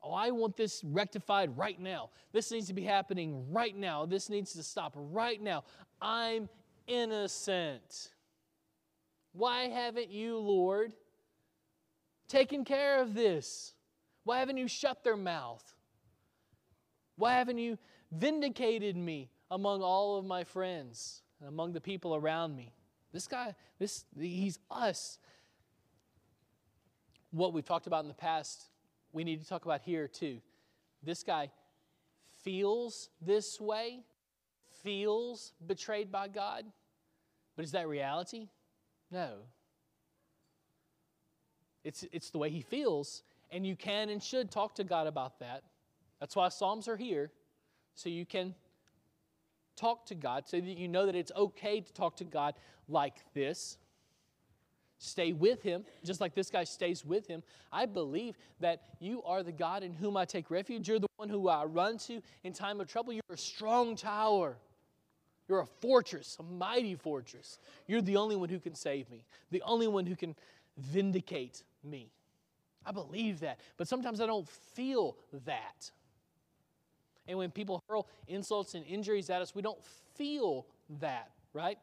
Oh, 0.01 0.13
I 0.13 0.29
want 0.31 0.55
this 0.55 0.83
rectified 0.83 1.57
right 1.57 1.79
now. 1.79 2.11
This 2.31 2.51
needs 2.51 2.67
to 2.67 2.73
be 2.73 2.83
happening 2.83 3.51
right 3.51 3.75
now. 3.75 4.05
This 4.05 4.29
needs 4.29 4.53
to 4.53 4.63
stop 4.63 4.93
right 4.95 5.41
now. 5.41 5.63
I'm 6.01 6.47
innocent. 6.87 8.11
Why 9.33 9.69
haven't 9.69 10.09
you, 10.09 10.37
Lord, 10.37 10.93
taken 12.27 12.63
care 12.63 13.01
of 13.01 13.13
this? 13.13 13.73
Why 14.29 14.39
haven't 14.39 14.57
you 14.57 14.67
shut 14.67 15.03
their 15.03 15.17
mouth? 15.17 15.63
Why 17.15 17.33
haven't 17.33 17.57
you 17.57 17.77
vindicated 18.11 18.95
me? 18.95 19.29
among 19.51 19.81
all 19.81 20.17
of 20.17 20.25
my 20.25 20.43
friends 20.43 21.21
and 21.39 21.49
among 21.49 21.73
the 21.73 21.81
people 21.81 22.15
around 22.15 22.55
me. 22.55 22.73
This 23.11 23.27
guy, 23.27 23.55
this 23.79 24.05
he's 24.17 24.59
us. 24.69 25.17
What 27.31 27.53
we've 27.53 27.65
talked 27.65 27.87
about 27.87 28.03
in 28.03 28.07
the 28.07 28.13
past, 28.13 28.69
we 29.11 29.23
need 29.23 29.41
to 29.41 29.47
talk 29.47 29.65
about 29.65 29.81
here 29.81 30.07
too. 30.07 30.41
This 31.01 31.23
guy 31.23 31.49
feels 32.43 33.09
this 33.21 33.59
way, 33.59 34.01
feels 34.83 35.53
betrayed 35.65 36.11
by 36.11 36.27
God, 36.27 36.65
but 37.55 37.65
is 37.65 37.71
that 37.71 37.87
reality? 37.87 38.49
No. 39.11 39.37
It's, 41.83 42.05
it's 42.11 42.29
the 42.29 42.37
way 42.37 42.49
he 42.49 42.61
feels, 42.61 43.23
and 43.51 43.65
you 43.65 43.75
can 43.75 44.09
and 44.09 44.21
should 44.21 44.51
talk 44.51 44.75
to 44.75 44.83
God 44.83 45.07
about 45.07 45.39
that. 45.39 45.63
That's 46.19 46.35
why 46.35 46.49
Psalms 46.49 46.87
are 46.87 46.97
here, 46.97 47.31
so 47.95 48.09
you 48.09 48.25
can 48.25 48.53
talk 49.75 50.05
to 50.07 50.15
God, 50.15 50.47
so 50.47 50.59
that 50.59 50.77
you 50.77 50.87
know 50.87 51.05
that 51.05 51.15
it's 51.15 51.31
okay 51.35 51.79
to 51.79 51.93
talk 51.93 52.17
to 52.17 52.25
God 52.25 52.55
like 52.87 53.15
this. 53.33 53.77
Stay 54.97 55.31
with 55.31 55.63
Him, 55.63 55.85
just 56.03 56.19
like 56.19 56.35
this 56.35 56.49
guy 56.49 56.65
stays 56.65 57.05
with 57.05 57.25
Him. 57.25 57.41
I 57.71 57.85
believe 57.85 58.37
that 58.59 58.81
you 58.99 59.23
are 59.23 59.43
the 59.43 59.53
God 59.53 59.81
in 59.81 59.93
whom 59.93 60.17
I 60.17 60.25
take 60.25 60.51
refuge. 60.51 60.89
You're 60.89 60.99
the 60.99 61.07
one 61.15 61.29
who 61.29 61.47
I 61.47 61.63
run 61.63 61.97
to 61.99 62.21
in 62.43 62.51
time 62.51 62.81
of 62.81 62.87
trouble. 62.87 63.13
You're 63.13 63.23
a 63.31 63.37
strong 63.37 63.95
tower. 63.95 64.57
You're 65.47 65.61
a 65.61 65.65
fortress, 65.65 66.37
a 66.39 66.43
mighty 66.43 66.95
fortress. 66.95 67.59
You're 67.87 68.01
the 68.01 68.17
only 68.17 68.35
one 68.35 68.49
who 68.49 68.59
can 68.59 68.75
save 68.75 69.09
me, 69.09 69.23
the 69.49 69.63
only 69.63 69.87
one 69.87 70.05
who 70.05 70.15
can 70.15 70.35
vindicate 70.77 71.63
me. 71.83 72.11
I 72.89 72.91
believe 72.91 73.41
that, 73.41 73.59
but 73.77 73.87
sometimes 73.87 74.19
I 74.19 74.25
don't 74.25 74.49
feel 74.49 75.15
that. 75.45 75.91
And 77.27 77.37
when 77.37 77.51
people 77.51 77.83
hurl 77.87 78.07
insults 78.27 78.73
and 78.73 78.83
injuries 78.87 79.29
at 79.29 79.43
us, 79.43 79.53
we 79.53 79.61
don't 79.61 79.83
feel 80.15 80.65
that, 80.99 81.29
right? 81.53 81.77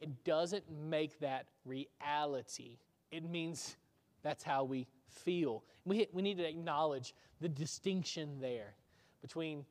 It 0.00 0.24
doesn't 0.24 0.64
make 0.88 1.20
that 1.20 1.48
reality. 1.66 2.78
It 3.10 3.28
means 3.28 3.76
that's 4.22 4.42
how 4.42 4.64
we 4.64 4.86
feel. 5.06 5.64
We, 5.84 6.08
we 6.14 6.22
need 6.22 6.38
to 6.38 6.48
acknowledge 6.48 7.12
the 7.42 7.48
distinction 7.50 8.40
there 8.40 8.74
between 9.20 9.66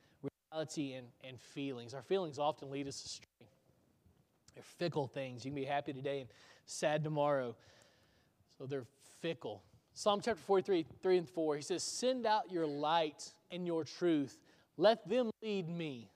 reality 0.52 0.94
and, 0.94 1.08
and 1.24 1.40
feelings. 1.40 1.96
Our 1.96 2.04
feelings 2.04 2.38
often 2.38 2.70
lead 2.70 2.88
us 2.88 3.04
astray. 3.04 3.48
They're 4.54 4.64
fickle 4.64 5.08
things. 5.08 5.44
You 5.44 5.50
can 5.50 5.56
be 5.56 5.66
happy 5.66 5.94
today 5.94 6.20
and 6.20 6.30
sad 6.68 7.04
tomorrow. 7.04 7.56
So 8.60 8.68
they're 8.68 8.86
fickle. 9.22 9.64
Psalm 9.98 10.22
chapter 10.24 10.40
43, 10.44 10.86
3 11.02 11.18
and 11.18 11.28
4, 11.28 11.56
he 11.56 11.62
says, 11.64 11.82
Send 11.82 12.28
out 12.28 12.52
your 12.52 12.68
light 12.68 13.32
and 13.50 13.66
your 13.66 13.84
truth. 13.84 14.38
Let 14.78 15.10
them 15.10 15.32
lead 15.42 15.68
me. 15.68 16.12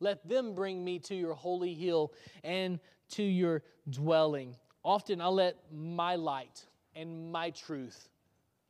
Let 0.00 0.26
them 0.26 0.54
bring 0.54 0.82
me 0.82 0.98
to 1.00 1.14
your 1.14 1.34
holy 1.34 1.74
hill 1.74 2.14
and 2.42 2.80
to 3.10 3.22
your 3.22 3.62
dwelling. 3.90 4.56
Often 4.82 5.20
I 5.20 5.26
let 5.26 5.56
my 5.70 6.16
light 6.16 6.64
and 6.96 7.30
my 7.30 7.50
truth 7.50 8.08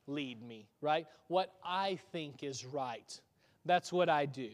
lead 0.07 0.43
me, 0.43 0.67
right? 0.81 1.07
What 1.29 1.53
I 1.63 1.97
think 2.11 2.43
is 2.43 2.65
right. 2.65 3.17
That's 3.63 3.93
what 3.93 4.09
I 4.09 4.25
do. 4.25 4.49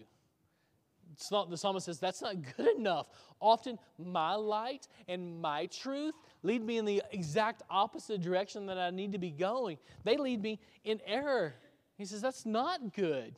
The 1.18 1.58
psalmist 1.58 1.86
says 1.86 2.00
that's 2.00 2.22
not 2.22 2.36
good 2.58 2.76
enough. 2.78 3.08
Often 3.40 3.80
my 3.98 4.36
light 4.36 4.88
and 5.08 5.42
my 5.42 5.68
truth 5.68 6.16
lead 6.44 6.64
me 6.64 6.78
in 6.78 6.86
the 6.86 7.02
exact 7.12 7.64
opposite 7.70 8.22
direction 8.22 8.66
that 8.68 8.78
I 8.78 8.90
need 8.90 9.12
to 9.14 9.18
be 9.18 9.32
going. 9.32 9.78
They 10.04 10.18
lead 10.18 10.42
me 10.42 10.60
in 10.84 11.00
error. 11.06 11.56
He 11.98 12.06
says 12.06 12.22
that's 12.22 12.46
not 12.46 12.94
good. 12.94 13.38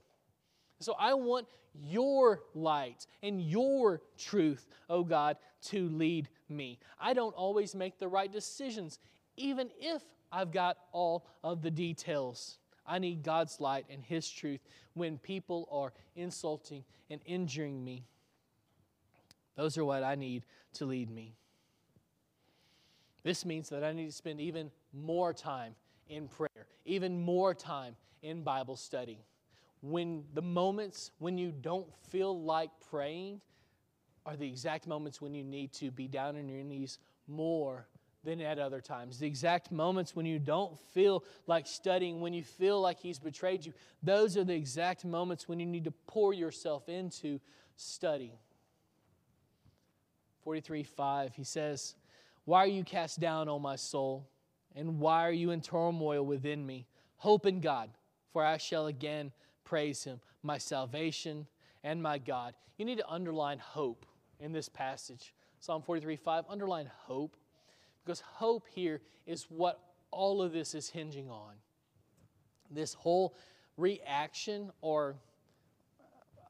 So 0.80 0.96
I 1.00 1.14
want 1.14 1.48
your 1.74 2.42
light 2.54 3.06
and 3.24 3.42
your 3.42 4.02
truth, 4.18 4.68
oh 4.90 5.04
God, 5.04 5.38
to 5.64 5.90
lead 5.90 6.30
me. 6.50 6.80
I 7.00 7.14
don't 7.14 7.34
always 7.34 7.76
make 7.76 8.00
the 8.00 8.08
right 8.08 8.32
decisions, 8.32 9.00
even 9.36 9.70
if 9.80 10.04
I've 10.32 10.52
got 10.52 10.78
all 10.92 11.28
of 11.44 11.62
the 11.62 11.72
details. 11.72 12.58
I 12.88 13.00
need 13.00 13.24
God's 13.24 13.60
light 13.60 13.86
and 13.90 14.04
His 14.04 14.30
truth 14.30 14.62
when 14.94 15.18
people 15.18 15.68
are 15.72 15.92
insulting 16.16 16.84
and 17.10 17.20
injuring 17.26 17.84
me. 17.84 18.06
Those 19.56 19.78
are 19.78 19.86
what 19.86 20.04
I 20.04 20.16
need 20.16 20.44
to 20.74 20.86
lead 20.86 21.10
me. 21.10 21.36
This 23.24 23.44
means 23.46 23.70
that 23.70 23.84
I 23.84 23.92
need 23.92 24.06
to 24.06 24.12
spend 24.12 24.40
even 24.40 24.72
more 24.94 25.34
time 25.34 25.76
in 26.08 26.28
prayer, 26.28 26.68
even 26.86 27.20
more 27.20 27.54
time 27.54 27.96
in 28.22 28.44
Bible 28.44 28.78
study. 28.78 29.20
When 29.82 30.24
the 30.34 30.42
moments 30.42 31.12
when 31.20 31.38
you 31.38 31.52
don't 31.52 31.88
feel 32.10 32.42
like 32.42 32.70
praying 32.90 33.42
are 34.26 34.36
the 34.36 34.48
exact 34.48 34.88
moments 34.88 35.22
when 35.22 35.34
you 35.34 35.44
need 35.44 35.74
to 35.74 35.92
be 35.92 36.08
down 36.08 36.38
on 36.38 36.48
your 36.50 36.64
knees 36.64 37.00
more 37.28 37.88
than 38.28 38.42
at 38.42 38.60
other 38.60 38.82
times. 38.82 39.20
The 39.20 39.26
exact 39.26 39.72
moments 39.72 40.14
when 40.14 40.26
you 40.26 40.38
don't 40.38 40.78
feel 40.94 41.24
like 41.48 41.66
studying, 41.66 42.20
when 42.20 42.34
you 42.34 42.44
feel 42.44 42.82
like 42.82 43.00
He's 43.00 43.20
betrayed 43.20 43.66
you, 43.66 43.72
those 44.04 44.36
are 44.36 44.44
the 44.44 44.54
exact 44.54 45.06
moments 45.06 45.48
when 45.48 45.62
you 45.62 45.66
need 45.66 45.86
to 45.86 45.94
pour 46.08 46.34
yourself 46.34 46.90
into 46.90 47.40
study. 47.78 48.34
43 50.44 50.84
5, 50.84 51.36
he 51.36 51.44
says, 51.46 51.96
Why 52.44 52.66
are 52.66 52.68
you 52.68 52.84
cast 52.84 53.22
down, 53.22 53.48
O 53.48 53.60
my 53.60 53.78
soul? 53.78 54.30
And 54.76 55.00
why 55.00 55.26
are 55.26 55.32
you 55.32 55.52
in 55.52 55.62
turmoil 55.62 56.26
within 56.26 56.66
me? 56.66 56.86
Hope 57.16 57.46
in 57.46 57.62
God, 57.62 57.90
for 58.34 58.44
I 58.44 58.58
shall 58.58 58.88
again 58.88 59.32
praise 59.64 60.04
Him, 60.04 60.20
my 60.44 60.58
salvation 60.58 61.48
and 61.82 62.04
my 62.04 62.18
God. 62.18 62.56
You 62.78 62.84
need 62.84 62.98
to 62.98 63.10
underline 63.10 63.60
hope 63.60 64.06
in 64.42 64.52
this 64.52 64.68
passage. 64.68 65.34
Psalm 65.60 65.82
43 65.82 66.18
5, 66.18 66.44
underline 66.50 66.92
hope. 67.06 67.38
Because 68.08 68.22
hope 68.22 68.66
here 68.74 69.02
is 69.26 69.48
what 69.50 69.82
all 70.12 70.42
of 70.42 70.54
this 70.54 70.74
is 70.74 70.90
hinging 70.90 71.30
on. 71.30 71.56
This 72.72 72.94
whole 72.94 73.36
reaction 73.76 74.72
or 74.80 75.18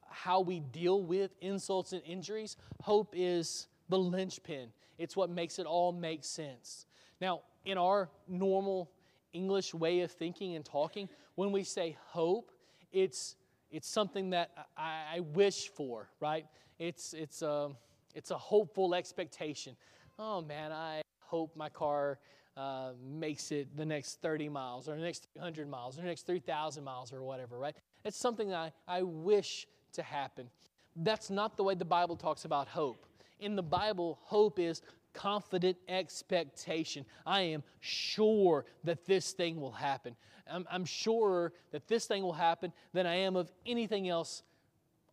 how 0.08 0.38
we 0.38 0.60
deal 0.60 1.02
with 1.02 1.32
insults 1.40 1.92
and 1.92 2.00
injuries, 2.06 2.56
hope 2.80 3.12
is 3.16 3.66
the 3.88 3.98
linchpin. 3.98 4.68
It's 4.98 5.16
what 5.16 5.30
makes 5.30 5.58
it 5.58 5.66
all 5.66 5.90
make 5.90 6.22
sense. 6.22 6.86
Now, 7.20 7.40
in 7.64 7.76
our 7.76 8.08
normal 8.28 8.92
English 9.32 9.74
way 9.74 10.02
of 10.02 10.12
thinking 10.12 10.54
and 10.54 10.64
talking, 10.64 11.08
when 11.34 11.50
we 11.50 11.64
say 11.64 11.96
hope, 12.06 12.52
it's, 12.92 13.34
it's 13.72 13.88
something 13.88 14.30
that 14.30 14.52
I, 14.76 15.16
I 15.16 15.20
wish 15.34 15.70
for, 15.70 16.08
right? 16.20 16.46
It's, 16.78 17.14
it's, 17.14 17.42
a, 17.42 17.50
um, 17.50 17.76
it's 18.14 18.30
a 18.30 18.38
hopeful 18.38 18.94
expectation. 18.94 19.74
Oh 20.20 20.40
man, 20.40 20.70
I 20.70 21.02
hope 21.28 21.54
my 21.56 21.68
car 21.68 22.18
uh, 22.56 22.90
makes 23.08 23.52
it 23.52 23.76
the 23.76 23.84
next 23.84 24.20
30 24.20 24.48
miles 24.48 24.88
or 24.88 24.96
the 24.96 25.02
next 25.02 25.28
300 25.34 25.68
miles 25.68 25.96
or 25.96 26.02
the 26.02 26.08
next 26.08 26.26
3,000 26.26 26.82
miles 26.82 27.12
or 27.12 27.22
whatever, 27.22 27.56
right? 27.56 27.76
It's 28.04 28.16
something 28.16 28.52
I, 28.52 28.72
I 28.86 29.02
wish 29.02 29.68
to 29.92 30.02
happen. 30.02 30.48
That's 30.96 31.30
not 31.30 31.56
the 31.56 31.62
way 31.62 31.74
the 31.74 31.84
Bible 31.84 32.16
talks 32.16 32.44
about 32.44 32.66
hope. 32.66 33.06
In 33.38 33.54
the 33.54 33.62
Bible, 33.62 34.18
hope 34.22 34.58
is 34.58 34.82
confident 35.14 35.76
expectation. 35.88 37.04
I 37.24 37.42
am 37.42 37.62
sure 37.80 38.64
that 38.84 39.06
this 39.06 39.32
thing 39.32 39.60
will 39.60 39.72
happen. 39.72 40.16
I'm, 40.50 40.66
I'm 40.70 40.84
sure 40.84 41.52
that 41.70 41.86
this 41.86 42.06
thing 42.06 42.22
will 42.22 42.32
happen 42.32 42.72
than 42.92 43.06
I 43.06 43.16
am 43.16 43.36
of 43.36 43.52
anything 43.66 44.08
else 44.08 44.42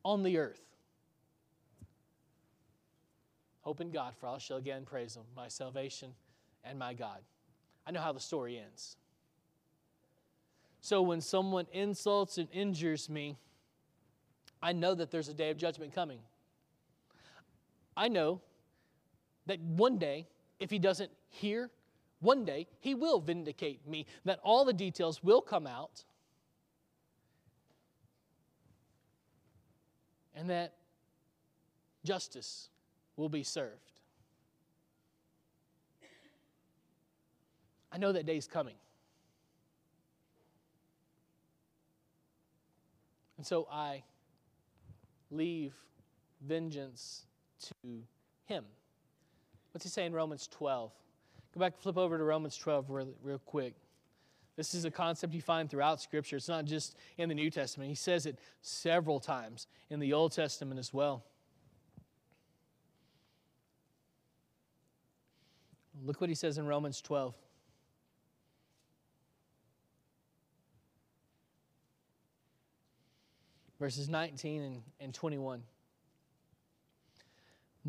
on 0.03 0.23
the 0.23 0.37
earth. 0.37 0.61
Hope 3.65 3.81
in 3.81 3.89
God, 3.89 4.13
for 4.15 4.27
I 4.27 4.37
shall 4.37 4.57
again 4.57 4.83
praise 4.85 5.15
Him, 5.15 5.23
my 5.35 5.47
salvation 5.47 6.13
and 6.63 6.77
my 6.77 6.93
God. 6.93 7.17
I 7.85 7.91
know 7.91 7.99
how 7.99 8.13
the 8.13 8.19
story 8.19 8.59
ends. 8.59 8.95
So 10.81 11.01
when 11.01 11.19
someone 11.19 11.65
insults 11.73 12.37
and 12.37 12.47
injures 12.51 13.09
me, 13.09 13.37
I 14.61 14.71
know 14.71 14.93
that 14.93 15.09
there's 15.09 15.29
a 15.29 15.33
day 15.33 15.49
of 15.49 15.57
judgment 15.57 15.95
coming. 15.95 16.19
I 17.97 18.07
know 18.07 18.39
that 19.47 19.59
one 19.59 19.97
day, 19.97 20.27
if 20.59 20.69
he 20.69 20.77
doesn't 20.77 21.11
hear, 21.29 21.71
one 22.19 22.45
day 22.45 22.67
he 22.79 22.93
will 22.93 23.19
vindicate 23.19 23.87
me, 23.87 24.05
that 24.25 24.39
all 24.43 24.63
the 24.63 24.73
details 24.73 25.23
will 25.23 25.41
come 25.41 25.65
out, 25.65 26.03
and 30.35 30.51
that 30.51 30.75
justice 32.03 32.69
will 33.15 33.29
be 33.29 33.43
served. 33.43 34.01
I 37.91 37.97
know 37.97 38.11
that 38.11 38.25
day 38.25 38.37
is 38.37 38.47
coming. 38.47 38.75
And 43.37 43.45
so 43.45 43.67
I 43.71 44.03
leave 45.31 45.73
vengeance 46.41 47.25
to 47.61 48.03
him. 48.45 48.65
What's 49.71 49.85
he 49.85 49.89
say 49.89 50.05
in 50.05 50.13
Romans 50.13 50.47
12? 50.51 50.91
Go 51.53 51.59
back, 51.59 51.73
and 51.73 51.81
flip 51.81 51.97
over 51.97 52.17
to 52.17 52.23
Romans 52.23 52.57
12 52.57 52.89
real, 52.89 53.13
real 53.23 53.39
quick. 53.39 53.75
This 54.57 54.73
is 54.73 54.85
a 54.85 54.91
concept 54.91 55.33
you 55.33 55.41
find 55.41 55.69
throughout 55.69 56.01
Scripture. 56.01 56.37
It's 56.37 56.47
not 56.47 56.65
just 56.65 56.95
in 57.17 57.29
the 57.29 57.35
New 57.35 57.49
Testament. 57.49 57.89
He 57.89 57.95
says 57.95 58.25
it 58.25 58.39
several 58.61 59.19
times 59.19 59.67
in 59.89 59.99
the 59.99 60.13
Old 60.13 60.31
Testament 60.31 60.79
as 60.79 60.93
well. 60.93 61.23
Look 66.05 66.21
what 66.21 66.29
he 66.29 66.35
says 66.35 66.59
in 66.59 66.67
Romans 66.67 67.01
12. 67.01 67.33
Verses 73.79 74.07
19 74.07 74.61
and, 74.61 74.81
and 74.99 75.13
21. 75.13 75.63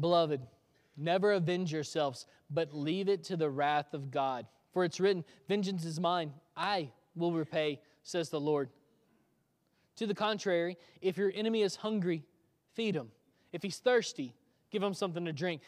Beloved, 0.00 0.40
never 0.96 1.32
avenge 1.32 1.72
yourselves, 1.72 2.26
but 2.50 2.74
leave 2.74 3.08
it 3.08 3.22
to 3.24 3.36
the 3.36 3.50
wrath 3.50 3.92
of 3.92 4.10
God. 4.10 4.46
For 4.72 4.84
it's 4.84 4.98
written, 4.98 5.22
Vengeance 5.46 5.84
is 5.84 6.00
mine, 6.00 6.32
I 6.56 6.90
will 7.14 7.32
repay, 7.32 7.80
says 8.02 8.30
the 8.30 8.40
Lord. 8.40 8.70
To 9.96 10.06
the 10.06 10.14
contrary, 10.14 10.78
if 11.02 11.18
your 11.18 11.32
enemy 11.34 11.62
is 11.62 11.76
hungry, 11.76 12.24
feed 12.72 12.94
him. 12.94 13.10
If 13.52 13.62
he's 13.62 13.78
thirsty, 13.78 14.34
give 14.70 14.82
him 14.82 14.94
something 14.94 15.24
to 15.26 15.32
drink. 15.32 15.60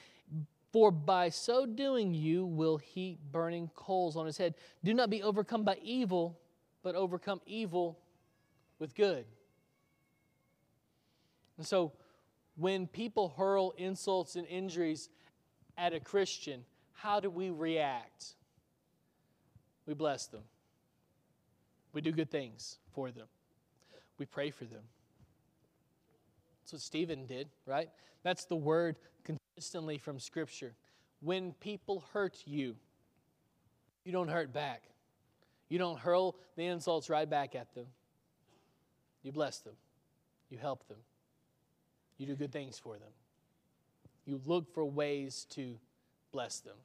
For 0.79 0.93
by 0.93 1.31
so 1.31 1.67
doing, 1.67 2.15
you 2.15 2.47
will 2.47 2.77
heap 2.77 3.19
burning 3.33 3.69
coals 3.75 4.17
on 4.17 4.27
his 4.27 4.39
head. 4.39 4.55
Do 4.85 4.95
not 4.95 5.11
be 5.11 5.25
overcome 5.25 5.65
by 5.65 5.77
evil, 5.83 6.39
but 6.85 6.95
overcome 6.95 7.41
evil 7.47 7.99
with 8.79 8.95
good. 8.95 9.25
And 11.57 11.67
so, 11.67 11.95
when 12.55 12.87
people 12.87 13.35
hurl 13.37 13.75
insults 13.77 14.37
and 14.37 14.47
injuries 14.47 15.09
at 15.77 15.95
a 15.95 15.99
Christian, 15.99 16.65
how 16.93 17.19
do 17.19 17.29
we 17.29 17.51
react? 17.51 18.37
We 19.85 19.95
bless 19.95 20.29
them, 20.29 20.45
we 21.93 22.03
do 22.03 22.13
good 22.13 22.31
things 22.31 22.79
for 22.93 23.11
them, 23.11 23.27
we 24.17 24.27
pray 24.27 24.51
for 24.51 24.65
them. 24.65 24.85
That's 26.61 26.75
what 26.75 26.83
Stephen 26.83 27.27
did, 27.27 27.49
right? 27.67 27.91
That's 28.23 28.45
the 28.45 28.55
word 28.55 28.95
consistently 29.59 29.99
from 29.99 30.21
Scripture. 30.21 30.73
When 31.21 31.53
people 31.55 32.05
hurt 32.13 32.45
you, 32.47 32.77
you 34.05 34.13
don't 34.13 34.29
hurt 34.29 34.53
back. 34.53 34.85
You 35.69 35.79
don't 35.79 35.99
hurl 35.99 36.37
the 36.55 36.65
insults 36.67 37.11
right 37.11 37.29
back 37.29 37.57
at 37.57 37.75
them. 37.75 37.87
You 39.25 39.33
bless 39.33 39.59
them. 39.59 39.75
You 40.49 40.59
help 40.59 40.87
them. 40.87 40.99
You 42.19 42.27
do 42.27 42.37
good 42.37 42.53
things 42.53 42.79
for 42.79 42.99
them. 42.99 43.11
You 44.27 44.41
look 44.47 44.73
for 44.73 44.85
ways 44.85 45.45
to 45.51 45.75
bless 46.31 46.61
them. 46.61 46.77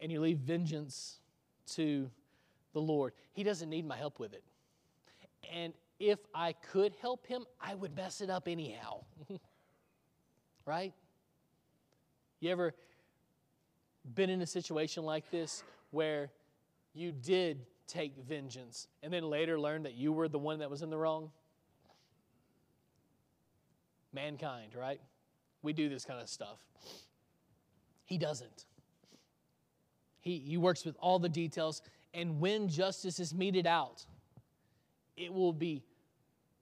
And 0.00 0.10
you 0.10 0.20
leave 0.20 0.38
vengeance 0.38 1.20
to 1.74 2.10
the 2.72 2.80
Lord. 2.80 3.12
He 3.34 3.44
doesn't 3.44 3.70
need 3.70 3.86
my 3.86 3.96
help 3.96 4.18
with 4.18 4.32
it. 4.34 4.42
And 5.54 5.72
if 6.00 6.18
I 6.34 6.54
could 6.54 6.92
help 7.00 7.24
him, 7.24 7.44
I 7.60 7.76
would 7.76 7.94
mess 7.94 8.20
it 8.20 8.30
up 8.30 8.48
anyhow. 8.48 9.04
right? 10.66 10.92
You 12.40 12.50
ever 12.50 12.74
been 14.14 14.30
in 14.30 14.42
a 14.42 14.46
situation 14.46 15.04
like 15.04 15.30
this 15.30 15.62
where 15.90 16.30
you 16.94 17.12
did 17.12 17.60
take 17.86 18.16
vengeance 18.16 18.88
and 19.02 19.12
then 19.12 19.24
later 19.24 19.58
learned 19.58 19.84
that 19.84 19.94
you 19.94 20.12
were 20.12 20.28
the 20.28 20.38
one 20.38 20.58
that 20.58 20.70
was 20.70 20.82
in 20.82 20.90
the 20.90 20.96
wrong? 20.96 21.30
Mankind, 24.12 24.74
right? 24.78 25.00
We 25.62 25.72
do 25.72 25.88
this 25.88 26.04
kind 26.04 26.20
of 26.20 26.28
stuff. 26.28 26.58
He 28.04 28.18
doesn't. 28.18 28.66
He, 30.20 30.38
he 30.38 30.56
works 30.56 30.84
with 30.84 30.96
all 31.00 31.18
the 31.18 31.28
details, 31.28 31.82
and 32.14 32.40
when 32.40 32.68
justice 32.68 33.18
is 33.18 33.34
meted 33.34 33.66
out, 33.66 34.04
it 35.16 35.32
will 35.32 35.52
be 35.52 35.82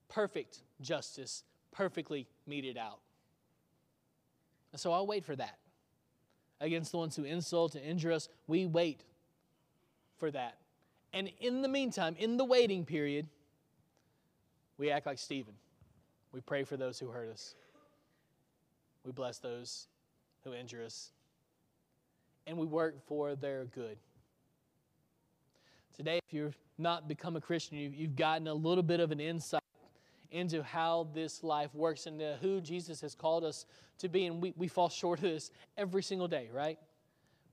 perfect 0.08 0.62
justice, 0.80 1.42
perfectly 1.72 2.26
meted 2.46 2.76
out. 2.76 3.00
And 4.72 4.80
so 4.80 4.92
I'll 4.92 5.06
wait 5.06 5.24
for 5.24 5.36
that. 5.36 5.58
Against 6.60 6.92
the 6.92 6.98
ones 6.98 7.16
who 7.16 7.24
insult 7.24 7.74
and 7.74 7.84
injure 7.84 8.12
us, 8.12 8.28
we 8.46 8.66
wait 8.66 9.04
for 10.18 10.30
that. 10.30 10.58
And 11.12 11.30
in 11.40 11.62
the 11.62 11.68
meantime, 11.68 12.14
in 12.18 12.36
the 12.36 12.44
waiting 12.44 12.84
period, 12.84 13.26
we 14.78 14.90
act 14.90 15.06
like 15.06 15.18
Stephen. 15.18 15.54
We 16.32 16.40
pray 16.40 16.64
for 16.64 16.76
those 16.76 16.98
who 16.98 17.08
hurt 17.08 17.30
us. 17.30 17.54
We 19.04 19.12
bless 19.12 19.38
those 19.38 19.88
who 20.44 20.52
injure 20.52 20.84
us. 20.84 21.10
And 22.46 22.56
we 22.58 22.66
work 22.66 23.06
for 23.06 23.34
their 23.34 23.64
good. 23.64 23.96
Today, 25.96 26.18
if 26.26 26.32
you've 26.32 26.56
not 26.78 27.08
become 27.08 27.36
a 27.36 27.40
Christian, 27.40 27.76
you've 27.76 28.16
gotten 28.16 28.46
a 28.46 28.54
little 28.54 28.82
bit 28.82 29.00
of 29.00 29.10
an 29.10 29.20
insight 29.20 29.62
into 30.30 30.62
how 30.62 31.08
this 31.14 31.42
life 31.42 31.74
works 31.74 32.06
and 32.06 32.20
uh, 32.20 32.34
who 32.40 32.60
Jesus 32.60 33.00
has 33.00 33.14
called 33.14 33.44
us 33.44 33.66
to 33.98 34.08
be. 34.08 34.26
And 34.26 34.40
we, 34.40 34.54
we 34.56 34.68
fall 34.68 34.88
short 34.88 35.18
of 35.18 35.24
this 35.24 35.50
every 35.76 36.02
single 36.02 36.28
day, 36.28 36.48
right? 36.52 36.78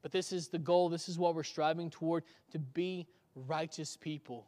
But 0.01 0.11
this 0.11 0.32
is 0.32 0.47
the 0.47 0.59
goal. 0.59 0.89
This 0.89 1.09
is 1.09 1.17
what 1.17 1.36
we're 1.36 1.43
striving 1.43 1.89
toward 1.89 2.23
to 2.51 2.59
be 2.59 3.07
righteous 3.36 3.97
people, 3.97 4.47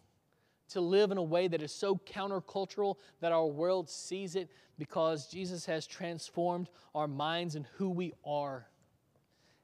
to 0.70 0.82
live 0.82 1.12
in 1.12 1.18
a 1.18 1.24
way 1.24 1.48
that 1.48 1.62
is 1.62 1.72
so 1.72 1.96
countercultural 1.96 2.96
that 3.20 3.32
our 3.32 3.48
world 3.48 3.90
sees 3.90 4.36
it 4.36 4.50
because 4.78 5.28
Jesus 5.28 5.66
has 5.66 5.86
transformed 5.86 6.70
our 6.96 7.08
minds 7.08 7.56
and 7.56 7.66
who 7.76 7.90
we 7.90 8.14
are. 8.26 8.68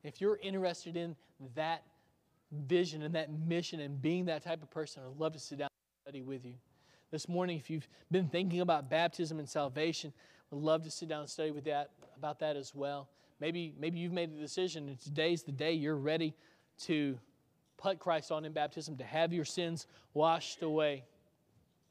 If 0.03 0.21
you're 0.21 0.39
interested 0.43 0.95
in 0.95 1.15
that 1.55 1.83
vision 2.51 3.01
and 3.01 3.15
that 3.15 3.29
mission 3.31 3.79
and 3.79 4.01
being 4.01 4.25
that 4.25 4.43
type 4.43 4.61
of 4.61 4.69
person, 4.69 5.03
I'd 5.05 5.19
love 5.19 5.33
to 5.33 5.39
sit 5.39 5.59
down 5.59 5.69
and 5.71 6.09
study 6.09 6.21
with 6.21 6.45
you. 6.45 6.55
This 7.11 7.29
morning, 7.29 7.57
if 7.57 7.69
you've 7.69 7.87
been 8.11 8.27
thinking 8.27 8.61
about 8.61 8.89
baptism 8.89 9.39
and 9.39 9.47
salvation, 9.47 10.11
I'd 10.51 10.59
love 10.59 10.83
to 10.83 10.91
sit 10.91 11.09
down 11.09 11.21
and 11.21 11.29
study 11.29 11.51
with 11.51 11.65
that 11.65 11.91
about 12.17 12.39
that 12.39 12.55
as 12.55 12.73
well. 12.73 13.07
Maybe, 13.39 13.73
maybe 13.79 13.99
you've 13.99 14.13
made 14.13 14.35
the 14.35 14.41
decision, 14.41 14.87
and 14.89 14.99
today's 14.99 15.43
the 15.43 15.51
day 15.51 15.73
you're 15.73 15.95
ready 15.95 16.33
to 16.83 17.17
put 17.77 17.99
Christ 17.99 18.31
on 18.31 18.45
in 18.45 18.53
baptism, 18.53 18.97
to 18.97 19.03
have 19.03 19.33
your 19.33 19.45
sins 19.45 19.87
washed 20.13 20.61
away. 20.61 21.03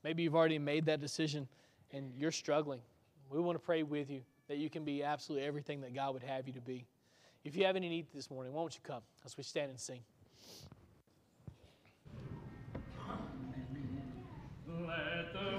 Maybe 0.03 0.23
you've 0.23 0.35
already 0.35 0.59
made 0.59 0.87
that 0.87 1.01
decision 1.01 1.49
and 1.93 2.13
you're 2.17 2.33
struggling. 2.33 2.81
We 3.31 3.41
want 3.41 3.57
to 3.57 3.65
pray 3.65 3.83
with 3.83 4.11
you 4.11 4.23
that 4.49 4.59
you 4.59 4.69
can 4.69 4.85
be 4.85 5.03
absolutely 5.03 5.47
everything 5.47 5.81
that 5.83 5.95
God 5.95 6.13
would 6.13 6.23
have 6.23 6.47
you 6.47 6.53
to 6.55 6.61
be. 6.61 6.87
If 7.45 7.57
you 7.57 7.65
have 7.65 7.77
any 7.77 7.89
need 7.89 8.07
this 8.15 8.31
morning, 8.31 8.53
why 8.53 8.63
don't 8.63 8.75
you 8.75 8.81
come 8.83 9.03
as 9.25 9.37
we 9.37 9.43
stand 9.43 9.71
and 9.71 9.79
sing? 9.79 10.01
Let 14.87 15.33
the 15.33 15.54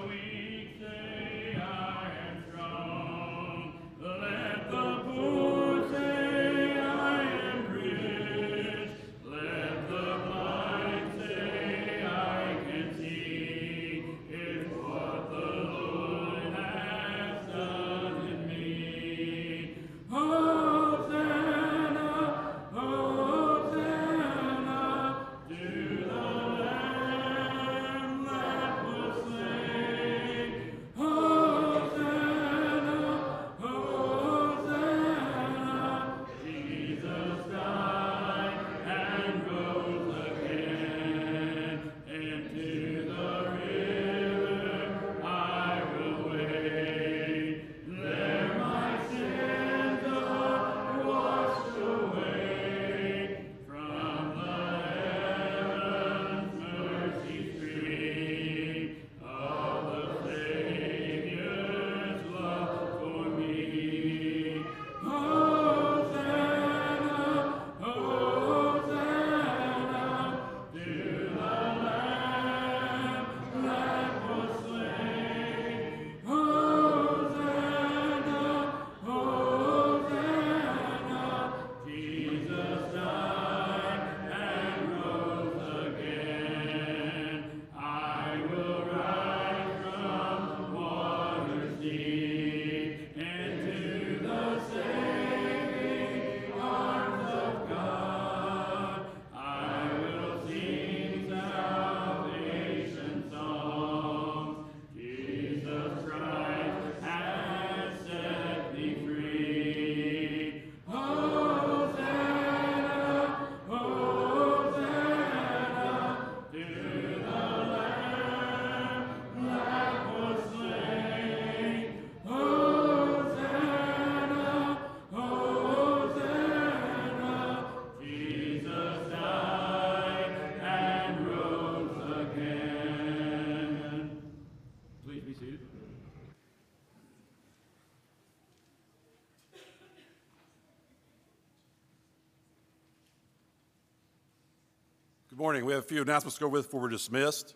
morning. 145.56 145.66
We 145.68 145.72
have 145.72 145.84
a 145.84 145.88
few 145.88 146.02
announcements 146.02 146.34
to 146.34 146.42
go 146.42 146.48
with 146.48 146.66
before 146.66 146.82
we're 146.82 146.88
dismissed. 146.90 147.54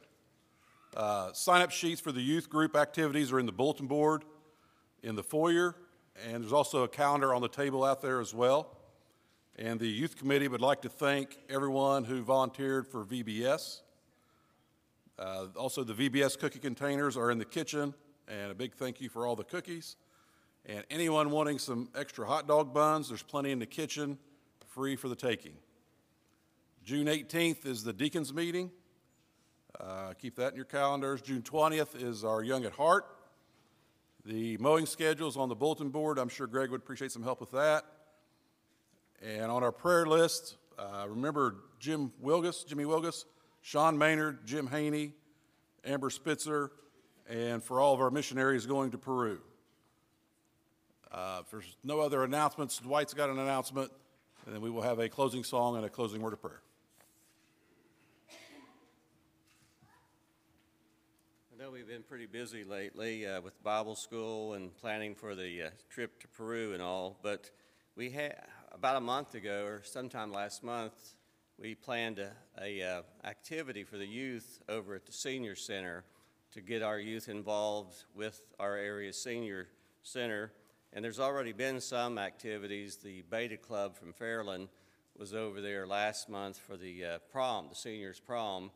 Uh, 0.97 1.35
sign 1.35 1.61
up 1.61 1.71
sheets 1.71 2.01
for 2.01 2.13
the 2.13 2.23
youth 2.23 2.49
group 2.49 2.75
activities 2.75 3.31
are 3.31 3.39
in 3.39 3.45
the 3.45 3.53
bulletin 3.53 3.87
board 3.87 4.25
in 5.03 5.17
the 5.17 5.23
foyer, 5.23 5.77
and 6.27 6.43
there's 6.43 6.53
also 6.55 6.83
a 6.83 6.89
calendar 6.89 7.35
on 7.35 7.43
the 7.43 7.49
table 7.49 7.85
out 7.85 8.01
there 8.01 8.19
as 8.19 8.33
well. 8.33 8.75
And 9.57 9.79
the 9.79 9.87
youth 9.87 10.17
committee 10.17 10.49
would 10.49 10.63
like 10.63 10.81
to 10.81 10.89
thank 10.89 11.37
everyone 11.51 12.05
who 12.05 12.23
volunteered 12.23 12.87
for 12.87 13.05
VBS. 13.05 13.83
Uh, 15.19 15.49
also, 15.55 15.85
the 15.85 15.93
VBS 16.09 16.39
cookie 16.39 16.59
containers 16.59 17.19
are 17.19 17.31
in 17.31 17.37
the 17.37 17.45
kitchen, 17.45 17.93
and 18.29 18.51
a 18.51 18.55
big 18.55 18.73
thank 18.73 19.03
you 19.03 19.11
for 19.11 19.27
all 19.27 19.37
the 19.37 19.45
cookies. 19.45 19.97
And 20.65 20.85
anyone 20.91 21.31
wanting 21.31 21.59
some 21.59 21.91
extra 21.95 22.25
hot 22.25 22.49
dog 22.49 22.73
buns, 22.73 23.09
there's 23.09 23.23
plenty 23.23 23.51
in 23.51 23.59
the 23.59 23.67
kitchen, 23.67 24.17
free 24.69 24.97
for 24.97 25.09
the 25.09 25.17
taking. 25.17 25.53
June 26.85 27.07
18th 27.07 27.67
is 27.67 27.85
the 27.85 27.93
deacons 27.93 28.33
meeting. 28.33 28.71
Uh, 29.79 30.15
keep 30.15 30.37
that 30.37 30.53
in 30.53 30.57
your 30.57 30.65
calendars. 30.65 31.21
June 31.21 31.43
20th 31.43 32.03
is 32.03 32.25
our 32.25 32.43
Young 32.43 32.65
at 32.65 32.73
Heart. 32.73 33.07
The 34.25 34.57
mowing 34.59 34.87
schedule 34.87 35.29
is 35.29 35.37
on 35.37 35.49
the 35.49 35.55
bulletin 35.55 35.91
board. 35.91 36.19
I'm 36.19 36.29
sure 36.29 36.47
Greg 36.47 36.71
would 36.71 36.81
appreciate 36.81 37.13
some 37.13 37.23
help 37.23 37.41
with 37.41 37.51
that. 37.53 37.85
And 39.23 39.51
on 39.51 39.63
our 39.63 39.73
prayer 39.73 40.07
list, 40.07 40.57
uh, 40.79 41.07
remember 41.09 41.57
Jim 41.79 42.13
Wilgus, 42.23 42.67
Jimmy 42.67 42.85
Wilgus, 42.85 43.25
Sean 43.61 43.99
Maynard, 43.99 44.47
Jim 44.47 44.67
Haney, 44.67 45.13
Amber 45.85 46.11
Spitzer, 46.11 46.73
and 47.29 47.63
for 47.63 47.81
all 47.81 47.95
of 47.95 48.01
our 48.01 48.11
missionaries 48.11 48.65
going 48.65 48.91
to 48.91 48.99
Peru. 48.99 49.39
Uh, 51.13 51.43
if 51.45 51.51
there's 51.51 51.77
no 51.85 52.01
other 52.01 52.25
announcements, 52.25 52.79
Dwight's 52.79 53.15
got 53.15 53.29
an 53.29 53.39
announcement, 53.39 53.93
and 54.47 54.55
then 54.55 54.63
we 54.63 54.71
will 54.71 54.83
have 54.83 54.99
a 54.99 55.09
closing 55.09 55.45
song 55.45 55.77
and 55.77 55.85
a 55.85 55.91
closing 55.91 56.23
word 56.23 56.33
of 56.33 56.41
prayer. 56.41 56.63
Know 61.61 61.71
we've 61.71 61.87
been 61.87 62.03
pretty 62.03 62.25
busy 62.25 62.65
lately 62.65 63.27
uh, 63.27 63.39
with 63.43 63.63
Bible 63.63 63.95
school 63.95 64.55
and 64.55 64.75
planning 64.79 65.15
for 65.15 65.35
the 65.35 65.65
uh, 65.65 65.71
trip 65.91 66.19
to 66.21 66.27
Peru 66.29 66.73
and 66.73 66.81
all, 66.81 67.19
but 67.23 67.51
we 67.97 68.09
had 68.09 68.35
about 68.73 68.97
a 68.97 69.01
month 69.01 69.35
ago 69.35 69.67
or 69.67 69.83
sometime 69.85 70.33
last 70.33 70.65
month, 70.65 70.95
we 71.59 71.75
planned 71.75 72.19
a, 72.19 72.31
a 72.59 72.83
uh, 72.83 73.03
activity 73.25 73.85
for 73.85 73.99
the 73.99 74.07
youth 74.07 74.59
over 74.71 74.95
at 74.95 75.05
the 75.05 75.13
senior 75.13 75.55
center 75.55 76.03
to 76.53 76.63
get 76.63 76.81
our 76.81 76.99
youth 76.99 77.29
involved 77.29 78.05
with 78.15 78.41
our 78.59 78.79
area 78.79 79.13
senior 79.13 79.69
center. 80.03 80.53
And 80.95 81.05
there's 81.05 81.21
already 81.21 81.53
been 81.53 81.79
some 81.83 82.17
activities. 82.17 82.97
The 82.97 83.21
Beta 83.29 83.59
Club 83.59 83.99
from 83.99 84.15
Fairland 84.15 84.69
was 85.15 85.35
over 85.35 85.61
there 85.61 85.87
last 85.87 86.31
month 86.31 86.57
for 86.57 86.79
the 86.79 87.05
uh, 87.05 87.19
prom, 87.31 87.67
the 87.69 87.77
seniors 87.77 88.19
prom, 88.19 88.71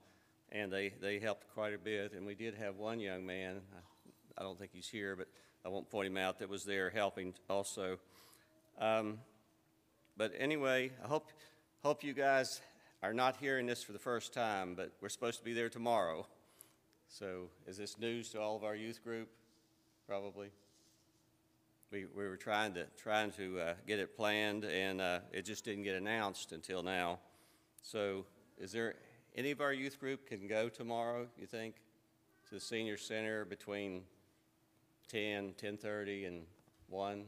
and 0.55 0.73
they, 0.73 0.95
they 1.03 1.19
helped 1.19 1.53
quite 1.53 1.75
a 1.75 1.79
bit. 1.79 2.13
And 2.13 2.25
we 2.25 2.35
did 2.35 2.55
have 2.55 2.77
one 2.77 3.01
young 3.01 3.27
man, 3.27 3.61
I, 3.75 4.41
I 4.41 4.45
don't 4.45 4.59
think 4.59 4.71
he's 4.73 4.89
here, 4.89 5.17
but 5.17 5.27
I 5.67 5.69
won't 5.69 5.91
point 5.91 6.07
him 6.07 6.17
out, 6.17 6.39
that 6.39 6.49
was 6.49 6.65
there 6.65 6.91
helping 6.91 7.35
also. 7.51 7.99
Um, 8.79 9.19
but 10.17 10.33
anyway, 10.39 10.93
I 11.05 11.09
hope, 11.09 11.31
hope 11.83 12.05
you 12.05 12.15
guys 12.15 12.61
are 13.03 13.13
not 13.13 13.37
hearing 13.37 13.67
this 13.67 13.83
for 13.83 13.93
the 13.93 13.99
first 13.99 14.33
time, 14.33 14.75
but 14.77 14.93
we're 15.01 15.09
supposed 15.09 15.39
to 15.39 15.45
be 15.45 15.53
there 15.53 15.69
tomorrow. 15.69 16.27
So 17.09 17.49
is 17.67 17.77
this 17.77 17.99
news 17.99 18.31
to 18.31 18.41
all 18.41 18.57
of 18.57 18.65
our 18.65 18.77
youth 18.77 19.03
group? 19.03 19.29
Probably. 20.07 20.51
We, 21.91 22.07
we 22.15 22.29
were 22.29 22.37
trying 22.37 22.75
to, 22.75 22.87
trying 22.97 23.33
to 23.33 23.59
uh, 23.59 23.75
get 23.87 23.99
it 23.99 24.17
planned, 24.17 24.65
and 24.65 25.01
uh, 25.01 25.21
it 25.33 25.45
just 25.45 25.65
didn't 25.65 25.85
get 25.85 25.97
announced 25.97 26.53
until 26.53 26.83
now. 26.83 27.19
So 27.83 28.25
is 28.59 28.73
there, 28.73 28.95
any 29.35 29.51
of 29.51 29.61
our 29.61 29.73
youth 29.73 29.99
group 29.99 30.27
can 30.27 30.47
go 30.47 30.69
tomorrow, 30.69 31.27
you 31.39 31.47
think, 31.47 31.77
to 32.49 32.55
the 32.55 32.61
senior 32.61 32.97
center 32.97 33.45
between 33.45 34.03
10, 35.09 35.55
10:30, 35.55 36.27
and 36.27 36.47
1? 36.89 37.25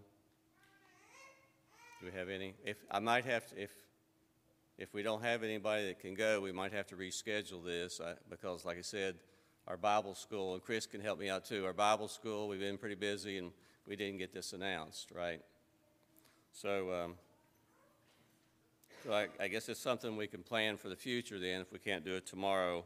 Do 2.01 2.07
we 2.07 2.13
have 2.13 2.29
any? 2.29 2.55
If, 2.65 2.77
I 2.91 3.01
might 3.01 3.25
have 3.25 3.47
to, 3.49 3.61
if, 3.61 3.71
if 4.79 4.95
we 4.95 5.03
don't 5.03 5.23
have 5.23 5.43
anybody 5.43 5.87
that 5.87 5.99
can 5.99 6.15
go, 6.15 6.41
we 6.41 6.53
might 6.53 6.73
have 6.73 6.87
to 6.89 6.97
reschedule 6.97 7.65
this, 7.65 7.99
uh, 7.99 8.15
because 8.31 8.65
like 8.65 8.79
I 8.79 8.83
said, 8.83 9.17
our 9.67 9.77
Bible 9.77 10.15
school, 10.15 10.55
and 10.55 10.63
Chris 10.63 10.87
can 10.87 11.01
help 11.01 11.19
me 11.19 11.29
out 11.29 11.45
too, 11.45 11.65
our 11.65 11.73
Bible 11.73 12.09
school, 12.09 12.47
we've 12.47 12.61
been 12.61 12.79
pretty 12.79 12.95
busy, 12.95 13.39
and 13.39 13.51
we 13.87 13.97
didn't 13.97 14.19
get 14.19 14.33
this 14.33 14.53
announced, 14.53 15.11
right? 15.11 15.41
So, 16.53 16.93
um, 16.93 17.15
so 19.07 19.13
I, 19.13 19.29
I 19.39 19.47
guess 19.47 19.69
it's 19.69 19.79
something 19.79 20.17
we 20.17 20.27
can 20.27 20.43
plan 20.43 20.77
for 20.77 20.89
the 20.89 20.97
future 20.97 21.39
then, 21.39 21.61
if 21.61 21.73
we 21.73 21.79
can't 21.79 22.05
do 22.05 22.17
it 22.17 22.27
tomorrow. 22.27 22.85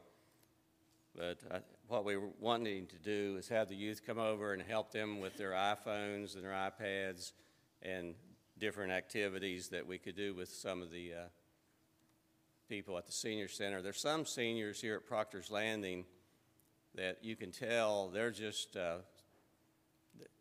But 1.16 1.38
I, 1.50 1.60
what 1.88 2.04
we 2.04 2.18
were 2.18 2.28
wanting 2.38 2.88
to 2.88 2.96
do 2.96 3.36
is 3.38 3.48
have 3.48 3.70
the 3.70 3.74
youth 3.74 4.02
come 4.06 4.18
over 4.18 4.52
and 4.52 4.60
help 4.60 4.92
them 4.92 5.20
with 5.20 5.38
their 5.38 5.52
iPhones 5.52 6.34
and 6.34 6.44
their 6.44 6.52
iPads 6.52 7.32
and 7.80 8.14
different 8.58 8.92
activities 8.92 9.70
that 9.70 9.86
we 9.86 9.96
could 9.96 10.14
do 10.14 10.34
with 10.34 10.50
some 10.50 10.82
of 10.82 10.90
the 10.90 11.12
uh, 11.14 11.24
people 12.68 12.98
at 12.98 13.06
the 13.06 13.12
senior 13.12 13.48
center. 13.48 13.80
There's 13.80 14.00
some 14.00 14.26
seniors 14.26 14.78
here 14.78 14.96
at 14.96 15.06
Proctor's 15.06 15.50
Landing 15.50 16.04
that 16.96 17.24
you 17.24 17.34
can 17.34 17.50
tell 17.50 18.08
they're 18.08 18.30
just 18.30 18.76
uh, 18.76 18.96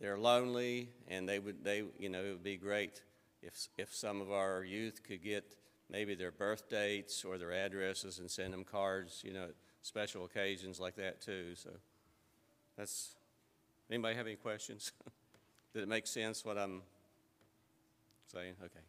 they're 0.02 0.18
lonely, 0.18 0.90
and 1.08 1.28
they 1.28 1.40
would 1.40 1.64
they 1.64 1.84
you 1.98 2.10
know 2.10 2.22
it 2.22 2.32
would 2.32 2.44
be 2.44 2.58
great 2.58 3.02
if 3.42 3.70
if 3.78 3.96
some 3.96 4.20
of 4.20 4.30
our 4.30 4.66
youth 4.66 5.04
could 5.04 5.24
get 5.24 5.56
maybe 5.90 6.16
their 6.16 6.32
birth 6.32 6.70
dates 6.70 7.26
or 7.26 7.38
their 7.38 7.52
addresses 7.52 8.20
and 8.20 8.30
send 8.30 8.54
them 8.54 8.64
cards, 8.64 9.22
you 9.26 9.34
know, 9.34 9.48
special 9.82 10.26
occasions 10.26 10.80
like 10.80 10.96
that 10.96 11.22
too. 11.22 11.56
So 11.56 11.70
that's 12.78 13.16
anybody 13.90 14.16
have 14.16 14.28
any 14.28 14.36
questions? 14.36 14.92
Did 15.74 15.84
it 15.84 15.90
make 15.90 16.08
sense 16.08 16.46
what 16.46 16.58
I'm 16.58 16.82
saying? 18.32 18.56
Okay. 18.64 18.80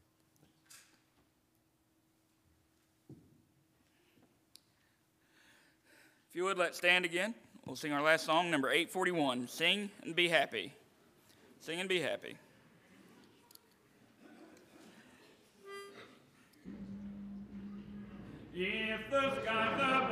If 6.31 6.37
you 6.37 6.45
would, 6.45 6.59
let's 6.59 6.79
stand 6.79 7.05
again. 7.05 7.35
We'll 7.67 7.77
sing 7.77 7.93
our 7.93 8.03
last 8.03 8.25
song, 8.25 8.51
number 8.51 8.71
841 8.71 9.49
Sing 9.49 9.91
and 10.03 10.15
Be 10.15 10.29
Happy. 10.29 10.73
Sing 11.61 11.81
and 11.81 11.89
Be 11.89 12.01
Happy. 12.01 12.37
If 18.53 19.11
the 19.11 19.43
skies 19.43 19.81
above 19.81 20.10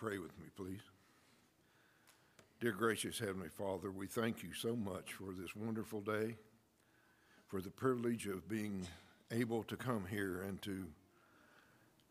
pray 0.00 0.16
with 0.16 0.32
me, 0.38 0.46
please. 0.56 0.80
Dear 2.58 2.72
gracious 2.72 3.18
Heavenly 3.18 3.50
Father, 3.50 3.90
we 3.90 4.06
thank 4.06 4.42
you 4.42 4.54
so 4.54 4.74
much 4.74 5.12
for 5.12 5.32
this 5.38 5.54
wonderful 5.54 6.00
day, 6.00 6.36
for 7.48 7.60
the 7.60 7.68
privilege 7.68 8.26
of 8.26 8.48
being 8.48 8.86
able 9.30 9.62
to 9.64 9.76
come 9.76 10.06
here 10.08 10.40
and 10.40 10.62
to 10.62 10.86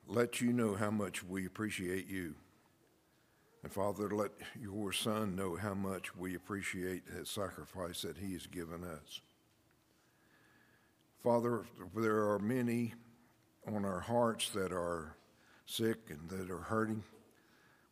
let 0.08 0.40
you 0.40 0.54
know 0.54 0.76
how 0.76 0.92
much 0.92 1.24
we 1.24 1.48
appreciate 1.48 2.08
you. 2.08 2.36
And 3.64 3.72
Father, 3.72 4.08
let 4.12 4.34
your 4.62 4.94
Son 4.94 5.36
know 5.36 5.56
how 5.56 5.74
much 5.74 6.16
we 6.16 6.36
appreciate 6.36 7.08
that 7.08 7.28
sacrifice 7.28 8.04
that 8.04 8.18
he 8.18 8.34
has 8.34 8.46
given 8.46 8.84
us. 8.84 9.20
Father, 11.24 11.64
there 11.96 12.30
are 12.30 12.40
many 12.40 12.94
on 13.68 13.84
our 13.84 14.02
hearts 14.02 14.52
that 14.52 14.72
are 14.72 15.16
sick 15.66 15.98
and 16.12 16.30
that 16.30 16.52
are 16.52 16.60
hurting. 16.60 17.04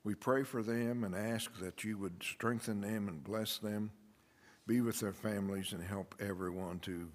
We 0.08 0.16
pray 0.16 0.44
for 0.44 0.64
them 0.64 1.04
and 1.04 1.14
ask 1.14 1.60
that 1.60 1.84
you 1.84 1.98
would 1.98 2.24
strengthen 2.24 2.80
them 2.80 3.10
and 3.10 3.22
bless 3.22 3.58
them, 3.58 3.92
be 4.66 4.80
with 4.80 5.02
their 5.02 5.12
families, 5.12 5.74
and 5.74 5.84
help 5.84 6.16
everyone 6.18 6.80
to 6.84 7.10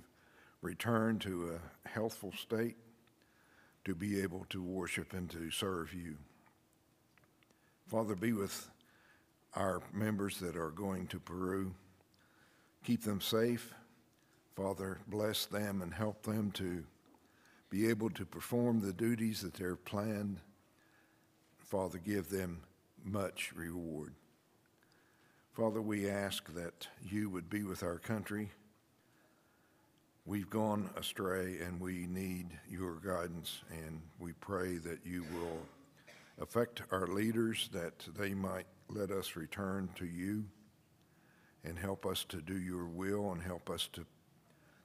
return 0.60 1.18
to 1.20 1.54
a 1.54 1.88
healthful 1.88 2.32
state, 2.32 2.76
to 3.86 3.94
be 3.94 4.20
able 4.20 4.44
to 4.50 4.62
worship 4.62 5.14
and 5.14 5.30
to 5.30 5.50
serve 5.50 5.94
you. 5.94 6.18
Father, 7.88 8.14
be 8.14 8.34
with 8.34 8.68
our 9.56 9.80
members 9.94 10.38
that 10.40 10.54
are 10.54 10.68
going 10.68 11.06
to 11.06 11.18
Peru. 11.18 11.72
Keep 12.84 13.04
them 13.04 13.22
safe. 13.22 13.72
Father, 14.54 14.98
bless 15.06 15.46
them 15.46 15.80
and 15.80 15.94
help 15.94 16.24
them 16.24 16.50
to 16.50 16.84
be 17.70 17.88
able 17.88 18.10
to 18.10 18.26
perform 18.26 18.80
the 18.80 18.92
duties 18.92 19.40
that 19.40 19.54
they're 19.54 19.76
planned. 19.76 20.40
Father, 21.56 21.96
give 21.96 22.28
them 22.28 22.60
much 23.04 23.52
reward. 23.54 24.14
Father, 25.52 25.82
we 25.82 26.08
ask 26.08 26.52
that 26.54 26.88
you 27.02 27.28
would 27.28 27.50
be 27.50 27.62
with 27.62 27.82
our 27.82 27.98
country. 27.98 28.50
We've 30.24 30.48
gone 30.48 30.90
astray 30.96 31.58
and 31.58 31.80
we 31.80 32.06
need 32.06 32.46
your 32.68 32.94
guidance, 32.96 33.62
and 33.70 34.00
we 34.18 34.32
pray 34.32 34.78
that 34.78 35.00
you 35.04 35.24
will 35.34 35.60
affect 36.40 36.82
our 36.90 37.06
leaders 37.06 37.68
that 37.72 38.06
they 38.16 38.32
might 38.32 38.66
let 38.88 39.10
us 39.10 39.36
return 39.36 39.88
to 39.96 40.06
you 40.06 40.44
and 41.64 41.78
help 41.78 42.06
us 42.06 42.24
to 42.28 42.40
do 42.40 42.58
your 42.58 42.86
will 42.86 43.32
and 43.32 43.42
help 43.42 43.68
us 43.68 43.88
to 43.92 44.04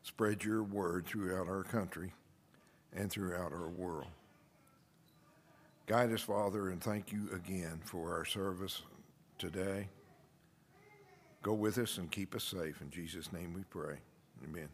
spread 0.04 0.44
your 0.44 0.64
word 0.64 1.06
throughout 1.06 1.48
our 1.48 1.64
country 1.64 2.14
and 2.94 3.12
throughout 3.12 3.52
our 3.52 3.70
world. 3.70 4.12
Guide 5.88 6.12
us, 6.12 6.22
Father, 6.22 6.70
and 6.70 6.82
thank 6.82 7.14
you 7.14 7.30
again 7.34 7.80
for 7.86 8.14
our 8.14 8.26
service 8.26 8.82
today. 9.40 9.88
Go 11.42 11.54
with 11.54 11.78
us 11.78 11.98
and 11.98 12.12
keep 12.12 12.36
us 12.36 12.44
safe. 12.44 12.82
In 12.82 12.90
Jesus' 12.90 13.32
name 13.32 13.54
we 13.54 13.64
pray. 13.70 13.96
Amen. 14.44 14.68